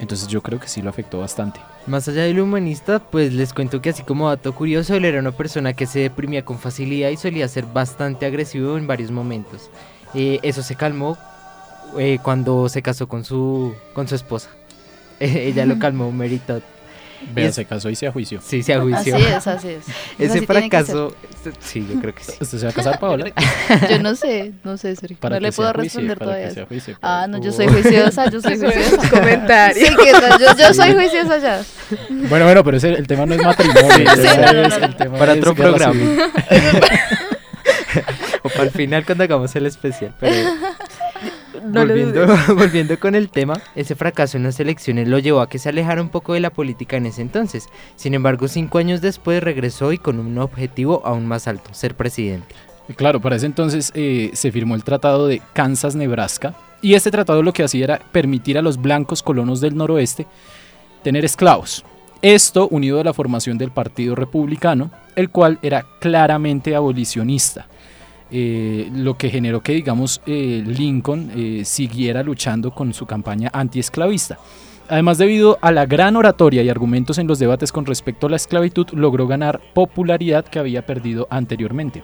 Entonces 0.00 0.26
yo 0.28 0.42
creo 0.42 0.58
que 0.58 0.66
sí 0.66 0.82
lo 0.82 0.90
afectó 0.90 1.20
bastante. 1.20 1.60
Más 1.90 2.06
allá 2.06 2.22
de 2.22 2.34
lo 2.34 2.44
humanista, 2.44 3.00
pues 3.00 3.32
les 3.32 3.52
cuento 3.52 3.82
que 3.82 3.90
así 3.90 4.04
como 4.04 4.28
dato 4.28 4.54
curioso, 4.54 4.94
él 4.94 5.04
era 5.04 5.18
una 5.18 5.32
persona 5.32 5.72
que 5.72 5.86
se 5.86 5.98
deprimía 5.98 6.44
con 6.44 6.56
facilidad 6.56 7.10
y 7.10 7.16
solía 7.16 7.48
ser 7.48 7.66
bastante 7.66 8.26
agresivo 8.26 8.78
en 8.78 8.86
varios 8.86 9.10
momentos. 9.10 9.70
Eh, 10.14 10.38
eso 10.44 10.62
se 10.62 10.76
calmó 10.76 11.18
eh, 11.98 12.20
cuando 12.22 12.68
se 12.68 12.80
casó 12.80 13.08
con 13.08 13.24
su, 13.24 13.74
con 13.92 14.06
su 14.06 14.14
esposa. 14.14 14.50
Ella 15.18 15.66
lo 15.66 15.78
calmó, 15.80 16.12
Meritot. 16.12 16.62
Vea, 17.34 17.48
es- 17.48 17.54
se 17.54 17.64
casó 17.64 17.90
y 17.90 17.96
se 17.96 18.06
a 18.06 18.12
juicio. 18.12 18.40
Sí, 18.42 18.62
se 18.62 18.78
juicio. 18.78 19.14
Así 19.16 19.24
es, 19.26 19.46
así 19.46 19.68
es. 19.68 19.84
Ese 20.18 20.30
Así 20.32 20.40
que 20.40 20.46
fracaso, 20.46 21.14
sí, 21.60 21.86
yo 21.92 22.00
creo 22.00 22.14
que 22.14 22.24
sí. 22.24 22.32
¿Usted 22.40 22.58
se 22.58 22.64
va 22.66 22.70
a 22.70 22.74
casar, 22.74 22.98
Paola? 23.00 23.30
Yo 23.90 23.98
no 24.00 24.14
sé, 24.14 24.52
no 24.64 24.76
sé, 24.76 24.96
Sergio. 24.96 25.16
Para 25.20 25.36
no 25.36 25.40
le 25.40 25.50
que 25.50 25.56
puedo 25.56 25.72
juicio, 25.74 26.00
responder 26.00 26.18
para 26.18 26.30
que 26.30 26.36
todavía. 26.36 26.54
sea 26.54 26.66
juicio, 26.66 26.98
ah, 27.02 27.26
no, 27.28 27.40
yo 27.40 27.52
soy 27.52 27.66
Oh. 27.66 27.72
juiciosa, 27.72 28.30
yo 28.30 28.40
soy 28.40 28.58
juiciosa. 28.60 29.10
comentario. 29.10 29.86
Sí, 29.86 29.94
¿qué 30.02 30.12
tal? 30.12 30.40
Yo, 30.40 30.56
yo 30.56 30.74
soy 30.74 30.94
juiciosa 30.94 31.38
ya. 31.38 31.62
Bueno, 32.28 32.44
bueno, 32.46 32.64
pero 32.64 32.76
ese- 32.78 32.88
el 32.94 33.06
tema 33.06 33.26
no 33.26 33.34
es 33.34 33.42
matrimonio. 33.42 33.90
Sí, 33.90 34.02
el 34.04 34.22
tema 34.22 34.46
no, 34.46 34.52
no, 34.52 34.62
es- 34.68 34.78
no, 34.80 34.86
el 34.86 34.96
tema 34.96 35.18
Para 35.18 35.32
es 35.32 35.38
otro 35.38 35.54
programa. 35.54 36.00
o 38.42 38.48
para 38.48 38.62
el 38.64 38.70
final 38.70 39.04
cuando 39.04 39.24
hagamos 39.24 39.54
el 39.56 39.66
especial. 39.66 40.14
Pero 40.20 40.34
No 41.64 41.84
lo 41.84 41.94
volviendo, 41.94 42.26
volviendo 42.54 42.98
con 42.98 43.14
el 43.14 43.28
tema, 43.28 43.54
ese 43.74 43.94
fracaso 43.94 44.36
en 44.36 44.44
las 44.44 44.58
elecciones 44.60 45.08
lo 45.08 45.18
llevó 45.18 45.40
a 45.40 45.48
que 45.48 45.58
se 45.58 45.68
alejara 45.68 46.02
un 46.02 46.08
poco 46.08 46.34
de 46.34 46.40
la 46.40 46.50
política 46.50 46.96
en 46.96 47.06
ese 47.06 47.22
entonces. 47.22 47.68
Sin 47.96 48.14
embargo, 48.14 48.48
cinco 48.48 48.78
años 48.78 49.00
después 49.00 49.42
regresó 49.42 49.92
y 49.92 49.98
con 49.98 50.18
un 50.18 50.38
objetivo 50.38 51.02
aún 51.04 51.26
más 51.26 51.48
alto, 51.48 51.74
ser 51.74 51.94
presidente. 51.94 52.54
Claro, 52.96 53.20
para 53.20 53.36
ese 53.36 53.46
entonces 53.46 53.92
eh, 53.94 54.30
se 54.34 54.50
firmó 54.50 54.74
el 54.74 54.84
Tratado 54.84 55.28
de 55.28 55.42
Kansas-Nebraska 55.52 56.54
y 56.82 56.94
este 56.94 57.10
tratado 57.10 57.42
lo 57.42 57.52
que 57.52 57.62
hacía 57.62 57.84
era 57.84 58.00
permitir 58.10 58.58
a 58.58 58.62
los 58.62 58.80
blancos 58.80 59.22
colonos 59.22 59.60
del 59.60 59.76
noroeste 59.76 60.26
tener 61.02 61.24
esclavos. 61.24 61.84
Esto 62.22 62.68
unido 62.68 63.00
a 63.00 63.04
la 63.04 63.14
formación 63.14 63.58
del 63.58 63.70
Partido 63.70 64.14
Republicano, 64.14 64.90
el 65.16 65.30
cual 65.30 65.58
era 65.62 65.86
claramente 66.00 66.74
abolicionista. 66.74 67.66
Eh, 68.30 68.88
lo 68.94 69.16
que 69.16 69.30
generó 69.30 69.60
que, 69.62 69.72
digamos, 69.72 70.20
eh, 70.26 70.62
Lincoln 70.66 71.30
eh, 71.34 71.62
siguiera 71.64 72.22
luchando 72.22 72.72
con 72.72 72.92
su 72.94 73.06
campaña 73.06 73.50
antiesclavista. 73.52 74.38
Además, 74.88 75.18
debido 75.18 75.58
a 75.62 75.70
la 75.70 75.86
gran 75.86 76.16
oratoria 76.16 76.62
y 76.62 76.68
argumentos 76.68 77.18
en 77.18 77.26
los 77.28 77.38
debates 77.38 77.70
con 77.70 77.86
respecto 77.86 78.26
a 78.26 78.30
la 78.30 78.36
esclavitud, 78.36 78.88
logró 78.90 79.26
ganar 79.28 79.60
popularidad 79.72 80.44
que 80.44 80.58
había 80.58 80.84
perdido 80.84 81.28
anteriormente. 81.30 82.02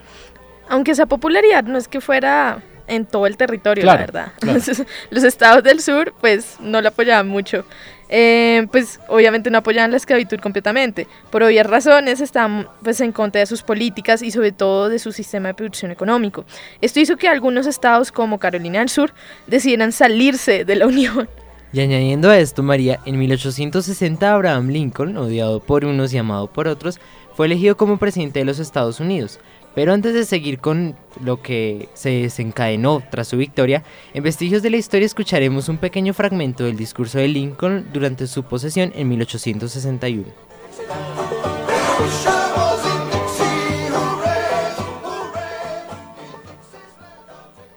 Aunque 0.69 0.93
esa 0.93 1.07
popularidad 1.07 1.65
no 1.65 1.79
es 1.79 1.89
que 1.89 2.01
fuera 2.01 2.63
en 2.87 3.05
todo 3.05 3.27
el 3.27 3.37
territorio, 3.37 3.83
Claro, 3.83 3.99
la 3.99 4.07
verdad. 4.07 4.33
claro. 4.39 4.61
Los 5.11 5.25
estados 5.25 5.63
del 5.65 5.81
sur, 5.81 6.15
pues, 6.21 6.59
no 6.61 6.81
la 6.81 6.91
apoyaban 6.91 7.29
mucho. 7.29 7.65
Eh, 8.09 8.67
pues, 8.71 9.01
obviamente 9.09 9.51
no 9.51 9.59
apoyaban 9.59 9.91
la 9.91 9.97
esclavitud 9.97 10.39
completamente. 10.39 11.07
Por 11.31 11.43
obvias 11.43 11.67
razones, 11.67 12.21
estaban, 12.21 12.69
pues, 12.83 13.01
en 13.01 13.13
contra 13.13 13.41
de 13.41 13.47
sus 13.47 13.63
políticas 13.63 14.23
y 14.23 14.31
sobre 14.31 14.53
todo 14.53 14.89
de 14.89 14.99
su 14.99 15.13
sistema 15.13 15.49
de 15.49 15.55
producción 15.55 15.91
económico. 15.91 16.45
Esto 16.81 17.01
hizo 17.01 17.17
que 17.17 17.29
algunos 17.29 17.67
estados, 17.67 18.13
como 18.13 18.39
Carolina 18.39 18.79
del 18.79 18.89
Sur, 18.89 19.13
decidieran 19.47 19.93
salirse 19.93 20.65
de 20.65 20.77
la 20.77 20.87
Unión. 20.97 21.29
Y 21.73 21.81
añadiendo 21.81 22.31
a 22.31 22.39
esto, 22.39 22.63
María, 22.63 23.01
en 23.05 23.19
1860 23.19 24.33
Abraham 24.33 24.69
Lincoln, 24.69 25.17
odiado 25.17 25.61
por 25.61 25.85
unos 25.85 26.15
y 26.15 26.19
amado 26.19 26.47
por 26.47 26.69
otros, 26.69 27.01
fue 27.35 27.47
elegido 27.47 27.77
como 27.77 27.99
presidente 27.99 28.39
de 28.39 28.47
los 28.47 28.59
Estados 28.59 28.99
Unidos. 28.99 29.41
Pero 29.77 29.93
antes 29.93 30.15
de 30.15 30.25
seguir 30.25 30.59
con 30.59 30.97
lo 31.23 31.43
que 31.43 31.91
se 31.93 32.09
desencadenó 32.09 33.03
tras 33.11 33.29
su 33.29 33.37
victoria, 33.37 33.85
en 34.15 34.23
Vestigios 34.23 34.63
de 34.63 34.71
la 34.71 34.79
Historia 34.79 35.05
escucharemos 35.05 35.69
un 35.69 35.77
pequeño 35.77 36.15
fragmento 36.15 36.65
del 36.65 36.79
discurso 36.79 37.19
de 37.19 37.29
Lincoln 37.29 37.87
durante 37.93 38.27
su 38.27 38.43
posesión 38.43 38.91
en 38.97 39.07
1861. 39.11 40.25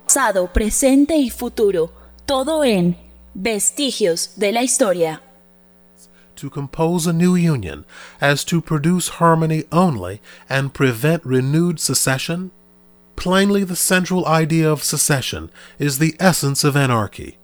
Pasado, 0.05 0.53
presente 0.53 1.17
y 1.17 1.29
futuro, 1.29 1.91
todo 2.25 2.63
en 2.63 2.95
Vestigios 3.33 4.37
de 4.37 4.53
la 4.53 4.63
Historia. 4.63 5.21
To 6.39 6.49
compose 6.49 7.05
a 7.05 7.13
new 7.13 7.35
union 7.35 7.85
as 8.19 8.43
to 8.45 8.61
produce 8.61 9.09
harmony 9.19 9.63
only 9.71 10.21
and 10.49 10.73
prevent 10.73 11.25
renewed 11.25 11.79
secession? 11.79 12.51
Plainly, 13.15 13.63
the 13.63 13.75
central 13.75 14.25
idea 14.25 14.71
of 14.71 14.83
secession 14.83 15.51
is 15.77 15.99
the 15.99 16.15
essence 16.19 16.63
of 16.63 16.77
anarchy. 16.77 17.37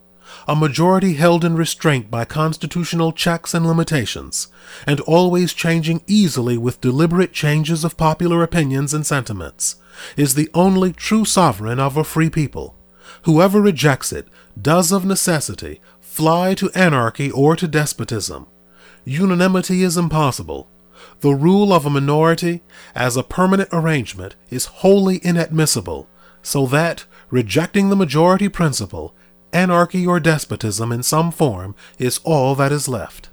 A 0.47 0.55
majority 0.55 1.15
held 1.15 1.43
in 1.43 1.55
restraint 1.55 2.09
by 2.09 2.25
constitutional 2.25 3.11
checks 3.11 3.53
and 3.53 3.65
limitations, 3.65 4.47
and 4.87 4.99
always 5.01 5.53
changing 5.53 6.01
easily 6.07 6.57
with 6.57 6.81
deliberate 6.81 7.33
changes 7.33 7.83
of 7.83 7.97
popular 7.97 8.43
opinions 8.43 8.93
and 8.93 9.05
sentiments, 9.05 9.75
is 10.17 10.33
the 10.33 10.49
only 10.53 10.93
true 10.93 11.25
sovereign 11.25 11.79
of 11.79 11.97
a 11.97 12.03
free 12.03 12.29
people. 12.29 12.75
Whoever 13.23 13.61
rejects 13.61 14.11
it 14.11 14.27
does 14.59 14.91
of 14.91 15.05
necessity 15.05 15.81
fly 15.99 16.53
to 16.55 16.71
anarchy 16.71 17.29
or 17.31 17.55
to 17.55 17.67
despotism. 17.67 18.47
Unanimity 19.05 19.83
is 19.83 19.97
impossible. 19.97 20.67
The 21.19 21.29
rule 21.29 21.71
of 21.71 21.85
a 21.85 21.89
minority 21.91 22.63
as 22.95 23.15
a 23.15 23.23
permanent 23.23 23.69
arrangement 23.71 24.35
is 24.49 24.65
wholly 24.65 25.17
inadmissible, 25.23 26.09
so 26.41 26.65
that, 26.67 27.05
rejecting 27.29 27.89
the 27.89 27.95
majority 27.95 28.49
principle, 28.49 29.15
anarchy 29.53 30.07
or 30.07 30.19
despotism 30.19 30.91
in 30.91 31.03
some 31.03 31.31
form 31.31 31.75
is 31.99 32.19
all 32.23 32.55
that 32.55 32.71
is 32.71 32.87
left. 32.87 33.29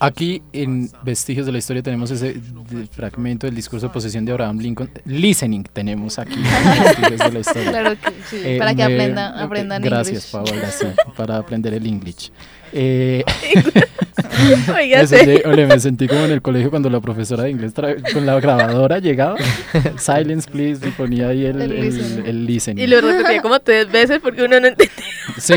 Aquí 0.00 0.42
en 0.52 0.90
Vestigios 1.02 1.46
de 1.46 1.52
la 1.52 1.58
Historia 1.58 1.82
tenemos 1.82 2.10
ese 2.10 2.34
de- 2.34 2.86
fragmento 2.90 3.46
del 3.46 3.54
discurso 3.54 3.86
de 3.88 3.92
posesión 3.92 4.24
de 4.24 4.32
Abraham 4.32 4.58
Lincoln. 4.58 4.90
Listening 5.04 5.64
tenemos 5.72 6.18
aquí 6.18 6.34
en 6.36 6.82
Vestigios 6.82 7.18
de 7.20 7.32
la 7.32 7.38
Historia. 7.40 7.70
Claro 7.70 7.90
que 8.00 8.12
sí, 8.30 8.58
para 8.58 8.74
que 8.74 8.82
aprendan- 8.82 9.38
aprendan 9.38 9.82
Gracias. 9.82 10.26
Paola, 10.26 10.70
sí, 10.70 10.86
para 11.16 11.36
aprender 11.36 11.74
el 11.74 11.86
English. 11.86 12.30
Eh, 12.72 13.22
Oiga, 14.76 14.98
me 15.02 15.06
sí. 15.06 15.16
sentí, 15.16 15.48
ole, 15.48 15.66
me 15.66 15.78
sentí 15.78 16.08
como 16.08 16.24
en 16.24 16.32
el 16.32 16.42
colegio 16.42 16.70
cuando 16.70 16.90
la 16.90 17.00
profesora 17.00 17.44
de 17.44 17.50
inglés 17.50 17.72
con 18.12 18.26
la 18.26 18.40
grabadora 18.40 18.98
llegaba. 18.98 19.36
Silence, 19.98 20.50
please, 20.50 20.86
y 20.86 20.90
ponía 20.90 21.28
ahí 21.28 21.44
el, 21.46 21.60
El 21.62 21.72
el, 21.72 21.80
listening. 21.80 22.26
el 22.26 22.46
listening. 22.46 22.82
Y 22.82 22.86
lo 22.88 23.00
repetía 23.00 23.40
como 23.42 23.60
tres 23.60 23.90
veces 23.92 24.18
porque 24.20 24.42
uno 24.42 24.58
no 24.58 24.66
entendía. 24.66 24.94
Sí, 25.38 25.54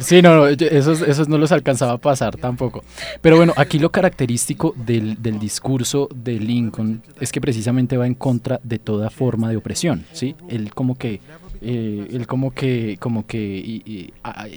sí 0.00 0.22
no, 0.22 0.46
esos, 0.46 1.02
esos 1.02 1.28
no 1.28 1.38
los 1.38 1.52
alcanzaba 1.52 1.92
a 1.92 1.98
pasar 1.98 2.36
tampoco. 2.36 2.84
Pero 3.20 3.36
bueno, 3.36 3.52
aquí 3.56 3.78
lo 3.78 3.90
característico 3.90 4.74
del, 4.76 5.22
del 5.22 5.38
discurso 5.38 6.08
de 6.14 6.38
Lincoln 6.38 7.02
es 7.20 7.32
que 7.32 7.40
precisamente 7.40 7.96
va 7.96 8.06
en 8.06 8.14
contra 8.14 8.60
de 8.62 8.78
toda 8.78 9.10
forma 9.10 9.50
de 9.50 9.56
opresión, 9.56 10.04
¿sí? 10.12 10.34
Él 10.48 10.72
como 10.74 10.96
que, 10.96 11.20
eh, 11.60 12.08
él 12.10 12.26
como 12.26 12.52
que, 12.52 12.96
como 12.98 13.26
que 13.26 14.10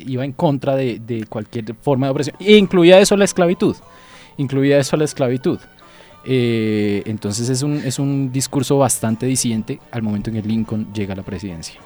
iba 0.05 0.25
en 0.25 0.33
contra 0.33 0.75
de, 0.75 0.99
de 0.99 1.25
cualquier 1.25 1.75
forma 1.75 2.07
de 2.07 2.11
opresión, 2.11 2.37
e 2.39 2.57
incluía 2.57 2.99
eso 2.99 3.17
la 3.17 3.25
esclavitud, 3.25 3.75
incluía 4.37 4.79
eso 4.79 4.97
la 4.97 5.05
esclavitud. 5.05 5.59
Eh, 6.25 7.01
entonces 7.05 7.49
es 7.49 7.63
un, 7.63 7.77
es 7.77 7.97
un 7.97 8.31
discurso 8.31 8.77
bastante 8.77 9.25
disidente 9.25 9.79
al 9.91 10.01
momento 10.01 10.29
en 10.29 10.41
que 10.41 10.47
Lincoln 10.47 10.93
llega 10.93 11.13
a 11.13 11.17
la 11.17 11.23
presidencia. 11.23 11.79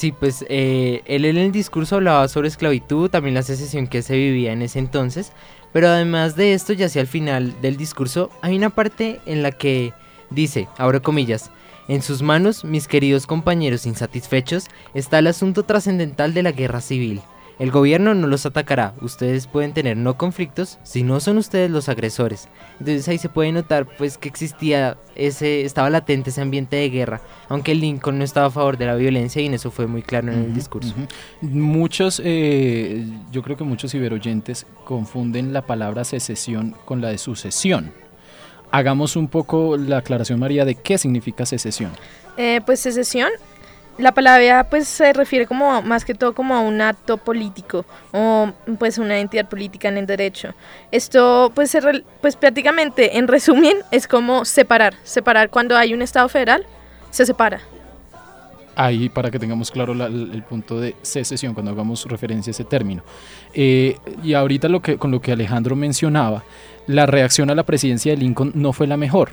Sí, 0.00 0.12
pues 0.12 0.46
eh, 0.48 1.02
él 1.04 1.26
en 1.26 1.36
el 1.36 1.52
discurso 1.52 1.96
hablaba 1.96 2.26
sobre 2.28 2.48
esclavitud, 2.48 3.10
también 3.10 3.34
la 3.34 3.42
secesión 3.42 3.86
que 3.86 4.00
se 4.00 4.16
vivía 4.16 4.50
en 4.50 4.62
ese 4.62 4.78
entonces, 4.78 5.30
pero 5.74 5.88
además 5.88 6.36
de 6.36 6.54
esto, 6.54 6.72
ya 6.72 6.86
hacia 6.86 7.02
el 7.02 7.06
final 7.06 7.60
del 7.60 7.76
discurso, 7.76 8.30
hay 8.40 8.56
una 8.56 8.70
parte 8.70 9.20
en 9.26 9.42
la 9.42 9.52
que 9.52 9.92
dice, 10.30 10.68
abro 10.78 11.02
comillas, 11.02 11.50
en 11.86 12.00
sus 12.00 12.22
manos, 12.22 12.64
mis 12.64 12.88
queridos 12.88 13.26
compañeros 13.26 13.84
insatisfechos, 13.84 14.68
está 14.94 15.18
el 15.18 15.26
asunto 15.26 15.64
trascendental 15.64 16.32
de 16.32 16.44
la 16.44 16.52
guerra 16.52 16.80
civil. 16.80 17.20
El 17.60 17.70
gobierno 17.70 18.14
no 18.14 18.26
los 18.26 18.46
atacará, 18.46 18.94
ustedes 19.02 19.46
pueden 19.46 19.74
tener 19.74 19.94
no 19.94 20.16
conflictos 20.16 20.78
si 20.82 21.02
no 21.02 21.20
son 21.20 21.36
ustedes 21.36 21.70
los 21.70 21.90
agresores. 21.90 22.48
Entonces 22.78 23.06
ahí 23.06 23.18
se 23.18 23.28
puede 23.28 23.52
notar 23.52 23.86
pues 23.98 24.16
que 24.16 24.30
existía 24.30 24.96
ese, 25.14 25.66
estaba 25.66 25.90
latente 25.90 26.30
ese 26.30 26.40
ambiente 26.40 26.76
de 26.76 26.88
guerra, 26.88 27.20
aunque 27.50 27.74
Lincoln 27.74 28.16
no 28.16 28.24
estaba 28.24 28.46
a 28.46 28.50
favor 28.50 28.78
de 28.78 28.86
la 28.86 28.94
violencia 28.94 29.42
y 29.42 29.46
en 29.46 29.52
eso 29.52 29.70
fue 29.70 29.86
muy 29.86 30.00
claro 30.00 30.32
en 30.32 30.38
el 30.38 30.54
discurso. 30.54 30.94
Muchos, 31.42 32.22
eh, 32.24 33.04
yo 33.30 33.42
creo 33.42 33.58
que 33.58 33.64
muchos 33.64 33.92
ciberoyentes 33.92 34.66
confunden 34.86 35.52
la 35.52 35.60
palabra 35.60 36.04
secesión 36.04 36.74
con 36.86 37.02
la 37.02 37.08
de 37.08 37.18
sucesión. 37.18 37.92
Hagamos 38.70 39.16
un 39.16 39.28
poco 39.28 39.76
la 39.76 39.98
aclaración, 39.98 40.40
María, 40.40 40.64
de 40.64 40.76
qué 40.76 40.96
significa 40.96 41.44
secesión. 41.44 41.90
Eh, 42.38 42.62
pues 42.64 42.80
secesión 42.80 43.28
la 44.00 44.12
palabra 44.12 44.68
pues 44.68 44.88
se 44.88 45.12
refiere 45.12 45.46
como 45.46 45.82
más 45.82 46.04
que 46.04 46.14
todo 46.14 46.34
como 46.34 46.54
a 46.54 46.60
un 46.60 46.80
acto 46.80 47.16
político 47.16 47.84
o 48.12 48.50
pues 48.78 48.98
una 48.98 49.18
entidad 49.18 49.48
política 49.48 49.88
en 49.88 49.98
el 49.98 50.06
derecho. 50.06 50.54
Esto 50.90 51.52
pues, 51.54 51.76
pues 52.20 52.36
prácticamente 52.36 53.18
en 53.18 53.28
resumen 53.28 53.76
es 53.90 54.08
como 54.08 54.44
separar, 54.44 54.94
separar 55.04 55.50
cuando 55.50 55.76
hay 55.76 55.94
un 55.94 56.02
Estado 56.02 56.28
federal, 56.28 56.66
se 57.10 57.26
separa. 57.26 57.60
Ahí 58.76 59.08
para 59.08 59.30
que 59.30 59.38
tengamos 59.38 59.70
claro 59.70 59.92
el 59.92 60.42
punto 60.48 60.80
de 60.80 60.96
secesión 61.02 61.52
cuando 61.52 61.72
hagamos 61.72 62.06
referencia 62.06 62.50
a 62.50 62.52
ese 62.52 62.64
término. 62.64 63.02
Eh, 63.52 63.96
y 64.22 64.32
ahorita 64.32 64.68
lo 64.68 64.80
que, 64.80 64.96
con 64.96 65.10
lo 65.10 65.20
que 65.20 65.32
Alejandro 65.32 65.76
mencionaba, 65.76 66.44
la 66.86 67.06
reacción 67.06 67.50
a 67.50 67.54
la 67.54 67.64
presidencia 67.64 68.12
de 68.12 68.18
Lincoln 68.18 68.52
no 68.54 68.72
fue 68.72 68.86
la 68.86 68.96
mejor 68.96 69.32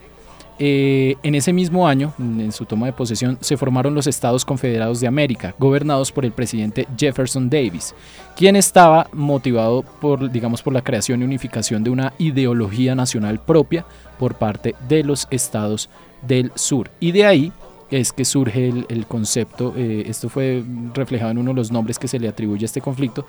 eh, 0.60 1.16
en 1.22 1.36
ese 1.36 1.54
mismo 1.54 1.88
año, 1.88 2.14
en 2.18 2.52
su 2.52 2.66
toma 2.66 2.88
de 2.88 2.94
posesión, 2.94 3.38
se 3.42 3.58
formaron 3.58 3.94
los 3.94 4.08
Estados 4.08 4.44
Confederados 4.44 5.00
de 5.00 5.08
América, 5.08 5.54
gobernados 5.60 6.12
por 6.12 6.26
el 6.26 6.32
presidente 6.32 6.88
Jefferson 6.98 7.50
Davis, 7.50 7.94
quien 8.36 8.56
estaba 8.56 9.08
motivado 9.14 9.84
por, 9.84 10.32
digamos, 10.32 10.64
por 10.64 10.74
la 10.74 10.84
creación 10.84 11.22
y 11.22 11.26
unificación 11.26 11.84
de 11.84 11.92
una 11.92 12.14
ideología 12.18 12.96
nacional 12.96 13.40
propia 13.40 13.86
por 14.18 14.36
parte 14.36 14.74
de 14.88 15.04
los 15.04 15.28
estados 15.30 15.90
del 16.28 16.52
sur. 16.56 16.90
Y 17.00 17.12
de 17.12 17.26
ahí 17.26 17.52
es 17.92 18.12
que 18.12 18.26
surge 18.26 18.68
el, 18.90 19.06
concepto, 19.06 19.74
eh, 19.78 20.06
esto 20.08 20.28
fue 20.28 20.64
reflejado 20.94 21.32
en 21.32 21.38
uno 21.38 21.52
de 21.52 21.56
los 21.56 21.72
nombres 21.72 22.00
que 22.00 22.08
se 22.08 22.20
le 22.20 22.28
atribuye 22.28 22.64
a 22.64 22.66
este 22.66 22.82
conflicto, 22.82 23.28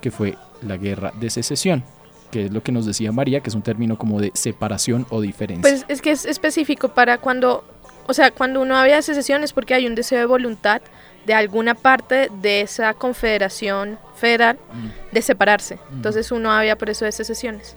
que 0.00 0.10
fue 0.10 0.36
la 0.62 0.78
Guerra 0.78 1.12
de 1.20 1.28
Secesión 1.28 1.84
que 2.30 2.46
es 2.46 2.52
lo 2.52 2.62
que 2.62 2.72
nos 2.72 2.86
decía 2.86 3.12
María, 3.12 3.40
que 3.40 3.50
es 3.50 3.54
un 3.54 3.62
término 3.62 3.98
como 3.98 4.20
de 4.20 4.30
separación 4.34 5.06
o 5.10 5.20
diferencia. 5.20 5.62
Pues 5.62 5.84
es 5.88 6.00
que 6.00 6.10
es 6.10 6.24
específico 6.24 6.88
para 6.88 7.18
cuando, 7.18 7.64
o 8.06 8.14
sea, 8.14 8.30
cuando 8.30 8.60
uno 8.60 8.76
habla 8.76 8.96
de 8.96 9.02
secesión 9.02 9.42
es 9.42 9.52
porque 9.52 9.74
hay 9.74 9.86
un 9.86 9.94
deseo 9.94 10.18
de 10.18 10.26
voluntad 10.26 10.80
de 11.26 11.34
alguna 11.34 11.74
parte 11.74 12.30
de 12.40 12.62
esa 12.62 12.94
confederación 12.94 13.98
federal 14.14 14.58
mm. 14.72 15.14
de 15.14 15.22
separarse. 15.22 15.76
Mm. 15.76 15.96
Entonces 15.96 16.32
uno 16.32 16.50
habla 16.50 16.76
por 16.76 16.90
eso 16.90 17.04
de 17.04 17.12
secesiones. 17.12 17.76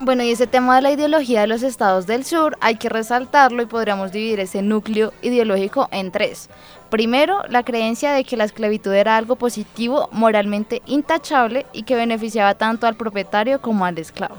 Bueno, 0.00 0.24
y 0.24 0.32
ese 0.32 0.48
tema 0.48 0.76
de 0.76 0.82
la 0.82 0.90
ideología 0.90 1.42
de 1.42 1.46
los 1.46 1.62
estados 1.62 2.06
del 2.06 2.24
sur 2.24 2.56
hay 2.60 2.74
que 2.74 2.88
resaltarlo 2.88 3.62
y 3.62 3.66
podríamos 3.66 4.10
dividir 4.10 4.40
ese 4.40 4.60
núcleo 4.60 5.12
ideológico 5.22 5.88
en 5.92 6.10
tres. 6.10 6.48
Primero, 6.92 7.40
la 7.48 7.62
creencia 7.62 8.12
de 8.12 8.22
que 8.22 8.36
la 8.36 8.44
esclavitud 8.44 8.92
era 8.92 9.16
algo 9.16 9.36
positivo, 9.36 10.10
moralmente 10.12 10.82
intachable 10.84 11.64
y 11.72 11.84
que 11.84 11.96
beneficiaba 11.96 12.54
tanto 12.56 12.86
al 12.86 12.96
propietario 12.96 13.62
como 13.62 13.86
al 13.86 13.96
esclavo. 13.96 14.36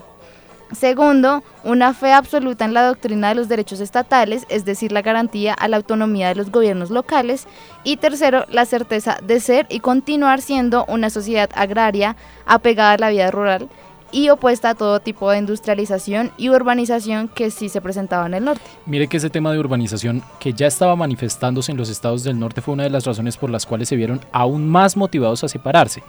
Segundo, 0.72 1.42
una 1.64 1.96
fe 1.96 2.12
absoluta 2.12 2.64
en 2.64 2.76
la 2.76 2.86
doctrina 2.86 3.30
de 3.30 3.36
los 3.36 3.50
derechos 3.50 3.80
estatales, 3.80 4.46
es 4.50 4.66
decir, 4.66 4.92
la 4.92 5.02
garantía 5.02 5.56
a 5.56 5.68
la 5.68 5.78
autonomía 5.78 6.28
de 6.28 6.36
los 6.36 6.52
gobiernos 6.52 6.92
locales. 6.92 7.48
Y 7.84 7.98
tercero, 7.98 8.46
la 8.50 8.66
certeza 8.66 9.18
de 9.24 9.40
ser 9.40 9.66
y 9.70 9.80
continuar 9.80 10.40
siendo 10.40 10.86
una 10.86 11.10
sociedad 11.10 11.50
agraria 11.56 12.16
apegada 12.46 12.92
a 12.92 12.98
la 13.00 13.10
vida 13.10 13.32
rural 13.32 13.68
y 14.14 14.30
opuesta 14.30 14.70
a 14.70 14.76
todo 14.76 15.02
tipo 15.02 15.30
de 15.30 15.40
industrialización 15.40 16.32
y 16.38 16.50
urbanización 16.50 17.28
que 17.28 17.52
sí 17.52 17.68
se 17.68 17.82
presentaba 17.82 18.28
en 18.28 18.36
el 18.36 18.46
norte. 18.46 18.64
Mire 18.86 19.08
que 19.08 19.18
ese 19.18 19.30
tema 19.30 19.52
de 19.52 19.60
urbanización 19.60 20.24
que 20.40 20.54
ya 20.54 20.68
estaba 20.68 20.96
manifestándose 20.96 21.72
en 21.72 21.78
los 21.78 21.90
estados 21.90 22.24
del 22.24 22.40
norte 22.40 22.62
fue 22.62 22.76
una 22.76 22.84
de 22.84 22.92
las 22.92 23.06
razones 23.06 23.36
por 23.36 23.50
las 23.50 23.66
cuales 23.66 23.90
se 23.90 23.96
vieron 23.96 24.22
aún 24.32 24.70
más 24.70 24.96
motivados 24.96 25.44
a 25.44 25.50
separarse. 25.50 26.04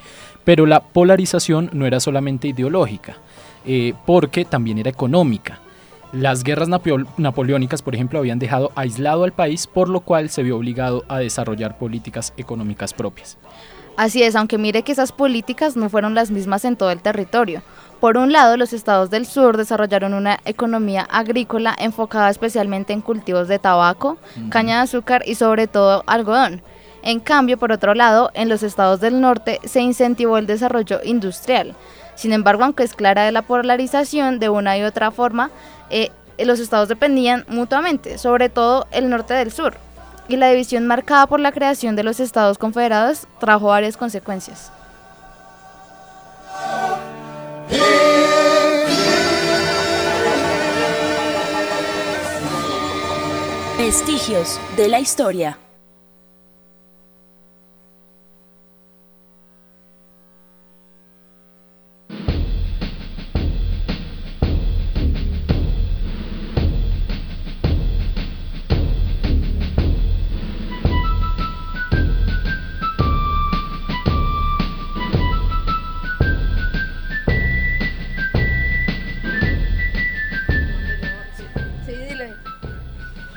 Pero 0.45 0.67
la 0.67 0.81
polarización 0.81 1.71
no 1.73 1.87
era 1.87 1.99
solamente 1.99 2.49
ideológica, 2.49 3.17
eh, 3.65 3.95
porque 4.07 4.45
también 4.45 4.79
era 4.79 4.91
económica. 4.91 5.59
Las 6.13 6.45
guerras 6.45 6.69
napoleónicas, 6.69 7.83
por 7.83 7.95
ejemplo, 7.95 8.21
habían 8.21 8.39
dejado 8.39 8.71
aislado 8.77 9.25
al 9.25 9.33
país, 9.33 9.67
por 9.67 9.89
lo 9.89 10.01
cual 10.01 10.31
se 10.31 10.45
vio 10.45 10.57
obligado 10.57 11.03
a 11.09 11.19
desarrollar 11.19 11.77
políticas 11.77 12.33
económicas 12.37 12.95
propias. 12.95 13.37
Así 13.97 14.23
es, 14.23 14.35
aunque 14.35 14.59
mire 14.59 14.83
que 14.83 14.93
esas 14.93 15.13
políticas 15.13 15.77
no 15.77 15.89
fueron 15.89 16.15
las 16.15 16.31
mismas 16.31 16.65
en 16.65 16.77
todo 16.77 16.91
el 16.91 17.01
territorio. 17.01 17.63
Por 18.05 18.19
un 18.19 18.33
lado, 18.33 18.59
los 18.59 18.75
estados 18.75 19.09
del 19.09 19.25
sur 19.25 19.57
desarrollaron 19.57 20.13
una 20.13 20.39
economía 20.45 21.09
agrícola 21.11 21.75
enfocada 21.79 22.29
especialmente 22.29 22.93
en 22.93 23.01
cultivos 23.01 23.49
de 23.49 23.59
tabaco, 23.59 24.19
caña 24.51 24.77
de 24.77 24.83
azúcar 24.83 25.23
y 25.25 25.37
sobre 25.37 25.69
todo 25.69 26.05
algodón. 26.07 26.61
En 27.03 27.19
cambio, 27.19 27.57
por 27.57 27.73
otro 27.73 27.95
lado, 27.95 28.31
en 28.35 28.51
los 28.51 28.63
estados 28.63 29.01
del 29.01 29.23
norte 29.23 29.59
se 29.65 29.81
incentivó 29.81 30.37
el 30.37 30.47
desarrollo 30.47 31.01
industrial. 31.03 31.75
Sin 32.15 32.35
embargo, 32.35 32.65
aunque 32.65 32.83
es 32.83 32.93
clara 32.93 33.25
de 33.25 33.33
la 33.33 33.41
polarización 33.41 34.39
de 34.39 34.51
una 34.51 34.77
y 34.77 34.83
otra 34.83 35.11
forma, 35.11 35.51
eh, 35.89 36.11
los 36.37 36.61
estados 36.61 36.91
dependían 36.91 37.47
mutuamente, 37.49 38.19
sobre 38.19 38.51
todo 38.51 38.87
el 38.91 39.09
norte 39.09 39.33
del 39.33 39.51
sur. 39.51 39.79
Y 40.29 40.37
la 40.37 40.51
división 40.51 40.87
marcada 40.87 41.27
por 41.27 41.41
la 41.41 41.53
creación 41.53 41.97
de 41.97 42.05
los 42.05 42.21
estados 42.21 42.59
confederados 42.59 43.27
trajo 43.41 43.69
varias 43.69 43.97
consecuencias. 43.97 44.71
Vestigios 53.85 54.59
de 54.79 54.89
la 54.89 54.99
historia. 54.99 55.64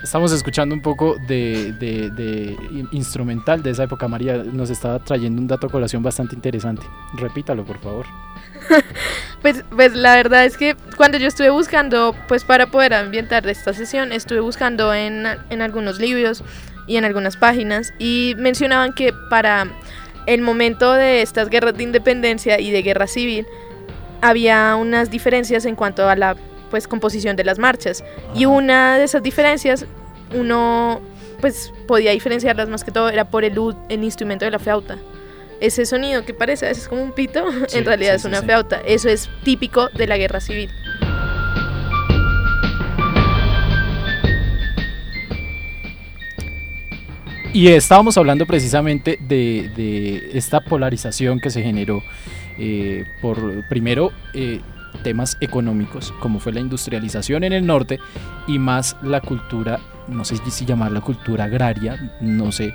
Estamos 0.07 0.31
escuchando 0.31 0.73
un 0.73 0.81
poco 0.81 1.17
de, 1.27 2.55
instrumental 2.93 3.61
de 3.61 3.71
esa 3.71 3.83
época. 3.83 4.07
María 4.07 4.37
nos 4.37 4.69
estaba 4.69 4.99
trayendo 4.99 5.41
un 5.41 5.49
dato 5.49 5.67
a 5.67 5.69
colación 5.69 6.01
bastante 6.01 6.33
interesante. 6.33 6.83
Repítalo, 7.15 7.65
por 7.65 7.77
favor. 7.79 8.05
pues, 9.41 9.65
pues 9.69 9.93
la 9.95 10.15
verdad 10.15 10.45
es 10.45 10.55
que 10.55 10.77
cuando 10.95 11.17
yo 11.17 11.27
estuve 11.27 11.49
buscando, 11.49 12.15
pues 12.29 12.45
para 12.45 12.67
poder 12.67 12.93
ambientar 12.93 13.45
esta 13.49 13.73
sesión, 13.73 14.13
estuve 14.13 14.39
buscando 14.39 14.93
en, 14.93 15.25
en 15.49 15.61
algunos 15.61 15.99
libros 15.99 16.41
y 16.87 16.95
en 16.95 17.03
algunas 17.03 17.35
páginas 17.35 17.93
y 17.99 18.33
mencionaban 18.37 18.93
que 18.93 19.11
para 19.29 19.67
el 20.25 20.41
momento 20.41 20.93
de 20.93 21.21
estas 21.21 21.49
guerras 21.49 21.75
de 21.75 21.83
independencia 21.83 22.61
y 22.61 22.71
de 22.71 22.81
guerra 22.81 23.07
civil 23.07 23.45
había 24.21 24.77
unas 24.77 25.11
diferencias 25.11 25.65
en 25.65 25.75
cuanto 25.75 26.07
a 26.07 26.15
la 26.15 26.37
pues 26.69 26.87
composición 26.87 27.35
de 27.35 27.43
las 27.43 27.59
marchas. 27.59 28.03
Y 28.35 28.45
una 28.45 28.97
de 28.97 29.03
esas 29.03 29.23
diferencias, 29.23 29.85
uno 30.35 31.01
pues 31.41 31.71
podía 31.87 32.11
diferenciarlas 32.11 32.67
más 32.67 32.83
que 32.83 32.91
todo, 32.91 33.09
era 33.09 33.29
por 33.29 33.43
el, 33.43 33.57
el 33.89 34.03
instrumento 34.03 34.45
de 34.45 34.51
la 34.51 34.59
flauta. 34.59 34.97
Ese 35.59 35.85
sonido 35.85 36.23
que 36.25 36.33
parece 36.33 36.65
a 36.65 36.69
veces 36.69 36.87
como 36.87 37.03
un 37.03 37.11
pito, 37.11 37.45
en 37.73 37.85
realidad 37.85 38.15
es 38.15 38.25
una 38.25 38.41
flauta. 38.41 38.81
Eso 38.85 39.09
es 39.09 39.29
típico 39.43 39.89
de 39.89 40.07
la 40.07 40.17
guerra 40.17 40.39
civil. 40.39 40.69
Y 47.53 47.69
estábamos 47.69 48.17
hablando 48.17 48.45
precisamente 48.45 49.17
de, 49.19 49.71
de 49.75 50.37
esta 50.37 50.61
polarización 50.61 51.39
que 51.39 51.49
se 51.49 51.63
generó 51.63 52.03
eh, 52.59 53.05
por, 53.21 53.67
primero, 53.67 54.11
eh, 54.33 54.61
temas 54.97 55.37
económicos, 55.39 56.13
como 56.19 56.39
fue 56.39 56.53
la 56.53 56.59
industrialización 56.59 57.43
en 57.43 57.53
el 57.53 57.65
norte, 57.65 57.99
y 58.47 58.59
más 58.59 58.95
la 59.01 59.21
cultura, 59.21 59.79
no 60.07 60.25
sé 60.25 60.37
si 60.49 60.65
llamarla 60.65 61.01
cultura 61.01 61.45
agraria, 61.45 62.17
no 62.21 62.51
sé, 62.51 62.73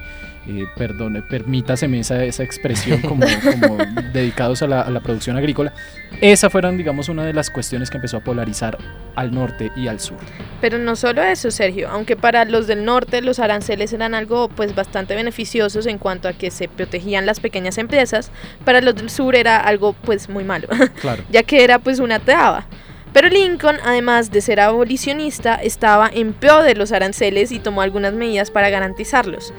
eh, 0.49 0.67
perdone, 0.77 1.23
permítaseme 1.23 2.01
esa, 2.01 2.25
esa 2.25 2.43
expresión 2.43 3.01
como, 3.03 3.25
dedicados 4.13 4.63
a 4.63 4.67
la, 4.67 4.81
a 4.83 4.91
la, 4.91 5.01
producción 5.01 5.37
agrícola. 5.37 5.73
Esas 6.21 6.51
fueron, 6.51 6.77
digamos, 6.77 7.09
una 7.09 7.25
de 7.25 7.33
las 7.33 7.49
cuestiones 7.51 7.91
que 7.91 7.99
empezó 7.99 8.17
a 8.17 8.21
polarizar 8.21 8.77
al 9.15 9.33
norte 9.33 9.71
y 9.77 9.87
al 9.87 10.01
sur. 10.01 10.19
Pero 10.61 10.79
no 10.79 10.97
solo 10.97 11.23
eso, 11.23 11.51
Sergio, 11.51 11.89
aunque 11.91 12.17
para 12.17 12.45
los 12.45 12.67
del 12.67 12.85
norte 12.85 13.23
los 13.23 13.39
aranceles 13.39 13.93
eran 13.93 14.15
algo 14.15 14.49
pues 14.49 14.75
bastante 14.75 15.15
beneficiosos 15.15 15.87
en 15.87 15.99
cuanto 15.99 16.29
a 16.29 16.33
que 16.33 16.51
se 16.51 16.69
protegían 16.69 17.25
las 17.25 17.39
pequeñas 17.39 17.79
empresas, 17.79 18.31
para 18.65 18.81
los 18.81 18.97
del 18.97 19.11
sur 19.11 19.37
era 19.37 19.59
algo 19.61 19.93
pues 19.93 20.29
muy 20.29 20.45
malo, 20.45 20.69
Claro. 21.01 21.23
ya 21.31 21.43
que 21.45 21.63
era 21.63 21.79
pues 21.79 22.01
una 22.01 22.19
traba. 22.19 22.67
Pero 23.13 23.29
Lincoln, 23.29 23.77
además 23.85 24.31
de 24.31 24.41
ser 24.41 24.59
abolicionista, 24.59 25.57
estaba 25.57 26.11
en 26.13 26.33
pro 26.33 26.63
de 26.63 26.75
los 26.75 26.93
aranceles 26.93 27.53
y 27.53 27.59
tomó 27.59 27.83
algunas 27.83 28.15
medidas 28.15 28.51
para 28.51 28.71
garantizarlos. 28.71 29.53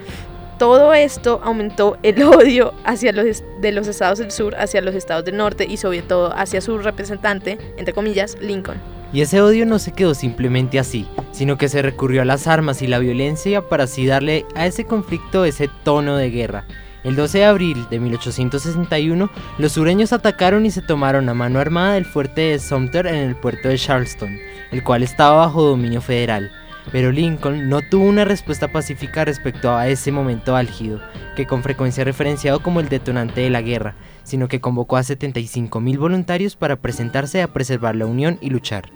Todo 0.58 0.94
esto 0.94 1.42
aumentó 1.44 1.98
el 2.04 2.22
odio 2.24 2.74
hacia 2.86 3.12
los 3.12 3.44
de 3.60 3.72
los 3.72 3.88
estados 3.88 4.20
del 4.20 4.32
sur 4.32 4.56
hacia 4.56 4.82
los 4.82 4.96
estados 4.96 5.26
del 5.26 5.38
norte 5.38 5.66
y 5.68 5.78
sobre 5.78 6.02
todo 6.02 6.34
hacia 6.36 6.62
su 6.62 6.78
representante, 6.78 7.58
entre 7.78 7.94
comillas, 7.94 8.38
Lincoln. 8.42 8.80
Y 9.14 9.22
ese 9.22 9.42
odio 9.42 9.66
no 9.66 9.78
se 9.78 9.94
quedó 9.94 10.16
simplemente 10.16 10.80
así, 10.80 11.08
sino 11.32 11.58
que 11.58 11.70
se 11.70 11.84
recurrió 11.84 12.24
a 12.24 12.26
las 12.26 12.48
armas 12.48 12.82
y 12.82 12.88
la 12.88 12.98
violencia 12.98 13.62
para 13.70 13.84
así 13.84 14.08
darle 14.08 14.46
a 14.56 14.66
ese 14.66 14.86
conflicto 14.86 15.46
ese 15.46 15.70
tono 15.84 16.18
de 16.18 16.32
guerra. 16.32 16.66
El 17.04 17.16
12 17.18 17.40
de 17.40 17.46
abril 17.46 17.86
de 17.90 18.00
1861, 18.00 19.30
los 19.58 19.72
sureños 19.74 20.14
atacaron 20.14 20.66
y 20.66 20.72
se 20.72 20.82
tomaron 20.82 21.28
a 21.28 21.34
mano 21.34 21.60
armada 21.60 21.98
el 21.98 22.06
fuerte 22.06 22.42
de 22.42 22.60
Sumter 22.60 23.06
en 23.06 23.16
el 23.16 23.36
puerto 23.36 23.68
de 23.68 23.78
Charleston, 23.78 24.40
el 24.72 24.84
cual 24.84 25.04
estaba 25.04 25.46
bajo 25.46 25.64
dominio 25.64 26.02
federal. 26.02 26.52
Pero 26.92 27.12
Lincoln 27.12 27.70
no 27.70 27.82
tuvo 27.82 28.06
una 28.06 28.26
respuesta 28.26 28.72
pacífica 28.72 29.26
respecto 29.26 29.76
a 29.76 29.88
ese 29.88 30.12
momento 30.12 30.56
álgido, 30.56 31.00
que 31.36 31.48
con 31.48 31.64
frecuencia 31.64 32.04
referenciado 32.04 32.62
como 32.62 32.80
el 32.80 32.90
detonante 32.90 33.42
de 33.42 33.50
la 33.50 33.62
guerra, 33.62 33.96
sino 34.24 34.48
que 34.48 34.62
convocó 34.62 34.98
a 34.98 35.02
75.000 35.02 35.98
voluntarios 35.98 36.56
para 36.56 36.78
presentarse 36.78 37.42
a 37.42 37.54
preservar 37.54 37.96
la 37.96 38.06
unión 38.06 38.38
y 38.42 38.50
luchar. 38.50 38.90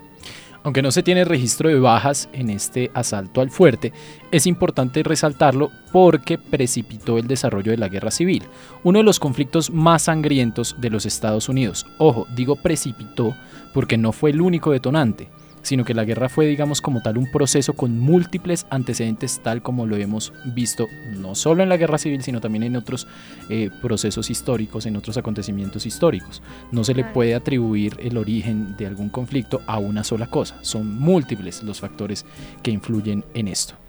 Aunque 0.64 0.82
no 0.82 0.92
se 0.92 1.02
tiene 1.02 1.24
registro 1.24 1.70
de 1.70 1.80
bajas 1.80 2.28
en 2.34 2.50
este 2.50 2.92
asalto 2.94 3.40
al 3.40 3.52
fuerte, 3.52 3.94
es 4.32 4.46
importante 4.48 5.02
resaltarlo 5.02 5.72
porque 5.94 6.38
precipitó 6.38 7.18
el 7.18 7.28
desarrollo 7.28 7.72
de 7.72 7.78
la 7.78 7.88
guerra 7.88 8.12
civil, 8.12 8.44
uno 8.84 9.00
de 9.00 9.06
los 9.06 9.20
conflictos 9.20 9.70
más 9.72 10.04
sangrientos 10.04 10.76
de 10.80 10.90
los 10.90 11.06
Estados 11.06 11.48
Unidos. 11.48 11.86
Ojo, 12.00 12.28
digo 12.36 12.58
precipitó 12.58 13.34
porque 13.74 13.98
no 13.98 14.12
fue 14.12 14.32
el 14.32 14.42
único 14.42 14.72
detonante, 14.72 15.30
sino 15.68 15.84
que 15.84 15.94
la 15.94 16.06
guerra 16.06 16.30
fue, 16.30 16.46
digamos, 16.46 16.80
como 16.80 17.02
tal 17.02 17.18
un 17.18 17.30
proceso 17.30 17.74
con 17.74 18.00
múltiples 18.00 18.66
antecedentes, 18.70 19.42
tal 19.44 19.62
como 19.62 19.86
lo 19.86 19.98
hemos 19.98 20.32
visto 20.46 20.88
no 21.18 21.36
solo 21.36 21.62
en 21.62 21.68
la 21.68 21.76
guerra 21.76 21.98
civil, 21.98 22.24
sino 22.24 22.40
también 22.40 22.64
en 22.64 22.78
otros 22.78 23.06
eh, 23.50 23.70
procesos 23.82 24.30
históricos, 24.30 24.86
en 24.86 24.96
otros 24.96 25.18
acontecimientos 25.18 25.86
históricos. 25.86 26.42
No 26.72 26.86
se 26.86 26.94
le 26.94 27.04
puede 27.04 27.36
atribuir 27.36 27.98
el 28.00 28.18
origen 28.18 28.78
de 28.78 28.88
algún 28.88 29.10
conflicto 29.10 29.62
a 29.68 29.78
una 29.78 30.06
sola 30.06 30.28
cosa, 30.28 30.58
son 30.62 30.98
múltiples 30.98 31.62
los 31.64 31.82
factores 31.82 32.26
que 32.64 32.72
influyen 32.72 33.26
en 33.34 33.50
esto. 33.50 33.87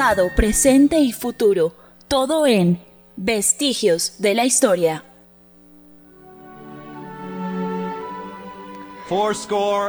Pasado, 0.00 0.30
presente 0.34 0.98
y 0.98 1.12
futuro. 1.12 1.74
Todo 2.08 2.46
en 2.46 2.80
Vestigios 3.16 4.14
de 4.18 4.32
la 4.34 4.46
Historia. 4.46 5.04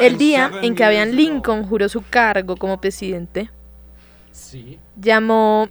El 0.01 0.18
día 0.18 0.51
en 0.62 0.76
que 0.76 0.84
Abraham 0.84 1.12
Lincoln 1.12 1.64
juró 1.64 1.88
su 1.88 2.03
cargo 2.03 2.57
como 2.57 2.82
presidente, 2.82 3.51
llamó 4.97 5.70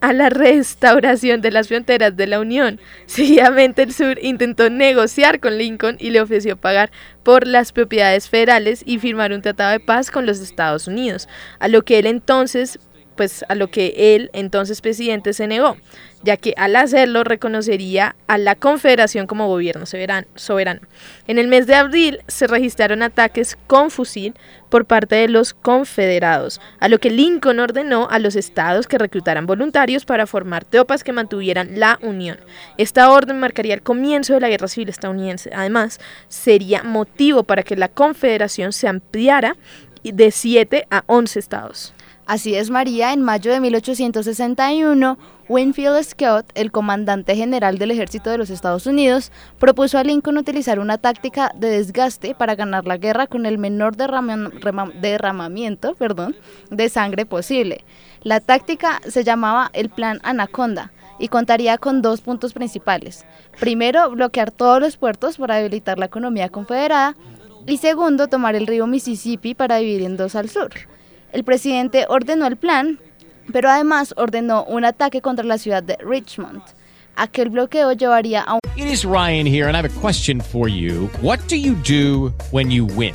a 0.00 0.12
la 0.12 0.30
restauración 0.30 1.40
de 1.40 1.50
las 1.50 1.66
fronteras 1.66 2.16
de 2.16 2.28
la 2.28 2.38
Unión. 2.38 2.80
Seguidamente 3.06 3.82
el 3.82 3.92
sur 3.92 4.20
intentó 4.22 4.70
negociar 4.70 5.40
con 5.40 5.58
Lincoln 5.58 5.96
y 5.98 6.10
le 6.10 6.20
ofreció 6.20 6.56
pagar 6.56 6.92
por 7.24 7.44
las 7.44 7.72
propiedades 7.72 8.28
federales 8.28 8.84
y 8.86 9.00
firmar 9.00 9.32
un 9.32 9.42
tratado 9.42 9.72
de 9.72 9.80
paz 9.80 10.12
con 10.12 10.26
los 10.26 10.38
Estados 10.38 10.86
Unidos, 10.86 11.28
a 11.58 11.66
lo 11.66 11.82
que 11.82 11.98
él 11.98 12.06
entonces 12.06 12.78
pues 13.20 13.44
a 13.50 13.54
lo 13.54 13.68
que 13.70 14.16
él, 14.16 14.30
entonces 14.32 14.80
presidente, 14.80 15.34
se 15.34 15.46
negó, 15.46 15.76
ya 16.22 16.38
que 16.38 16.54
al 16.56 16.74
hacerlo 16.74 17.22
reconocería 17.22 18.16
a 18.28 18.38
la 18.38 18.54
Confederación 18.54 19.26
como 19.26 19.46
gobierno 19.46 19.84
soberan- 19.84 20.24
soberano. 20.36 20.80
En 21.26 21.36
el 21.38 21.46
mes 21.46 21.66
de 21.66 21.74
abril 21.74 22.20
se 22.28 22.46
registraron 22.46 23.02
ataques 23.02 23.58
con 23.66 23.90
fusil 23.90 24.32
por 24.70 24.86
parte 24.86 25.16
de 25.16 25.28
los 25.28 25.52
confederados, 25.52 26.62
a 26.78 26.88
lo 26.88 26.98
que 26.98 27.10
Lincoln 27.10 27.60
ordenó 27.60 28.08
a 28.10 28.18
los 28.20 28.36
estados 28.36 28.86
que 28.86 28.96
reclutaran 28.96 29.44
voluntarios 29.44 30.06
para 30.06 30.26
formar 30.26 30.64
tropas 30.64 31.04
que 31.04 31.12
mantuvieran 31.12 31.78
la 31.78 31.98
unión. 32.00 32.38
Esta 32.78 33.10
orden 33.10 33.38
marcaría 33.38 33.74
el 33.74 33.82
comienzo 33.82 34.32
de 34.32 34.40
la 34.40 34.48
Guerra 34.48 34.68
Civil 34.68 34.88
estadounidense. 34.88 35.50
Además, 35.54 36.00
sería 36.28 36.82
motivo 36.84 37.42
para 37.42 37.64
que 37.64 37.76
la 37.76 37.88
Confederación 37.88 38.72
se 38.72 38.88
ampliara 38.88 39.58
de 40.02 40.30
7 40.30 40.86
a 40.90 41.04
11 41.06 41.38
estados. 41.38 41.92
Así 42.30 42.54
es, 42.54 42.70
María. 42.70 43.12
En 43.12 43.22
mayo 43.22 43.50
de 43.50 43.58
1861, 43.58 45.18
Winfield 45.48 46.04
Scott, 46.04 46.46
el 46.54 46.70
comandante 46.70 47.34
general 47.34 47.76
del 47.76 47.90
ejército 47.90 48.30
de 48.30 48.38
los 48.38 48.50
Estados 48.50 48.86
Unidos, 48.86 49.32
propuso 49.58 49.98
a 49.98 50.04
Lincoln 50.04 50.38
utilizar 50.38 50.78
una 50.78 50.96
táctica 50.96 51.50
de 51.56 51.70
desgaste 51.70 52.36
para 52.36 52.54
ganar 52.54 52.86
la 52.86 52.98
guerra 52.98 53.26
con 53.26 53.46
el 53.46 53.58
menor 53.58 53.96
derramamiento 53.96 55.96
de 56.70 56.88
sangre 56.88 57.26
posible. 57.26 57.84
La 58.22 58.38
táctica 58.38 59.00
se 59.08 59.24
llamaba 59.24 59.68
el 59.72 59.90
Plan 59.90 60.20
Anaconda 60.22 60.92
y 61.18 61.26
contaría 61.26 61.78
con 61.78 62.00
dos 62.00 62.20
puntos 62.20 62.52
principales. 62.52 63.26
Primero, 63.58 64.08
bloquear 64.08 64.52
todos 64.52 64.80
los 64.80 64.96
puertos 64.96 65.36
para 65.36 65.56
debilitar 65.56 65.98
la 65.98 66.06
economía 66.06 66.48
confederada 66.48 67.16
y 67.66 67.78
segundo, 67.78 68.28
tomar 68.28 68.54
el 68.54 68.68
río 68.68 68.86
Mississippi 68.86 69.56
para 69.56 69.78
dividir 69.78 70.02
en 70.02 70.16
dos 70.16 70.36
al 70.36 70.48
sur. 70.48 70.70
El 71.32 71.44
presidente 71.44 72.06
ordenó 72.08 72.46
el 72.46 72.56
plan, 72.56 72.98
pero 73.52 73.68
además 73.68 74.14
ordenó 74.16 74.64
un 74.64 74.84
ataque 74.84 75.20
contra 75.20 75.44
la 75.44 75.58
ciudad 75.58 75.82
de 75.82 75.96
Richmond. 75.96 76.62
Aquel 77.16 77.50
bloqueo 77.50 77.92
llevaría 77.92 78.42
a 78.42 78.54
un 78.54 78.60
It 78.76 78.86
is 78.86 79.04
Ryan 79.04 79.46
here, 79.46 79.66
and 79.68 79.76
I 79.76 79.80
have 79.80 79.84
a 79.84 80.00
question 80.00 80.40
for 80.40 80.68
you. 80.68 81.08
What 81.22 81.38
do 81.48 81.56
you 81.56 81.74
do 81.86 82.32
when 82.50 82.70
you 82.70 82.86
win? 82.86 83.14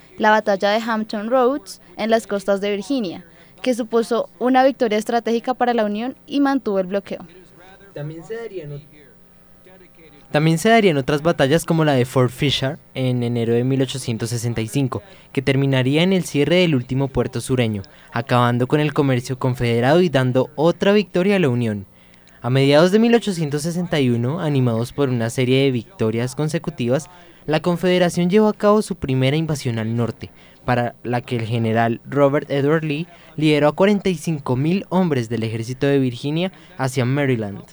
la 0.17 0.31
batalla 0.31 0.71
de 0.71 0.81
Hampton 0.81 1.29
Roads 1.29 1.81
en 1.97 2.09
las 2.09 2.27
costas 2.27 2.61
de 2.61 2.71
Virginia, 2.71 3.25
que 3.61 3.73
supuso 3.73 4.29
una 4.39 4.63
victoria 4.63 4.97
estratégica 4.97 5.53
para 5.53 5.73
la 5.73 5.85
Unión 5.85 6.15
y 6.27 6.39
mantuvo 6.39 6.79
el 6.79 6.87
bloqueo. 6.87 7.25
También 7.93 8.23
se 8.23 8.35
darían 8.35 8.81
También 10.31 10.57
se 10.57 10.69
darían 10.69 10.97
otras 10.97 11.21
batallas 11.21 11.65
como 11.65 11.83
la 11.83 11.93
de 11.93 12.05
Fort 12.05 12.31
Fisher 12.31 12.79
en 12.93 13.21
enero 13.23 13.53
de 13.53 13.63
1865, 13.63 15.03
que 15.33 15.41
terminaría 15.41 16.03
en 16.03 16.13
el 16.13 16.23
cierre 16.23 16.57
del 16.57 16.75
último 16.75 17.09
puerto 17.09 17.41
sureño, 17.41 17.83
acabando 18.11 18.67
con 18.67 18.79
el 18.79 18.93
comercio 18.93 19.37
confederado 19.37 20.01
y 20.01 20.09
dando 20.09 20.49
otra 20.55 20.93
victoria 20.93 21.35
a 21.35 21.39
la 21.39 21.49
Unión. 21.49 21.85
A 22.41 22.49
mediados 22.49 22.91
de 22.91 22.97
1861, 22.97 24.39
animados 24.39 24.93
por 24.93 25.09
una 25.09 25.29
serie 25.29 25.63
de 25.63 25.71
victorias 25.71 26.33
consecutivas, 26.33 27.07
la 27.45 27.61
Confederación 27.61 28.29
llevó 28.29 28.47
a 28.47 28.53
cabo 28.53 28.81
su 28.81 28.95
primera 28.95 29.37
invasión 29.37 29.79
al 29.79 29.95
norte, 29.95 30.29
para 30.65 30.95
la 31.03 31.21
que 31.21 31.35
el 31.35 31.45
general 31.45 32.01
Robert 32.05 32.49
Edward 32.51 32.83
Lee 32.83 33.07
lideró 33.35 33.69
a 33.69 33.75
45.000 33.75 34.85
hombres 34.89 35.29
del 35.29 35.43
ejército 35.43 35.87
de 35.87 35.99
Virginia 35.99 36.51
hacia 36.77 37.05
Maryland. 37.05 37.63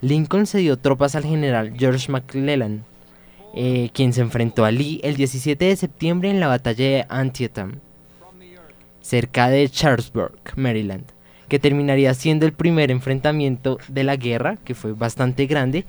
Lincoln 0.00 0.46
cedió 0.46 0.76
tropas 0.76 1.14
al 1.14 1.24
general 1.24 1.74
George 1.76 2.12
McClellan, 2.12 2.84
eh, 3.54 3.90
quien 3.92 4.12
se 4.12 4.20
enfrentó 4.20 4.64
a 4.64 4.70
Lee 4.70 5.00
el 5.02 5.16
17 5.16 5.64
de 5.64 5.76
septiembre 5.76 6.30
en 6.30 6.38
la 6.38 6.48
batalla 6.48 6.84
de 6.84 7.06
Antietam, 7.08 7.80
cerca 9.00 9.48
de 9.48 9.68
Charlesburg, 9.68 10.38
Maryland, 10.56 11.06
que 11.48 11.58
terminaría 11.58 12.12
siendo 12.14 12.44
el 12.46 12.52
primer 12.52 12.90
enfrentamiento 12.90 13.78
de 13.88 14.04
la 14.04 14.16
guerra, 14.16 14.58
que 14.64 14.74
fue 14.74 14.92
bastante 14.92 15.46
grande, 15.46 15.86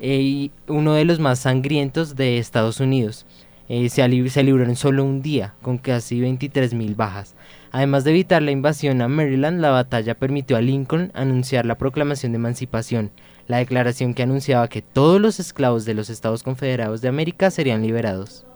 y 0.00 0.50
uno 0.66 0.94
de 0.94 1.04
los 1.04 1.18
más 1.18 1.40
sangrientos 1.40 2.16
de 2.16 2.38
Estados 2.38 2.80
Unidos. 2.80 3.26
Eh, 3.68 3.90
se, 3.90 4.28
se 4.30 4.42
libró 4.42 4.64
en 4.64 4.76
solo 4.76 5.04
un 5.04 5.20
día, 5.20 5.54
con 5.60 5.76
casi 5.76 6.20
23.000 6.20 6.96
bajas. 6.96 7.34
Además 7.70 8.04
de 8.04 8.10
evitar 8.12 8.42
la 8.42 8.50
invasión 8.50 9.02
a 9.02 9.08
Maryland, 9.08 9.60
la 9.60 9.70
batalla 9.70 10.14
permitió 10.14 10.56
a 10.56 10.62
Lincoln 10.62 11.10
anunciar 11.14 11.66
la 11.66 11.76
proclamación 11.76 12.32
de 12.32 12.36
emancipación, 12.36 13.10
la 13.46 13.58
declaración 13.58 14.14
que 14.14 14.22
anunciaba 14.22 14.68
que 14.68 14.80
todos 14.80 15.20
los 15.20 15.38
esclavos 15.38 15.84
de 15.84 15.94
los 15.94 16.08
Estados 16.08 16.42
Confederados 16.42 17.02
de 17.02 17.08
América 17.08 17.50
serían 17.50 17.82
liberados. 17.82 18.46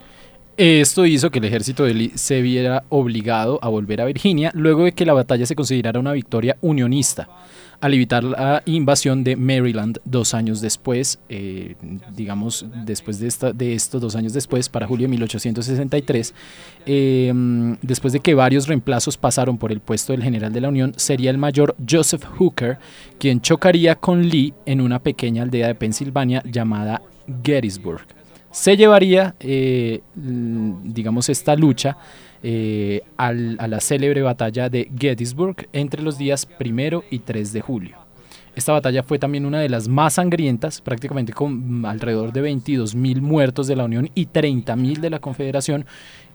Esto 0.57 1.07
hizo 1.07 1.31
que 1.31 1.39
el 1.39 1.47
ejército 1.47 1.85
de 1.85 1.95
Lee 1.95 2.13
se 2.15 2.43
viera 2.43 2.85
obligado 2.91 3.59
a 3.63 3.69
volver 3.69 4.03
a 4.03 4.05
Virginia 4.05 4.51
luego 4.55 4.85
de 4.85 4.93
que 4.93 5.07
la 5.07 5.15
batalla 5.15 5.47
se 5.47 5.57
considerara 5.57 5.99
una 5.99 6.13
victoria 6.13 6.57
unionista, 6.61 7.29
al 7.83 7.95
evitar 7.95 8.23
la 8.23 8.63
invasión 8.65 9.25
de 9.25 9.35
Maryland 9.35 9.99
dos 10.05 10.35
años 10.35 10.61
después, 10.61 11.19
eh, 11.29 11.75
digamos 12.15 12.65
después 12.87 13.19
de, 13.19 13.27
esta, 13.27 13.53
de 13.53 13.75
esto, 13.75 13.99
dos 13.99 14.15
años 14.15 14.33
después, 14.33 14.69
para 14.69 14.87
julio 14.87 15.09
de 15.09 15.11
1863, 15.11 16.33
eh, 16.87 17.33
mm, 17.35 17.73
después 17.83 18.13
de 18.13 18.21
que 18.21 18.35
varios 18.35 18.69
reemplazos 18.69 19.17
pasaron 19.17 19.59
por 19.59 19.73
el 19.73 19.81
puesto 19.81 20.13
del 20.13 20.23
general 20.23 20.53
de 20.53 20.61
la 20.61 20.69
Unión, 20.69 20.93
sería 20.97 21.31
el 21.31 21.39
mayor 21.39 21.75
Joseph 21.91 22.25
Hooker 22.39 22.79
quien 23.19 23.41
chocaría 23.41 23.97
con 23.97 24.29
Lee 24.29 24.55
en 24.65 24.81
una 24.81 25.01
pequeña 25.01 25.43
aldea 25.43 25.67
de 25.67 25.75
Pensilvania 25.75 26.41
llamada 26.47 27.03
Gettysburg 27.43 28.22
se 28.53 28.77
llevaría, 28.77 29.35
eh, 29.41 30.01
digamos, 30.15 31.29
esta 31.29 31.57
lucha 31.57 31.97
eh, 32.45 33.03
al- 33.17 33.57
a 33.61 33.69
la 33.69 33.81
célebre 33.81 34.21
batalla 34.23 34.69
de 34.69 34.91
Gettysburg 34.99 35.69
entre 35.73 36.03
los 36.03 36.19
días 36.19 36.45
primero 36.45 37.05
y 37.11 37.21
3 37.21 37.53
de 37.53 37.61
julio. 37.61 37.97
Esta 38.57 38.73
batalla 38.73 39.03
fue 39.03 39.19
también 39.19 39.47
una 39.47 39.61
de 39.61 39.69
las 39.69 39.89
más 39.89 40.15
sangrientas, 40.15 40.81
prácticamente 40.81 41.33
con 41.33 41.81
mm, 41.81 41.87
alrededor 41.87 42.33
de 42.33 42.41
22 42.43 42.95
mil 42.95 43.23
muertos 43.23 43.67
de 43.69 43.77
la 43.77 43.85
Unión 43.85 44.11
y 44.15 44.27
30 44.27 44.75
mil 44.77 45.01
de 45.01 45.11
la 45.11 45.21
Confederación, 45.21 45.87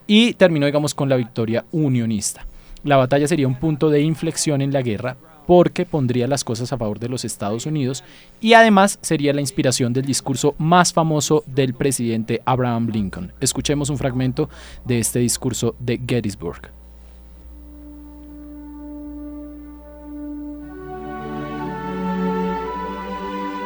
y 0.07 0.33
terminó, 0.33 0.65
digamos, 0.65 0.93
con 0.95 1.09
la 1.09 1.17
victoria 1.17 1.65
unionista. 1.73 2.45
La 2.83 2.95
batalla 2.95 3.27
sería 3.27 3.47
un 3.47 3.55
punto 3.59 3.89
de 3.89 3.99
inflexión 4.01 4.61
en 4.61 4.71
la 4.71 4.81
guerra 4.81 5.17
porque 5.47 5.85
pondría 5.85 6.27
las 6.27 6.43
cosas 6.43 6.71
a 6.73 6.77
favor 6.77 6.99
de 6.99 7.07
los 7.07 7.25
Estados 7.25 7.65
Unidos 7.65 8.03
y 8.41 8.53
además 8.53 8.99
sería 9.01 9.33
la 9.33 9.41
inspiración 9.41 9.93
del 9.93 10.05
discurso 10.05 10.53
más 10.59 10.91
famoso 10.93 11.43
del 11.47 11.73
presidente 11.73 12.41
Abraham 12.45 12.89
Lincoln. 12.91 13.31
Escuchemos 13.39 13.89
un 13.89 13.97
fragmento 13.97 14.49
de 14.83 14.99
este 14.99 15.19
discurso 15.19 15.73
de 15.79 15.99
Gettysburg. 16.05 16.69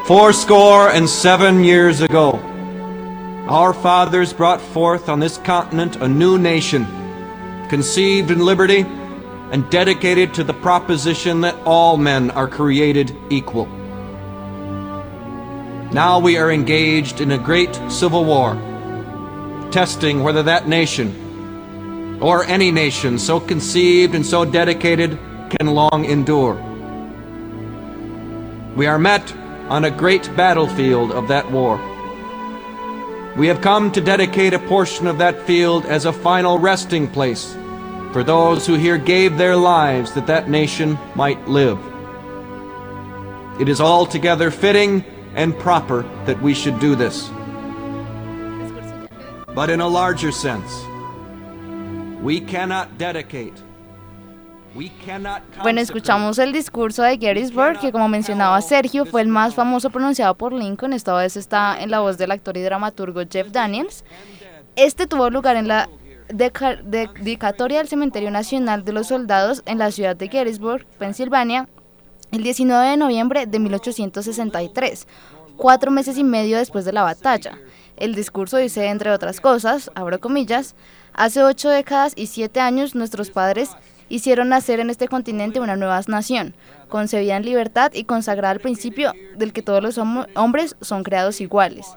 Fourscore 0.06 0.90
and 0.94 1.08
seven 1.08 1.64
years 1.64 2.02
ago, 2.02 2.40
our 3.48 3.74
fathers 3.74 4.34
brought 4.34 4.60
forth 4.60 5.10
on 5.10 5.20
this 5.20 5.40
continent 5.40 5.96
a 6.02 6.08
new 6.08 6.38
nation, 6.38 6.86
conceived 7.70 8.30
in 8.30 8.46
liberty 8.46 8.86
and 9.52 9.70
dedicated 9.70 10.34
to 10.34 10.44
the 10.46 10.54
proposition 10.54 11.42
that 11.42 11.56
all 11.66 11.98
men 11.98 12.32
are 12.32 12.48
created 12.48 13.16
equal. 13.30 13.66
Now 15.92 16.20
we 16.20 16.38
are 16.38 16.52
engaged 16.52 17.20
in 17.20 17.32
a 17.32 17.38
great 17.38 17.76
civil 17.90 18.24
war, 18.24 18.56
testing 19.72 20.24
whether 20.24 20.42
that 20.44 20.70
nation, 20.70 22.18
or 22.22 22.46
any 22.46 22.72
nation 22.72 23.20
so 23.20 23.42
conceived 23.42 24.16
and 24.16 24.26
so 24.26 24.46
dedicated, 24.46 25.20
can 25.50 25.68
long 25.68 26.06
endure. 26.06 26.56
We 28.78 28.88
are 28.88 28.98
met 28.98 29.36
on 29.68 29.84
a 29.84 29.92
great 29.92 30.34
battlefield 30.38 31.12
of 31.12 31.28
that 31.28 31.52
war. 31.52 31.78
We 33.38 33.48
have 33.48 33.60
come 33.60 33.92
to 33.92 34.00
dedicate 34.00 34.54
a 34.54 34.60
portion 34.60 35.08
of 35.08 35.18
that 35.18 35.46
field 35.46 35.86
as 35.86 36.06
a 36.06 36.14
final 36.14 36.58
resting 36.58 37.10
place 37.10 37.58
for 38.12 38.24
those 38.24 38.66
who 38.66 38.76
here 38.76 38.98
gave 38.98 39.38
their 39.38 39.56
lives 39.56 40.14
that 40.14 40.28
that 40.28 40.50
nation 40.50 40.98
might 41.16 41.48
live. 41.48 41.80
It 43.60 43.70
is 43.70 43.80
altogether 43.80 44.52
fitting 44.52 45.04
and 45.36 45.58
proper 45.58 46.04
that 46.26 46.42
we 46.42 46.54
should 46.54 46.80
do 46.80 46.96
this. 46.96 47.30
But 49.54 49.70
in 49.70 49.82
a 49.82 49.88
larger 49.88 50.32
sense, 50.32 50.86
we 52.22 52.40
cannot 52.40 52.98
dedicate 52.98 53.54
Bueno, 55.64 55.82
escuchamos 55.82 56.40
el 56.40 56.54
discurso 56.54 57.04
de 57.04 57.18
Gettysburg, 57.18 57.80
que 57.80 57.92
como 57.92 58.08
mencionaba 58.08 58.62
Sergio, 58.62 59.06
fue 59.06 59.22
el 59.22 59.28
más 59.28 59.54
famoso 59.54 59.90
pronunciado 59.90 60.36
por 60.36 60.54
Lincoln. 60.54 60.94
Esta 60.94 61.14
vez 61.14 61.36
está 61.36 61.82
en 61.82 61.92
la 61.92 62.00
voz 62.00 62.18
del 62.18 62.32
actor 62.32 62.56
y 62.56 62.62
dramaturgo 62.62 63.22
Jeff 63.30 63.52
Daniels. 63.52 64.06
Este 64.78 65.08
tuvo 65.08 65.30
lugar 65.30 65.58
en 65.58 65.68
la 65.68 65.90
dedicatoria 66.34 67.80
del 67.80 67.88
Cementerio 67.88 68.32
Nacional 68.32 68.84
de 68.86 68.94
los 68.94 69.08
Soldados 69.08 69.64
en 69.66 69.78
la 69.78 69.92
ciudad 69.92 70.16
de 70.16 70.28
Gettysburg, 70.28 70.86
Pensilvania, 70.98 71.68
el 72.32 72.44
19 72.44 72.90
de 72.90 72.98
noviembre 72.98 73.46
de 73.46 73.60
1863, 73.60 75.08
cuatro 75.58 75.92
meses 75.92 76.18
y 76.18 76.24
medio 76.24 76.58
después 76.58 76.86
de 76.86 76.94
la 76.94 77.04
batalla. 77.04 77.58
El 77.98 78.16
discurso 78.16 78.58
dice, 78.58 78.88
entre 78.88 79.12
otras 79.12 79.42
cosas, 79.42 79.92
abro 79.94 80.20
comillas, 80.20 80.76
hace 81.14 81.44
ocho 81.44 81.70
décadas 81.70 82.14
y 82.16 82.28
siete 82.28 82.60
años 82.60 82.96
nuestros 82.96 83.30
padres 83.30 83.70
hicieron 84.10 84.50
nacer 84.50 84.80
en 84.80 84.90
este 84.90 85.08
continente 85.08 85.60
una 85.60 85.76
nueva 85.76 86.02
nación, 86.08 86.56
concebida 86.90 87.38
en 87.38 87.46
libertad 87.46 87.92
y 87.94 88.04
consagrada 88.04 88.52
al 88.52 88.60
principio 88.60 89.14
del 89.38 89.54
que 89.54 89.62
todos 89.62 89.82
los 89.84 89.98
hombres 89.98 90.76
son 90.82 91.04
creados 91.04 91.42
iguales. 91.42 91.96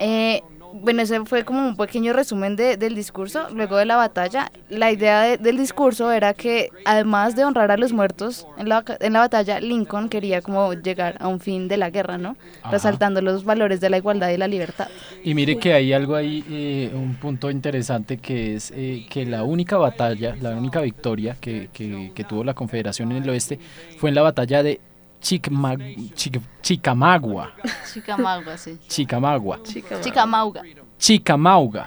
Eh, 0.00 0.42
bueno, 0.72 1.02
ese 1.02 1.24
fue 1.24 1.44
como 1.44 1.66
un 1.66 1.76
pequeño 1.76 2.12
resumen 2.12 2.56
de- 2.56 2.76
del 2.76 2.94
discurso. 2.94 3.48
Luego 3.54 3.76
de 3.76 3.84
la 3.84 3.96
batalla, 3.96 4.50
la 4.68 4.90
idea 4.90 5.22
de- 5.22 5.38
del 5.38 5.56
discurso 5.56 6.10
era 6.12 6.34
que 6.34 6.70
además 6.84 7.36
de 7.36 7.44
honrar 7.44 7.70
a 7.70 7.76
los 7.76 7.92
muertos 7.92 8.46
en 8.58 8.68
la, 8.68 8.84
en 9.00 9.12
la 9.12 9.20
batalla, 9.20 9.60
Lincoln 9.60 10.08
quería 10.08 10.40
como 10.42 10.72
llegar 10.74 11.16
a 11.20 11.28
un 11.28 11.40
fin 11.40 11.68
de 11.68 11.76
la 11.76 11.90
guerra, 11.90 12.18
¿no? 12.18 12.36
Ajá. 12.62 12.70
Resaltando 12.72 13.20
los 13.22 13.44
valores 13.44 13.80
de 13.80 13.90
la 13.90 13.98
igualdad 13.98 14.30
y 14.30 14.36
la 14.36 14.48
libertad. 14.48 14.88
Y 15.24 15.34
mire 15.34 15.58
que 15.58 15.72
hay 15.74 15.92
algo 15.92 16.14
ahí, 16.16 16.44
eh, 16.50 16.90
un 16.94 17.14
punto 17.16 17.50
interesante 17.50 18.18
que 18.18 18.54
es 18.56 18.72
eh, 18.74 19.06
que 19.10 19.26
la 19.26 19.44
única 19.44 19.76
batalla, 19.76 20.36
la 20.40 20.50
única 20.56 20.80
victoria 20.80 21.36
que, 21.40 21.68
que- 21.72 22.12
que 22.14 22.24
tuvo 22.24 22.44
la 22.44 22.54
Confederación 22.54 23.12
en 23.12 23.22
el 23.22 23.30
oeste 23.30 23.58
fue 23.98 24.08
en 24.08 24.14
la 24.14 24.22
batalla 24.22 24.62
de 24.62 24.80
Chicma- 25.22 25.76
Chic- 26.14 26.40
Chicamagua. 26.60 27.52
Chicamauga, 27.92 28.58
sí. 28.58 28.76
Chicamagua. 28.88 29.60
Chicamauga. 29.62 30.62
Chicamauga. 30.98 31.86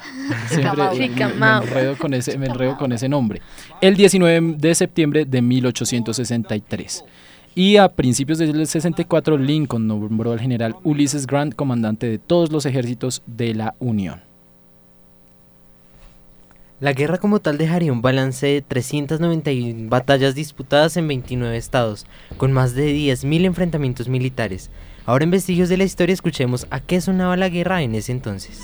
Siempre 0.50 0.88
Chicamauga. 1.08 1.60
me- 1.62 1.68
enredo 1.68 1.98
con 1.98 2.14
ese, 2.14 2.38
me 2.38 2.48
enredo 2.48 2.78
con 2.78 2.92
ese 2.92 3.08
nombre. 3.10 3.42
El 3.82 3.96
19 3.96 4.56
de 4.58 4.76
septiembre 4.76 5.26
de 5.26 5.42
1863. 5.42 7.04
Y 7.58 7.78
a 7.78 7.88
principios 7.88 8.38
del 8.38 8.68
64 8.68 9.38
Lincoln 9.38 9.88
nombró 9.88 10.34
al 10.34 10.40
general 10.42 10.76
Ulysses 10.84 11.26
Grant 11.26 11.56
comandante 11.56 12.10
de 12.10 12.18
todos 12.18 12.52
los 12.52 12.66
ejércitos 12.66 13.22
de 13.26 13.54
la 13.54 13.76
Unión. 13.80 14.22
La 16.82 16.92
guerra 16.92 17.20
como 17.20 17.40
tal 17.40 17.58
dejaría 17.58 17.94
un 17.94 18.02
balance 18.02 18.46
de 18.48 18.62
391 18.62 19.90
batallas 19.90 20.36
disputadas 20.36 20.98
en 20.98 21.08
29 21.08 21.56
estados, 21.56 22.06
con 22.36 22.52
más 22.52 22.76
de 22.76 22.94
10.000 22.94 23.46
enfrentamientos 23.46 24.10
militares. 24.10 24.72
Ahora 25.06 25.24
en 25.24 25.32
Vestigios 25.32 25.70
de 25.70 25.78
la 25.78 25.86
Historia 25.86 26.12
escuchemos 26.12 26.68
a 26.72 26.82
qué 26.82 27.00
sonaba 27.00 27.38
la 27.38 27.48
guerra 27.48 27.82
en 27.82 27.96
ese 27.96 28.12
entonces. 28.12 28.60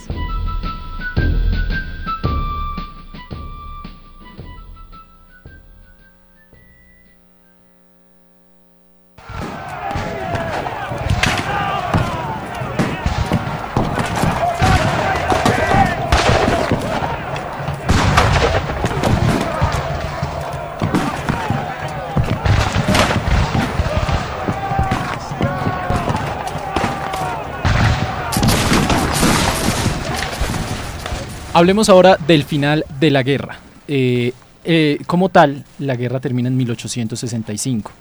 Hablemos 31.54 31.90
ahora 31.90 32.18
del 32.28 32.46
final 32.46 32.86
de 33.02 33.12
la 33.12 33.24
guerra. 33.24 33.60
eh, 33.90 34.32
eh, 34.64 35.00
como 35.06 35.28
tal, 35.28 35.66
la 35.80 35.98
guerra 35.98 36.22
termina 36.22 36.48
en 36.48 36.56
1865. 36.56 37.92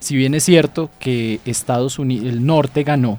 Si 0.00 0.16
bien 0.16 0.34
es 0.34 0.44
cierto 0.44 0.88
que 0.98 1.40
Estados 1.44 1.98
Unidos, 1.98 2.26
el 2.26 2.46
norte 2.46 2.84
ganó, 2.84 3.18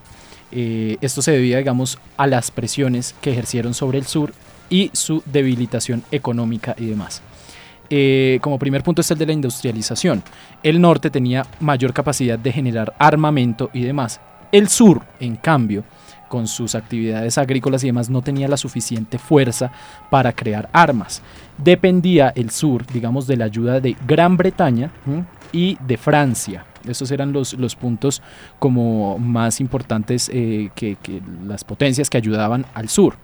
eh, 0.51 0.97
esto 1.01 1.21
se 1.21 1.34
debía, 1.34 1.57
digamos, 1.57 1.99
a 2.17 2.25
las 2.25 2.49
presiones 2.49 3.13
que 3.21 3.32
ejercieron 3.32 3.75
sobre 3.75 3.99
el 3.99 4.07
sur 4.07 4.34
y 4.67 4.89
su 4.93 5.21
debilitación 5.25 6.03
económica 6.11 6.73
y 6.78 6.88
demás. 6.88 7.21
Como 8.41 8.57
primer 8.59 8.84
punto 8.84 9.01
es 9.01 9.11
el 9.11 9.17
de 9.19 9.28
la 9.28 9.34
industrialización. 9.34 10.23
El 10.63 10.82
norte 10.82 11.11
tenía 11.11 11.45
mayor 11.59 11.93
capacidad 11.93 12.39
de 12.39 12.51
generar 12.51 12.95
armamento 12.97 13.69
y 13.73 13.84
demás. 13.84 14.21
El 14.51 14.69
sur, 14.69 15.03
en 15.19 15.36
cambio, 15.36 15.84
con 16.28 16.47
sus 16.47 16.75
actividades 16.75 17.38
agrícolas 17.38 17.84
y 17.84 17.88
demás, 17.88 18.09
no 18.09 18.21
tenía 18.21 18.47
la 18.47 18.57
suficiente 18.57 19.17
fuerza 19.17 19.71
para 20.09 20.34
crear 20.34 20.69
armas. 20.73 21.21
Dependía 21.57 22.34
el 22.36 22.49
sur, 22.49 22.86
digamos, 22.86 23.28
de 23.28 23.38
la 23.38 23.45
ayuda 23.45 23.80
de 23.80 23.95
Gran 24.07 24.38
Bretaña 24.38 24.91
y 25.51 25.78
de 25.86 25.97
Francia. 25.97 26.65
Estos 26.88 27.11
eran 27.11 27.34
los, 27.34 27.53
los 27.53 27.75
puntos 27.75 28.21
como 28.59 29.17
más 29.17 29.59
importantes 29.59 30.30
eh, 30.34 30.69
que, 30.75 30.95
que 30.95 31.21
las 31.45 31.63
potencias 31.63 32.09
que 32.09 32.17
ayudaban 32.17 32.65
al 32.73 32.89
sur. 32.89 33.15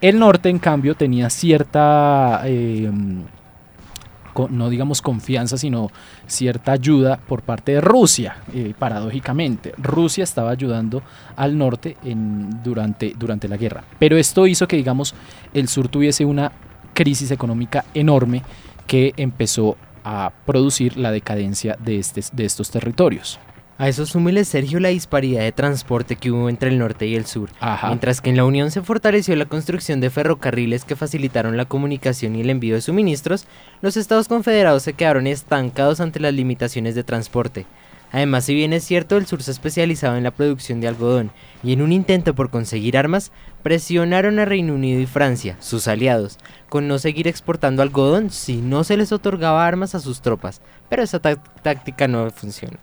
El 0.00 0.18
norte, 0.18 0.48
en 0.48 0.58
cambio, 0.58 0.96
tenía 0.96 1.30
cierta, 1.30 2.42
eh, 2.44 2.90
no 4.50 4.70
digamos 4.70 5.02
confianza, 5.02 5.56
sino 5.56 5.90
cierta 6.26 6.72
ayuda 6.72 7.16
por 7.18 7.42
parte 7.42 7.72
de 7.72 7.80
Rusia, 7.80 8.36
eh, 8.54 8.74
paradójicamente. 8.78 9.72
Rusia 9.78 10.24
estaba 10.24 10.50
ayudando 10.50 11.02
al 11.36 11.56
norte 11.56 11.96
en- 12.04 12.62
durante, 12.62 13.14
durante 13.18 13.48
la 13.48 13.56
guerra. 13.56 13.84
Pero 13.98 14.16
esto 14.16 14.46
hizo 14.46 14.66
que, 14.68 14.76
digamos, 14.76 15.14
el 15.54 15.68
sur 15.68 15.88
tuviese 15.88 16.24
una 16.24 16.52
crisis 16.94 17.30
económica 17.30 17.84
enorme 17.94 18.42
que 18.86 19.12
empezó 19.16 19.76
a 20.04 20.32
producir 20.44 20.96
la 20.96 21.10
decadencia 21.12 21.76
de, 21.82 22.04
de 22.32 22.44
estos 22.44 22.70
territorios. 22.70 23.38
A 23.78 23.88
eso 23.88 24.06
súmele, 24.06 24.44
Sergio, 24.44 24.78
la 24.78 24.90
disparidad 24.90 25.40
de 25.42 25.50
transporte 25.50 26.14
que 26.16 26.30
hubo 26.30 26.48
entre 26.48 26.68
el 26.70 26.78
norte 26.78 27.06
y 27.06 27.16
el 27.16 27.26
sur. 27.26 27.50
Ajá. 27.58 27.88
Mientras 27.88 28.20
que 28.20 28.30
en 28.30 28.36
la 28.36 28.44
Unión 28.44 28.70
se 28.70 28.82
fortaleció 28.82 29.34
la 29.34 29.46
construcción 29.46 30.00
de 30.00 30.10
ferrocarriles 30.10 30.84
que 30.84 30.94
facilitaron 30.94 31.56
la 31.56 31.64
comunicación 31.64 32.36
y 32.36 32.42
el 32.42 32.50
envío 32.50 32.74
de 32.76 32.80
suministros, 32.82 33.46
los 33.80 33.96
Estados 33.96 34.28
Confederados 34.28 34.82
se 34.84 34.92
quedaron 34.92 35.26
estancados 35.26 36.00
ante 36.00 36.20
las 36.20 36.34
limitaciones 36.34 36.94
de 36.94 37.02
transporte. 37.02 37.66
Además, 38.12 38.44
si 38.44 38.54
bien 38.54 38.74
es 38.74 38.84
cierto, 38.84 39.16
el 39.16 39.26
sur 39.26 39.42
se 39.42 39.50
especializaba 39.50 40.18
en 40.18 40.24
la 40.24 40.32
producción 40.32 40.80
de 40.82 40.86
algodón 40.88 41.30
y 41.64 41.72
en 41.72 41.80
un 41.80 41.92
intento 41.92 42.34
por 42.34 42.50
conseguir 42.50 42.98
armas, 42.98 43.32
presionaron 43.62 44.38
a 44.38 44.44
Reino 44.44 44.74
Unido 44.74 45.00
y 45.00 45.06
Francia, 45.06 45.56
sus 45.60 45.88
aliados, 45.88 46.38
con 46.68 46.88
no 46.88 46.98
seguir 46.98 47.26
exportando 47.26 47.80
algodón 47.80 48.28
si 48.28 48.58
no 48.60 48.84
se 48.84 48.98
les 48.98 49.12
otorgaba 49.12 49.66
armas 49.66 49.94
a 49.94 50.00
sus 50.00 50.20
tropas. 50.20 50.60
Pero 50.90 51.02
esa 51.02 51.20
tá- 51.20 51.42
táctica 51.62 52.06
no 52.06 52.30
funciona. 52.30 52.78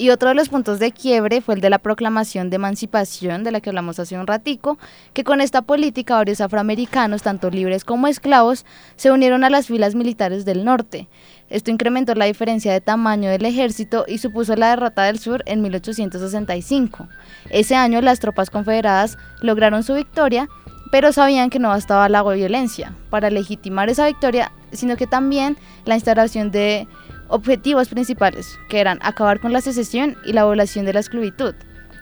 Y 0.00 0.08
otro 0.08 0.30
de 0.30 0.34
los 0.34 0.48
puntos 0.48 0.78
de 0.78 0.92
quiebre 0.92 1.42
fue 1.42 1.56
el 1.56 1.60
de 1.60 1.68
la 1.68 1.78
proclamación 1.78 2.48
de 2.48 2.56
emancipación, 2.56 3.44
de 3.44 3.50
la 3.50 3.60
que 3.60 3.68
hablamos 3.68 3.98
hace 3.98 4.16
un 4.16 4.26
ratico, 4.26 4.78
que 5.12 5.24
con 5.24 5.42
esta 5.42 5.60
política 5.60 6.14
varios 6.14 6.40
afroamericanos, 6.40 7.22
tanto 7.22 7.50
libres 7.50 7.84
como 7.84 8.06
esclavos, 8.06 8.64
se 8.96 9.10
unieron 9.10 9.44
a 9.44 9.50
las 9.50 9.66
filas 9.66 9.94
militares 9.94 10.46
del 10.46 10.64
norte. 10.64 11.10
Esto 11.50 11.70
incrementó 11.70 12.14
la 12.14 12.24
diferencia 12.24 12.72
de 12.72 12.80
tamaño 12.80 13.28
del 13.28 13.44
ejército 13.44 14.06
y 14.08 14.16
supuso 14.16 14.56
la 14.56 14.70
derrota 14.70 15.02
del 15.02 15.18
sur 15.18 15.42
en 15.44 15.60
1865. 15.60 17.06
Ese 17.50 17.74
año 17.74 18.00
las 18.00 18.20
tropas 18.20 18.48
confederadas 18.48 19.18
lograron 19.42 19.82
su 19.82 19.92
victoria, 19.92 20.48
pero 20.90 21.12
sabían 21.12 21.50
que 21.50 21.58
no 21.58 21.68
bastaba 21.68 22.08
la 22.08 22.22
violencia 22.22 22.94
para 23.10 23.28
legitimar 23.28 23.90
esa 23.90 24.06
victoria, 24.06 24.50
sino 24.72 24.96
que 24.96 25.06
también 25.06 25.58
la 25.84 25.96
instalación 25.96 26.50
de 26.50 26.88
objetivos 27.30 27.88
principales, 27.88 28.58
que 28.68 28.80
eran 28.80 28.98
acabar 29.02 29.40
con 29.40 29.52
la 29.52 29.60
secesión 29.60 30.16
y 30.24 30.32
la 30.32 30.42
abolición 30.42 30.84
de 30.84 30.92
la 30.92 31.00
esclavitud. 31.00 31.54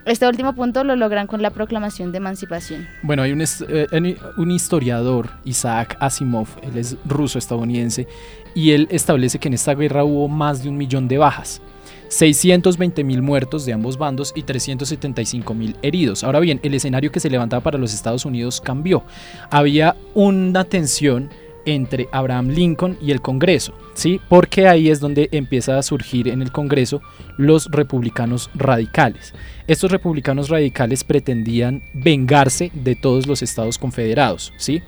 Este 0.05 0.27
último 0.27 0.55
punto 0.55 0.85
lo 0.85 0.97
logran 0.97 1.27
con 1.27 1.43
la 1.43 1.51
proclamación 1.51 2.13
de 2.13 2.19
emancipación. 2.19 2.89
Bueno, 3.03 3.23
hay 3.23 3.33
un, 3.33 3.43
eh, 3.43 4.17
un 4.39 4.51
historiador, 4.51 5.29
Isaac 5.45 5.99
Asimov, 6.01 6.49
él 6.63 6.79
es 6.79 6.97
ruso-estadounidense, 7.05 8.09
y 8.55 8.71
él 8.71 8.89
establece 8.91 9.39
que 9.39 9.49
en 9.49 9.55
esta 9.55 9.75
guerra 9.75 10.05
hubo 10.05 10.27
más 10.27 10.63
de 10.63 10.71
un 10.71 10.79
millón 10.79 11.09
de 11.09 11.19
bajas. 11.19 11.61
620 12.09 13.05
mil 13.05 13.21
muertos 13.21 13.67
de 13.67 13.75
ambos 13.75 13.99
bandos 13.99 14.33
y 14.35 14.43
375 14.43 15.53
mil 15.53 15.77
heridos. 15.83 16.25
Ahora 16.25 16.41
bien, 16.41 16.59
el 16.63 16.73
escenario 16.73 17.13
que 17.13 17.21
se 17.21 17.29
levantaba 17.29 17.63
para 17.63 17.79
los 17.79 17.93
Estados 17.93 18.25
Unidos 18.25 18.61
cambió. 18.63 19.05
Había 19.51 19.95
una 20.15 20.65
tensión 20.65 21.29
entre 21.75 22.09
Abraham 22.13 22.49
Lincoln 22.49 22.97
y 23.01 23.11
el 23.11 23.21
Congreso, 23.21 23.75
¿sí? 23.95 24.21
Porque 24.29 24.67
ahí 24.67 24.89
es 24.89 25.01
donde 25.01 25.29
empieza 25.33 25.79
a 25.79 25.83
surgir 25.83 26.29
en 26.29 26.43
el 26.43 26.51
Congreso 26.51 27.03
los 27.37 27.71
republicanos 27.71 28.51
radicales. 28.55 29.35
Estos 29.67 29.91
republicanos 29.91 30.49
radicales 30.49 31.05
pretendían 31.05 31.83
vengarse 31.93 32.71
de 32.75 32.97
todos 32.97 33.27
los 33.27 33.43
estados 33.43 33.79
confederados, 33.79 34.53
¿sí? 34.57 34.83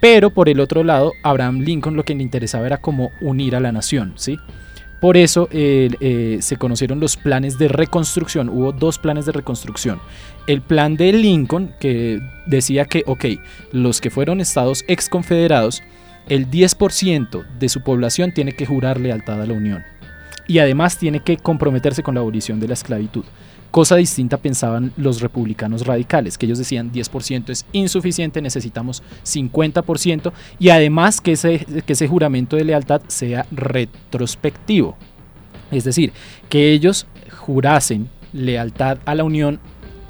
Pero 0.00 0.30
por 0.30 0.48
el 0.48 0.60
otro 0.60 0.84
lado, 0.84 1.12
Abraham 1.22 1.60
Lincoln 1.60 1.96
lo 1.96 2.04
que 2.04 2.14
le 2.14 2.22
interesaba 2.22 2.66
era 2.66 2.78
como 2.78 3.10
unir 3.20 3.56
a 3.56 3.60
la 3.60 3.72
nación, 3.72 4.12
¿sí? 4.16 4.38
Por 5.00 5.16
eso 5.16 5.48
eh, 5.50 6.38
se 6.40 6.56
conocieron 6.58 7.00
los 7.00 7.16
planes 7.16 7.58
de 7.58 7.66
reconstrucción. 7.66 8.48
Hubo 8.48 8.70
dos 8.70 8.98
planes 8.98 9.26
de 9.26 9.32
reconstrucción. 9.32 9.98
El 10.46 10.62
plan 10.62 10.96
de 10.96 11.12
Lincoln, 11.12 11.74
que 11.80 12.20
decía 12.46 12.84
que, 12.84 13.02
ok, 13.06 13.24
los 13.72 14.00
que 14.00 14.10
fueron 14.10 14.40
estados 14.40 14.84
exconfederados, 14.86 15.82
el 16.28 16.50
10% 16.50 17.46
de 17.58 17.68
su 17.68 17.82
población 17.82 18.32
tiene 18.32 18.52
que 18.52 18.66
jurar 18.66 19.00
lealtad 19.00 19.40
a 19.40 19.46
la 19.46 19.54
Unión. 19.54 19.84
Y 20.46 20.58
además 20.58 20.98
tiene 20.98 21.20
que 21.20 21.36
comprometerse 21.36 22.02
con 22.02 22.14
la 22.14 22.20
abolición 22.20 22.60
de 22.60 22.68
la 22.68 22.74
esclavitud. 22.74 23.24
Cosa 23.70 23.96
distinta 23.96 24.36
pensaban 24.36 24.92
los 24.98 25.22
republicanos 25.22 25.86
radicales, 25.86 26.36
que 26.36 26.44
ellos 26.44 26.58
decían 26.58 26.92
10% 26.92 27.48
es 27.48 27.64
insuficiente, 27.72 28.42
necesitamos 28.42 29.02
50% 29.24 30.30
y 30.58 30.68
además 30.68 31.22
que 31.22 31.32
ese, 31.32 31.64
que 31.86 31.94
ese 31.94 32.06
juramento 32.06 32.56
de 32.56 32.64
lealtad 32.64 33.00
sea 33.06 33.46
retrospectivo. 33.50 34.96
Es 35.70 35.84
decir, 35.84 36.12
que 36.50 36.70
ellos 36.72 37.06
jurasen 37.30 38.10
lealtad 38.34 38.98
a 39.06 39.14
la 39.14 39.24
Unión 39.24 39.58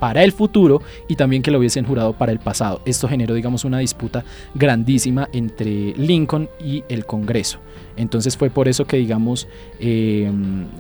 para 0.03 0.25
el 0.25 0.33
futuro 0.33 0.83
y 1.07 1.15
también 1.15 1.43
que 1.43 1.53
lo 1.53 1.61
hubiesen 1.61 1.85
jurado 1.85 2.13
para 2.13 2.33
el 2.33 2.41
pasado. 2.41 2.83
Esto 2.85 3.07
generó, 3.07 3.35
digamos, 3.35 3.65
una 3.65 3.79
disputa 3.79 4.25
grandísima 4.53 5.29
entre 5.33 5.95
Lincoln 5.97 6.49
y 6.59 6.83
el 6.89 7.07
Congreso. 7.07 7.61
Entonces 7.97 8.37
fue 8.37 8.51
por 8.51 8.67
eso 8.67 8.85
que, 8.85 8.97
digamos, 8.97 9.47
eh, 9.79 10.29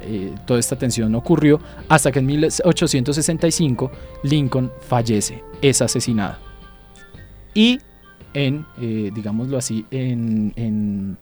eh, 0.02 0.32
toda 0.44 0.58
esta 0.58 0.74
tensión 0.74 1.14
ocurrió 1.14 1.60
hasta 1.88 2.10
que 2.10 2.18
en 2.18 2.26
1865 2.26 3.92
Lincoln 4.24 4.72
fallece, 4.88 5.44
es 5.62 5.80
asesinado. 5.80 6.38
Y 7.54 7.78
en, 8.34 8.66
eh, 8.80 9.12
digámoslo 9.14 9.56
así, 9.56 9.86
en, 9.92 10.52
en, 10.56 11.16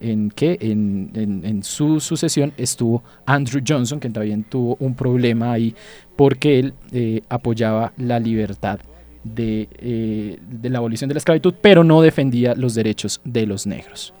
en, 0.00 1.10
en- 1.14 1.40
en 1.44 1.62
su 1.62 2.00
sucesión 2.00 2.52
estuvo 2.56 3.02
Andrew 3.26 3.62
Johnson, 3.66 3.98
que 4.00 4.10
también 4.10 4.44
tuvo 4.44 4.76
un 4.80 4.94
problema 4.94 5.52
ahí 5.52 5.74
porque 6.16 6.58
él 6.58 6.74
eh, 6.92 7.22
apoyaba 7.28 7.92
la 7.96 8.18
libertad 8.18 8.78
de, 9.24 9.68
eh, 9.78 10.38
de 10.48 10.70
la 10.70 10.78
abolición 10.78 11.08
de 11.08 11.14
la 11.14 11.18
esclavitud, 11.18 11.54
pero 11.60 11.84
no 11.84 12.00
defendía 12.00 12.54
los 12.54 12.74
derechos 12.74 13.20
de 13.24 13.46
los 13.46 13.66
negros. 13.66 14.14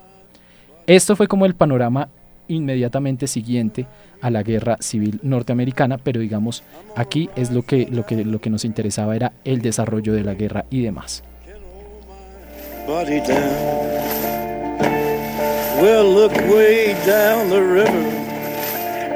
Esto 0.86 1.16
fue 1.16 1.26
como 1.28 1.46
el 1.46 1.54
panorama 1.54 2.08
inmediatamente 2.48 3.26
siguiente 3.26 3.86
a 4.20 4.30
la 4.30 4.42
guerra 4.42 4.78
civil 4.80 5.20
norteamericana, 5.22 5.98
pero 5.98 6.18
digamos, 6.20 6.62
aquí 6.96 7.28
es 7.36 7.50
lo 7.52 7.62
que, 7.62 7.86
lo 7.90 8.04
que, 8.06 8.24
lo 8.24 8.40
que 8.40 8.50
nos 8.50 8.64
interesaba 8.64 9.14
era 9.14 9.32
el 9.44 9.60
desarrollo 9.60 10.12
de 10.14 10.24
la 10.24 10.34
guerra 10.34 10.64
y 10.70 10.82
demás. 10.82 11.22
Well, 15.80 16.12
look 16.12 16.32
way 16.32 16.94
down 17.06 17.50
the 17.50 17.62
river. 17.62 18.10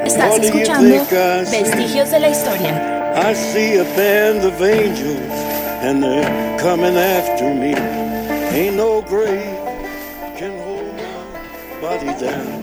Estás 0.04 0.30
What 0.30 0.44
escuchando 0.44 0.94
I 0.94 1.44
see? 1.44 1.56
Vestigios 1.56 2.10
de 2.10 2.20
la 2.20 2.28
Historia. 2.28 3.12
I 3.16 3.34
see 3.34 3.78
a 3.78 3.84
band 3.96 4.44
of 4.44 4.62
angels, 4.62 5.18
and 5.82 6.00
they're 6.00 6.58
coming 6.60 6.96
after 6.96 7.52
me. 7.52 7.74
Ain't 8.56 8.76
no 8.76 9.02
grave 9.02 9.58
can 10.38 10.56
hold 10.62 10.94
my 10.94 11.80
body 11.80 12.14
down. 12.20 12.62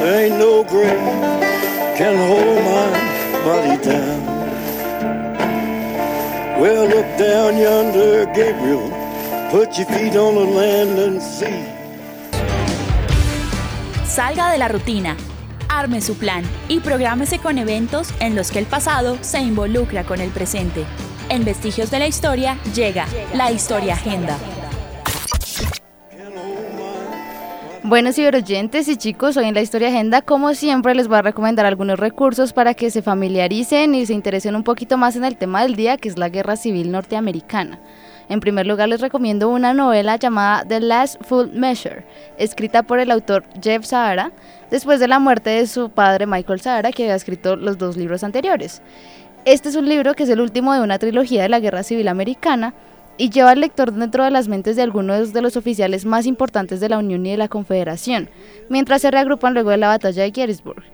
There 0.00 0.26
ain't 0.26 0.38
no 0.38 0.62
grave 0.62 0.92
can 1.96 2.16
hold 2.28 2.62
my 2.66 2.90
body 3.44 3.82
down. 3.82 4.20
Well, 6.60 6.86
look 6.86 7.06
down 7.16 7.56
yonder, 7.56 8.26
Gabriel. 8.34 8.90
Put 9.50 9.78
your 9.78 9.86
feet 9.86 10.16
on 10.16 10.34
the 10.34 10.44
land 10.44 10.98
and 10.98 11.22
see. 11.22 11.79
Salga 14.10 14.50
de 14.50 14.58
la 14.58 14.66
rutina, 14.66 15.16
arme 15.68 16.00
su 16.00 16.18
plan 16.18 16.42
y 16.66 16.80
prográmese 16.80 17.38
con 17.38 17.58
eventos 17.58 18.12
en 18.18 18.34
los 18.34 18.50
que 18.50 18.58
el 18.58 18.66
pasado 18.66 19.16
se 19.20 19.38
involucra 19.38 20.02
con 20.02 20.20
el 20.20 20.30
presente. 20.30 20.84
En 21.28 21.44
Vestigios 21.44 21.92
de 21.92 22.00
la 22.00 22.08
Historia 22.08 22.58
llega 22.74 23.06
la 23.34 23.52
Historia 23.52 23.94
Agenda. 23.94 24.36
Bueno, 27.84 28.12
ciberoyentes 28.12 28.88
y 28.88 28.96
chicos, 28.96 29.36
hoy 29.36 29.44
en 29.44 29.54
la 29.54 29.62
Historia 29.62 29.90
Agenda, 29.90 30.22
como 30.22 30.54
siempre, 30.54 30.96
les 30.96 31.06
voy 31.06 31.18
a 31.18 31.22
recomendar 31.22 31.64
algunos 31.64 32.00
recursos 32.00 32.52
para 32.52 32.74
que 32.74 32.90
se 32.90 33.02
familiaricen 33.02 33.94
y 33.94 34.06
se 34.06 34.14
interesen 34.14 34.56
un 34.56 34.64
poquito 34.64 34.98
más 34.98 35.14
en 35.14 35.24
el 35.24 35.36
tema 35.36 35.62
del 35.62 35.76
día, 35.76 35.96
que 35.96 36.08
es 36.08 36.18
la 36.18 36.30
Guerra 36.30 36.56
Civil 36.56 36.90
Norteamericana. 36.90 37.78
En 38.30 38.38
primer 38.38 38.64
lugar, 38.64 38.88
les 38.88 39.00
recomiendo 39.00 39.48
una 39.48 39.74
novela 39.74 40.14
llamada 40.14 40.64
The 40.64 40.78
Last 40.78 41.20
Full 41.24 41.48
Measure, 41.52 42.04
escrita 42.38 42.84
por 42.84 43.00
el 43.00 43.10
autor 43.10 43.42
Jeff 43.60 43.84
Sahara, 43.84 44.30
después 44.70 45.00
de 45.00 45.08
la 45.08 45.18
muerte 45.18 45.50
de 45.50 45.66
su 45.66 45.90
padre 45.90 46.26
Michael 46.26 46.60
Sahara, 46.60 46.92
que 46.92 47.02
había 47.02 47.16
escrito 47.16 47.56
los 47.56 47.76
dos 47.76 47.96
libros 47.96 48.22
anteriores. 48.22 48.82
Este 49.44 49.68
es 49.68 49.74
un 49.74 49.88
libro 49.88 50.14
que 50.14 50.22
es 50.22 50.28
el 50.28 50.40
último 50.40 50.72
de 50.72 50.80
una 50.80 51.00
trilogía 51.00 51.42
de 51.42 51.48
la 51.48 51.58
Guerra 51.58 51.82
Civil 51.82 52.06
Americana, 52.06 52.72
y 53.16 53.30
lleva 53.30 53.50
al 53.50 53.60
lector 53.60 53.92
dentro 53.92 54.22
de 54.22 54.30
las 54.30 54.46
mentes 54.46 54.76
de 54.76 54.82
algunos 54.82 55.32
de 55.32 55.42
los 55.42 55.56
oficiales 55.56 56.06
más 56.06 56.24
importantes 56.24 56.78
de 56.78 56.88
la 56.88 56.98
Unión 56.98 57.26
y 57.26 57.32
de 57.32 57.36
la 57.36 57.48
Confederación, 57.48 58.30
mientras 58.68 59.02
se 59.02 59.10
reagrupan 59.10 59.54
luego 59.54 59.70
de 59.70 59.76
la 59.76 59.88
batalla 59.88 60.22
de 60.22 60.30
Gettysburg. 60.30 60.84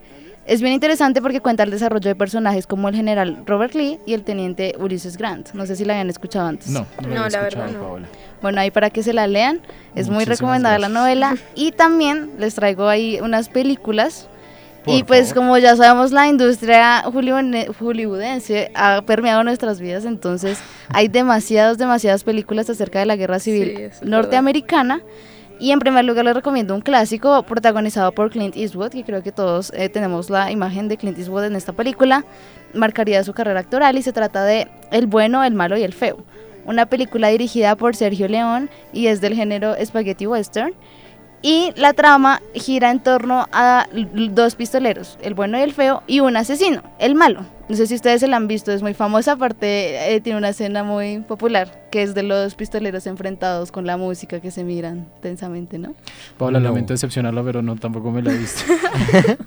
Es 0.47 0.61
bien 0.63 0.73
interesante 0.75 1.21
porque 1.21 1.41
cuenta 1.41 1.65
el 1.65 1.71
desarrollo 1.71 2.09
de 2.09 2.15
personajes 2.15 2.69
como 2.69 2.89
el 2.89 2.95
general 2.95 3.43
Robert 3.47 3.75
Lee 3.75 3.99
y 4.07 4.13
el 4.15 4.23
teniente 4.23 4.77
Ulysses 4.79 5.17
Grant. 5.17 5.53
No 5.55 5.67
sé 5.67 5.75
si 5.75 5.85
la 5.85 5.95
habían 5.95 6.09
escuchado 6.09 6.47
antes. 6.47 6.69
No, 6.69 6.87
no, 7.03 7.09
No, 7.09 7.09
había 7.09 7.19
la 7.21 7.27
escuchado, 7.27 7.45
verdad 7.67 7.71
no. 7.73 7.81
Paola. 7.85 8.07
Bueno, 8.43 8.61
ahí 8.61 8.71
para 8.71 8.91
que 8.91 9.03
se 9.03 9.13
la 9.13 9.27
lean, 9.27 9.61
es 9.97 10.09
muy 10.09 10.25
recomendada 10.25 10.79
la 10.79 10.89
novela 10.89 11.37
y 11.57 11.73
también 11.73 12.31
les 12.39 12.55
traigo 12.55 12.87
ahí 12.89 13.19
unas 13.21 13.49
películas. 13.49 14.29
Por 14.85 14.95
y 14.95 15.03
pues 15.03 15.31
favor. 15.31 15.35
como 15.47 15.59
ya 15.59 15.75
sabemos, 15.75 16.13
la 16.13 16.29
industria 16.29 17.03
hollywoode- 17.07 17.75
hollywoodense 17.77 18.71
ha 18.77 19.03
permeado 19.03 19.43
nuestras 19.43 19.81
vidas, 19.81 20.05
entonces 20.05 20.61
hay 20.91 21.09
demasiadas, 21.09 21.77
demasiadas 21.77 22.23
películas 22.23 22.71
acerca 22.71 23.01
de 23.01 23.07
la 23.07 23.17
guerra 23.17 23.41
civil 23.41 23.91
Sí, 23.93 24.05
norteamericana. 24.05 25.01
Y 25.59 25.71
en 25.71 25.79
primer 25.79 26.05
lugar 26.05 26.25
les 26.27 26.35
recomiendo 26.35 26.75
un 26.75 26.83
clásico 26.83 27.43
protagonizado 27.45 28.13
por 28.13 28.31
Clint 28.31 28.57
Eastwood, 28.57 28.91
que 28.91 29.05
creo 29.05 29.23
que 29.23 29.33
todos 29.33 29.73
eh, 29.75 29.89
tenemos 29.89 30.29
la 30.29 30.51
imagen 30.51 30.89
de 30.89 30.99
Clint 30.99 31.19
Eastwood 31.19 31.45
en 31.45 31.57
esta 31.57 31.73
película. 31.73 32.27
Marcaría 32.75 33.25
su 33.25 33.33
carrera 33.33 33.61
actoral 33.61 33.97
y 33.97 34.03
se 34.03 34.13
trata 34.13 34.45
de 34.45 34.69
El 34.91 35.07
bueno, 35.07 35.43
el 35.45 35.55
malo 35.55 35.79
y 35.79 35.83
el 35.83 35.95
feo. 35.95 36.25
Una 36.67 36.87
película 36.87 37.29
dirigida 37.29 37.75
por 37.77 37.97
Sergio 37.97 38.29
León 38.29 38.69
y 38.93 39.07
es 39.07 39.23
del 39.23 39.35
género 39.35 39.75
spaghetti 39.83 40.27
western. 40.27 40.75
Y 41.47 41.73
la 41.77 41.93
trama 41.93 42.43
gira 42.55 42.91
en 42.91 42.99
torno 42.99 43.47
a 43.53 43.87
dos 44.33 44.57
pistoleros, 44.57 45.17
el 45.23 45.35
bueno 45.35 45.57
y 45.57 45.61
el 45.61 45.73
feo, 45.73 46.03
y 46.09 46.19
un 46.19 46.37
asesino, 46.37 46.83
el 46.99 47.15
malo. 47.15 47.45
No 47.69 47.77
sé 47.77 47.87
si 47.87 47.95
ustedes 47.95 48.19
se 48.21 48.27
la 48.27 48.37
han 48.37 48.49
visto, 48.49 48.73
es 48.73 48.83
muy 48.83 48.95
famosa, 48.95 49.33
aparte 49.33 50.13
eh, 50.13 50.21
tiene 50.21 50.39
una 50.39 50.49
escena 50.49 50.83
muy 50.83 51.21
popular, 51.21 51.87
que 51.93 52.03
es 52.03 52.17
de 52.17 52.25
los 52.25 52.57
pistoleros 52.57 53.07
enfrentados 53.07 53.71
con 53.71 53.87
la 53.87 53.97
música 53.97 54.41
que 54.41 54.51
se 54.51 54.65
miran 54.65 55.07
tensamente, 55.23 55.79
¿no? 55.79 55.95
Paola, 56.37 56.59
No. 56.59 56.71
lamento 56.71 56.95
decepcionarla, 56.95 57.45
pero 57.45 57.63
no, 57.63 57.77
tampoco 57.77 58.11
me 58.11 58.23
la 58.23 58.33
he 58.33 58.39
visto. 58.39 58.63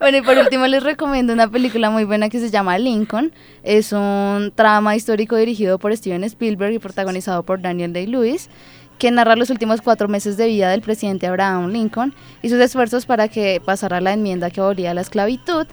Bueno, 0.00 0.18
y 0.18 0.22
por 0.22 0.36
último 0.36 0.66
les 0.66 0.82
recomiendo 0.82 1.32
una 1.32 1.48
película 1.48 1.88
muy 1.88 2.04
buena 2.04 2.28
que 2.28 2.38
se 2.38 2.50
llama 2.50 2.76
Lincoln. 2.76 3.32
Es 3.62 3.90
un 3.92 4.52
trama 4.54 4.96
histórico 4.96 5.34
dirigido 5.36 5.78
por 5.78 5.96
Steven 5.96 6.22
Spielberg 6.24 6.74
y 6.74 6.78
protagonizado 6.78 7.42
por 7.42 7.62
Daniel 7.62 7.94
Day-Lewis, 7.94 8.50
que 8.98 9.10
narra 9.10 9.36
los 9.36 9.50
últimos 9.50 9.80
cuatro 9.82 10.08
meses 10.08 10.36
de 10.36 10.46
vida 10.46 10.70
del 10.70 10.80
presidente 10.80 11.26
Abraham 11.26 11.70
Lincoln 11.70 12.14
y 12.42 12.48
sus 12.48 12.60
esfuerzos 12.60 13.06
para 13.06 13.28
que 13.28 13.60
pasara 13.64 14.00
la 14.00 14.12
enmienda 14.12 14.50
que 14.50 14.60
abolía 14.60 14.94
la 14.94 15.00
esclavitud. 15.00 15.66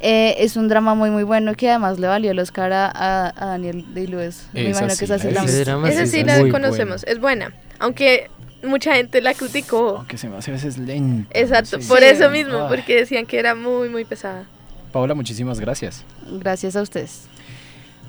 Eh, 0.00 0.34
es 0.44 0.56
un 0.56 0.68
drama 0.68 0.94
muy 0.94 1.08
muy 1.10 1.22
bueno 1.22 1.54
que 1.54 1.70
además 1.70 1.98
le 1.98 2.08
valió 2.08 2.30
el 2.32 2.38
Oscar 2.38 2.72
a, 2.72 2.90
a- 3.30 3.46
Daniel 3.46 3.84
Day-Lewis. 3.94 4.48
Me 4.52 4.62
Esa 4.68 4.70
imagino 4.70 4.88
que 4.88 4.94
sí 4.96 5.04
esa 5.04 5.18
sí 5.18 5.30
la 5.30 5.88
Esa 5.88 6.06
sí 6.06 6.24
la 6.24 6.38
muy 6.40 6.50
conocemos, 6.50 7.04
es 7.04 7.20
buena. 7.20 7.54
Aunque 7.78 8.28
mucha 8.64 8.94
gente 8.96 9.20
la 9.22 9.32
criticó. 9.34 10.04
que 10.08 10.18
se 10.18 10.28
me 10.28 10.36
hace 10.36 10.50
a 10.50 10.54
veces 10.54 10.76
lento. 10.76 11.28
Exacto, 11.32 11.80
Sí. 11.80 11.88
por 11.88 12.00
Sí. 12.00 12.04
eso 12.06 12.28
mismo, 12.28 12.58
Ay. 12.62 12.66
porque 12.68 12.96
decían 12.96 13.24
que 13.24 13.38
era 13.38 13.54
muy, 13.54 13.88
muy 13.88 14.04
pesada. 14.04 14.44
Paola, 14.92 15.14
muchísimas 15.14 15.58
gracias. 15.60 16.04
Gracias 16.30 16.76
a 16.76 16.82
ustedes. 16.82 17.28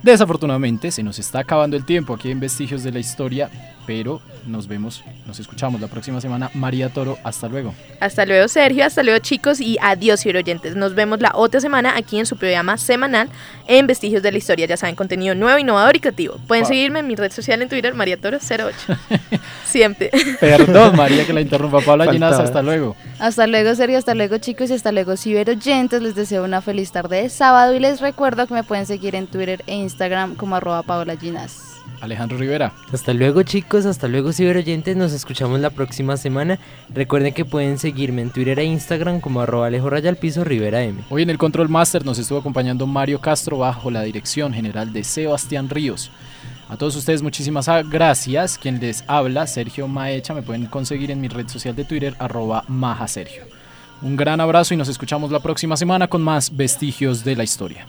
Desafortunadamente 0.04 0.92
se 0.92 1.02
nos 1.02 1.18
está 1.18 1.40
acabando 1.40 1.76
el 1.78 1.86
tiempo 1.86 2.14
aquí 2.14 2.30
en 2.30 2.40
Vestigios 2.40 2.84
de 2.84 2.92
la 2.92 3.00
Historia, 3.00 3.50
pero 3.86 4.22
nos 4.46 4.68
vemos, 4.68 5.04
nos 5.26 5.40
escuchamos 5.40 5.82
la 5.82 5.88
próxima 5.88 6.22
semana. 6.22 6.50
María 6.54 6.90
Toro, 6.90 7.18
hasta 7.24 7.48
luego. 7.48 7.74
Hasta 8.00 8.26
luego, 8.26 8.48
Sergio. 8.48 8.86
Hasta 8.86 9.04
luego, 9.04 9.20
chicos. 9.20 9.60
Y 9.60 9.78
adiós, 9.82 10.26
oyentes. 10.26 10.76
Nos 10.76 10.96
vemos 10.96 11.22
la 11.22 11.32
otra 11.36 11.60
semana 11.60 11.94
aquí 11.96 12.20
en 12.20 12.26
su 12.26 12.38
programa 12.38 12.78
semanal 12.78 13.30
en 13.68 13.88
Vestigios 13.88 14.24
de 14.24 14.32
la 14.32 14.38
Historia. 14.38 14.66
Ya 14.66 14.78
saben, 14.78 14.96
contenido 14.96 15.36
nuevo, 15.36 15.58
innovador 15.60 15.96
y 15.96 16.00
creativo. 16.00 16.38
Pueden 16.48 16.66
seguirme 16.66 17.00
en 17.00 17.08
mi 17.08 17.16
red 17.16 17.32
social 17.32 17.62
en 17.62 17.70
Twitter, 17.70 17.94
MariaToro08. 17.94 18.74
Siempre. 19.66 20.10
Perdón, 20.40 20.96
María, 20.96 21.26
que 21.26 21.34
la 21.34 21.42
interrumpa. 21.46 21.82
Paola 21.82 22.12
Ginás, 22.12 22.32
Faltaba. 22.32 22.44
hasta 22.44 22.62
luego. 22.62 22.96
Hasta 23.20 23.48
luego, 23.48 23.76
Sergio, 23.76 23.98
hasta 23.98 24.16
luego, 24.16 24.38
chicos, 24.38 24.70
y 24.70 24.74
hasta 24.74 24.92
luego, 24.92 25.18
ciberoyentes. 25.18 26.02
Les 26.02 26.16
deseo 26.16 26.44
una 26.44 26.62
feliz 26.62 26.92
tarde 26.92 27.22
de 27.24 27.30
sábado 27.30 27.74
y 27.76 27.80
les 27.80 28.02
recuerdo 28.02 28.48
que 28.48 28.54
me 28.54 28.64
pueden 28.64 28.86
seguir 28.86 29.16
en 29.16 29.28
Twitter 29.28 29.64
e 29.68 29.76
Instagram 29.76 30.36
como 30.36 30.56
arroba 30.56 30.84
Paola 30.84 31.16
Ginas. 31.16 31.75
Alejandro 32.06 32.38
Rivera. 32.38 32.74
Hasta 32.92 33.14
luego 33.14 33.44
chicos, 33.44 33.86
hasta 33.86 34.08
luego 34.08 34.32
ciberoyentes, 34.32 34.96
nos 34.96 35.12
escuchamos 35.12 35.60
la 35.60 35.70
próxima 35.70 36.18
semana. 36.18 36.60
Recuerden 36.94 37.34
que 37.34 37.46
pueden 37.46 37.78
seguirme 37.78 38.22
en 38.22 38.30
Twitter 38.30 38.58
e 38.60 38.64
Instagram 38.64 39.20
como 39.20 39.42
arroba 39.42 39.68
Alejo 39.68 39.90
piso 40.20 40.44
Rivera 40.44 40.84
M. 40.84 41.04
Hoy 41.10 41.24
en 41.24 41.30
el 41.30 41.38
Control 41.38 41.70
Master 41.70 42.06
nos 42.06 42.18
estuvo 42.18 42.40
acompañando 42.40 42.88
Mario 42.88 43.20
Castro 43.20 43.58
bajo 43.58 43.92
la 43.92 44.04
dirección 44.04 44.54
general 44.54 44.94
de 44.94 45.04
Sebastián 45.04 45.70
Ríos. 45.70 46.12
A 46.68 46.78
todos 46.78 46.96
ustedes 46.96 47.22
muchísimas 47.22 47.68
gracias. 47.90 48.58
Quien 48.58 48.80
les 48.80 49.04
habla, 49.08 49.46
Sergio 49.46 49.88
Maecha, 49.88 50.34
me 50.34 50.42
pueden 50.42 50.66
conseguir 50.66 51.12
en 51.12 51.22
mi 51.22 51.28
red 51.28 51.48
social 51.48 51.76
de 51.76 51.86
Twitter, 51.86 52.16
arroba 52.18 52.64
Maja 52.68 53.08
Sergio. 53.08 53.44
Un 54.02 54.16
gran 54.18 54.42
abrazo 54.42 54.74
y 54.74 54.78
nos 54.78 54.90
escuchamos 54.90 55.32
la 55.32 55.40
próxima 55.40 55.78
semana 55.78 56.08
con 56.08 56.22
más 56.22 56.56
vestigios 56.56 57.24
de 57.24 57.36
la 57.36 57.44
historia. 57.44 57.86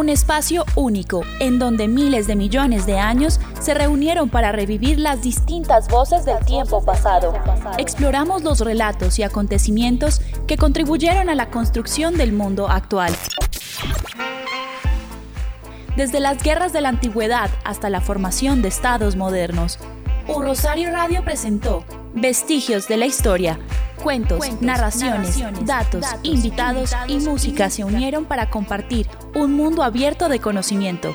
Un 0.00 0.08
espacio 0.08 0.64
único 0.76 1.20
en 1.40 1.58
donde 1.58 1.86
miles 1.86 2.26
de 2.26 2.34
millones 2.34 2.86
de 2.86 2.98
años 2.98 3.38
se 3.60 3.74
reunieron 3.74 4.30
para 4.30 4.50
revivir 4.50 4.98
las 4.98 5.20
distintas 5.20 5.88
voces 5.88 6.24
del 6.24 6.42
tiempo 6.46 6.82
pasado. 6.82 7.34
Exploramos 7.76 8.42
los 8.42 8.60
relatos 8.60 9.18
y 9.18 9.24
acontecimientos 9.24 10.22
que 10.46 10.56
contribuyeron 10.56 11.28
a 11.28 11.34
la 11.34 11.50
construcción 11.50 12.16
del 12.16 12.32
mundo 12.32 12.68
actual. 12.70 13.14
Desde 15.96 16.18
las 16.18 16.42
guerras 16.42 16.72
de 16.72 16.80
la 16.80 16.88
antigüedad 16.88 17.50
hasta 17.64 17.90
la 17.90 18.00
formación 18.00 18.62
de 18.62 18.68
estados 18.68 19.16
modernos, 19.16 19.78
Un 20.28 20.44
Rosario 20.44 20.90
Radio 20.90 21.22
presentó 21.24 21.84
Vestigios 22.14 22.88
de 22.88 22.96
la 22.96 23.04
Historia. 23.04 23.58
Cuentos, 24.02 24.62
narraciones, 24.62 25.38
datos, 25.64 26.06
invitados 26.22 26.92
y 27.06 27.18
música 27.18 27.68
se 27.70 27.84
unieron 27.84 28.24
para 28.24 28.48
compartir 28.48 29.06
un 29.34 29.52
mundo 29.54 29.82
abierto 29.82 30.28
de 30.28 30.40
conocimiento. 30.40 31.14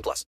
18 0.01 0.03
plus. 0.03 0.25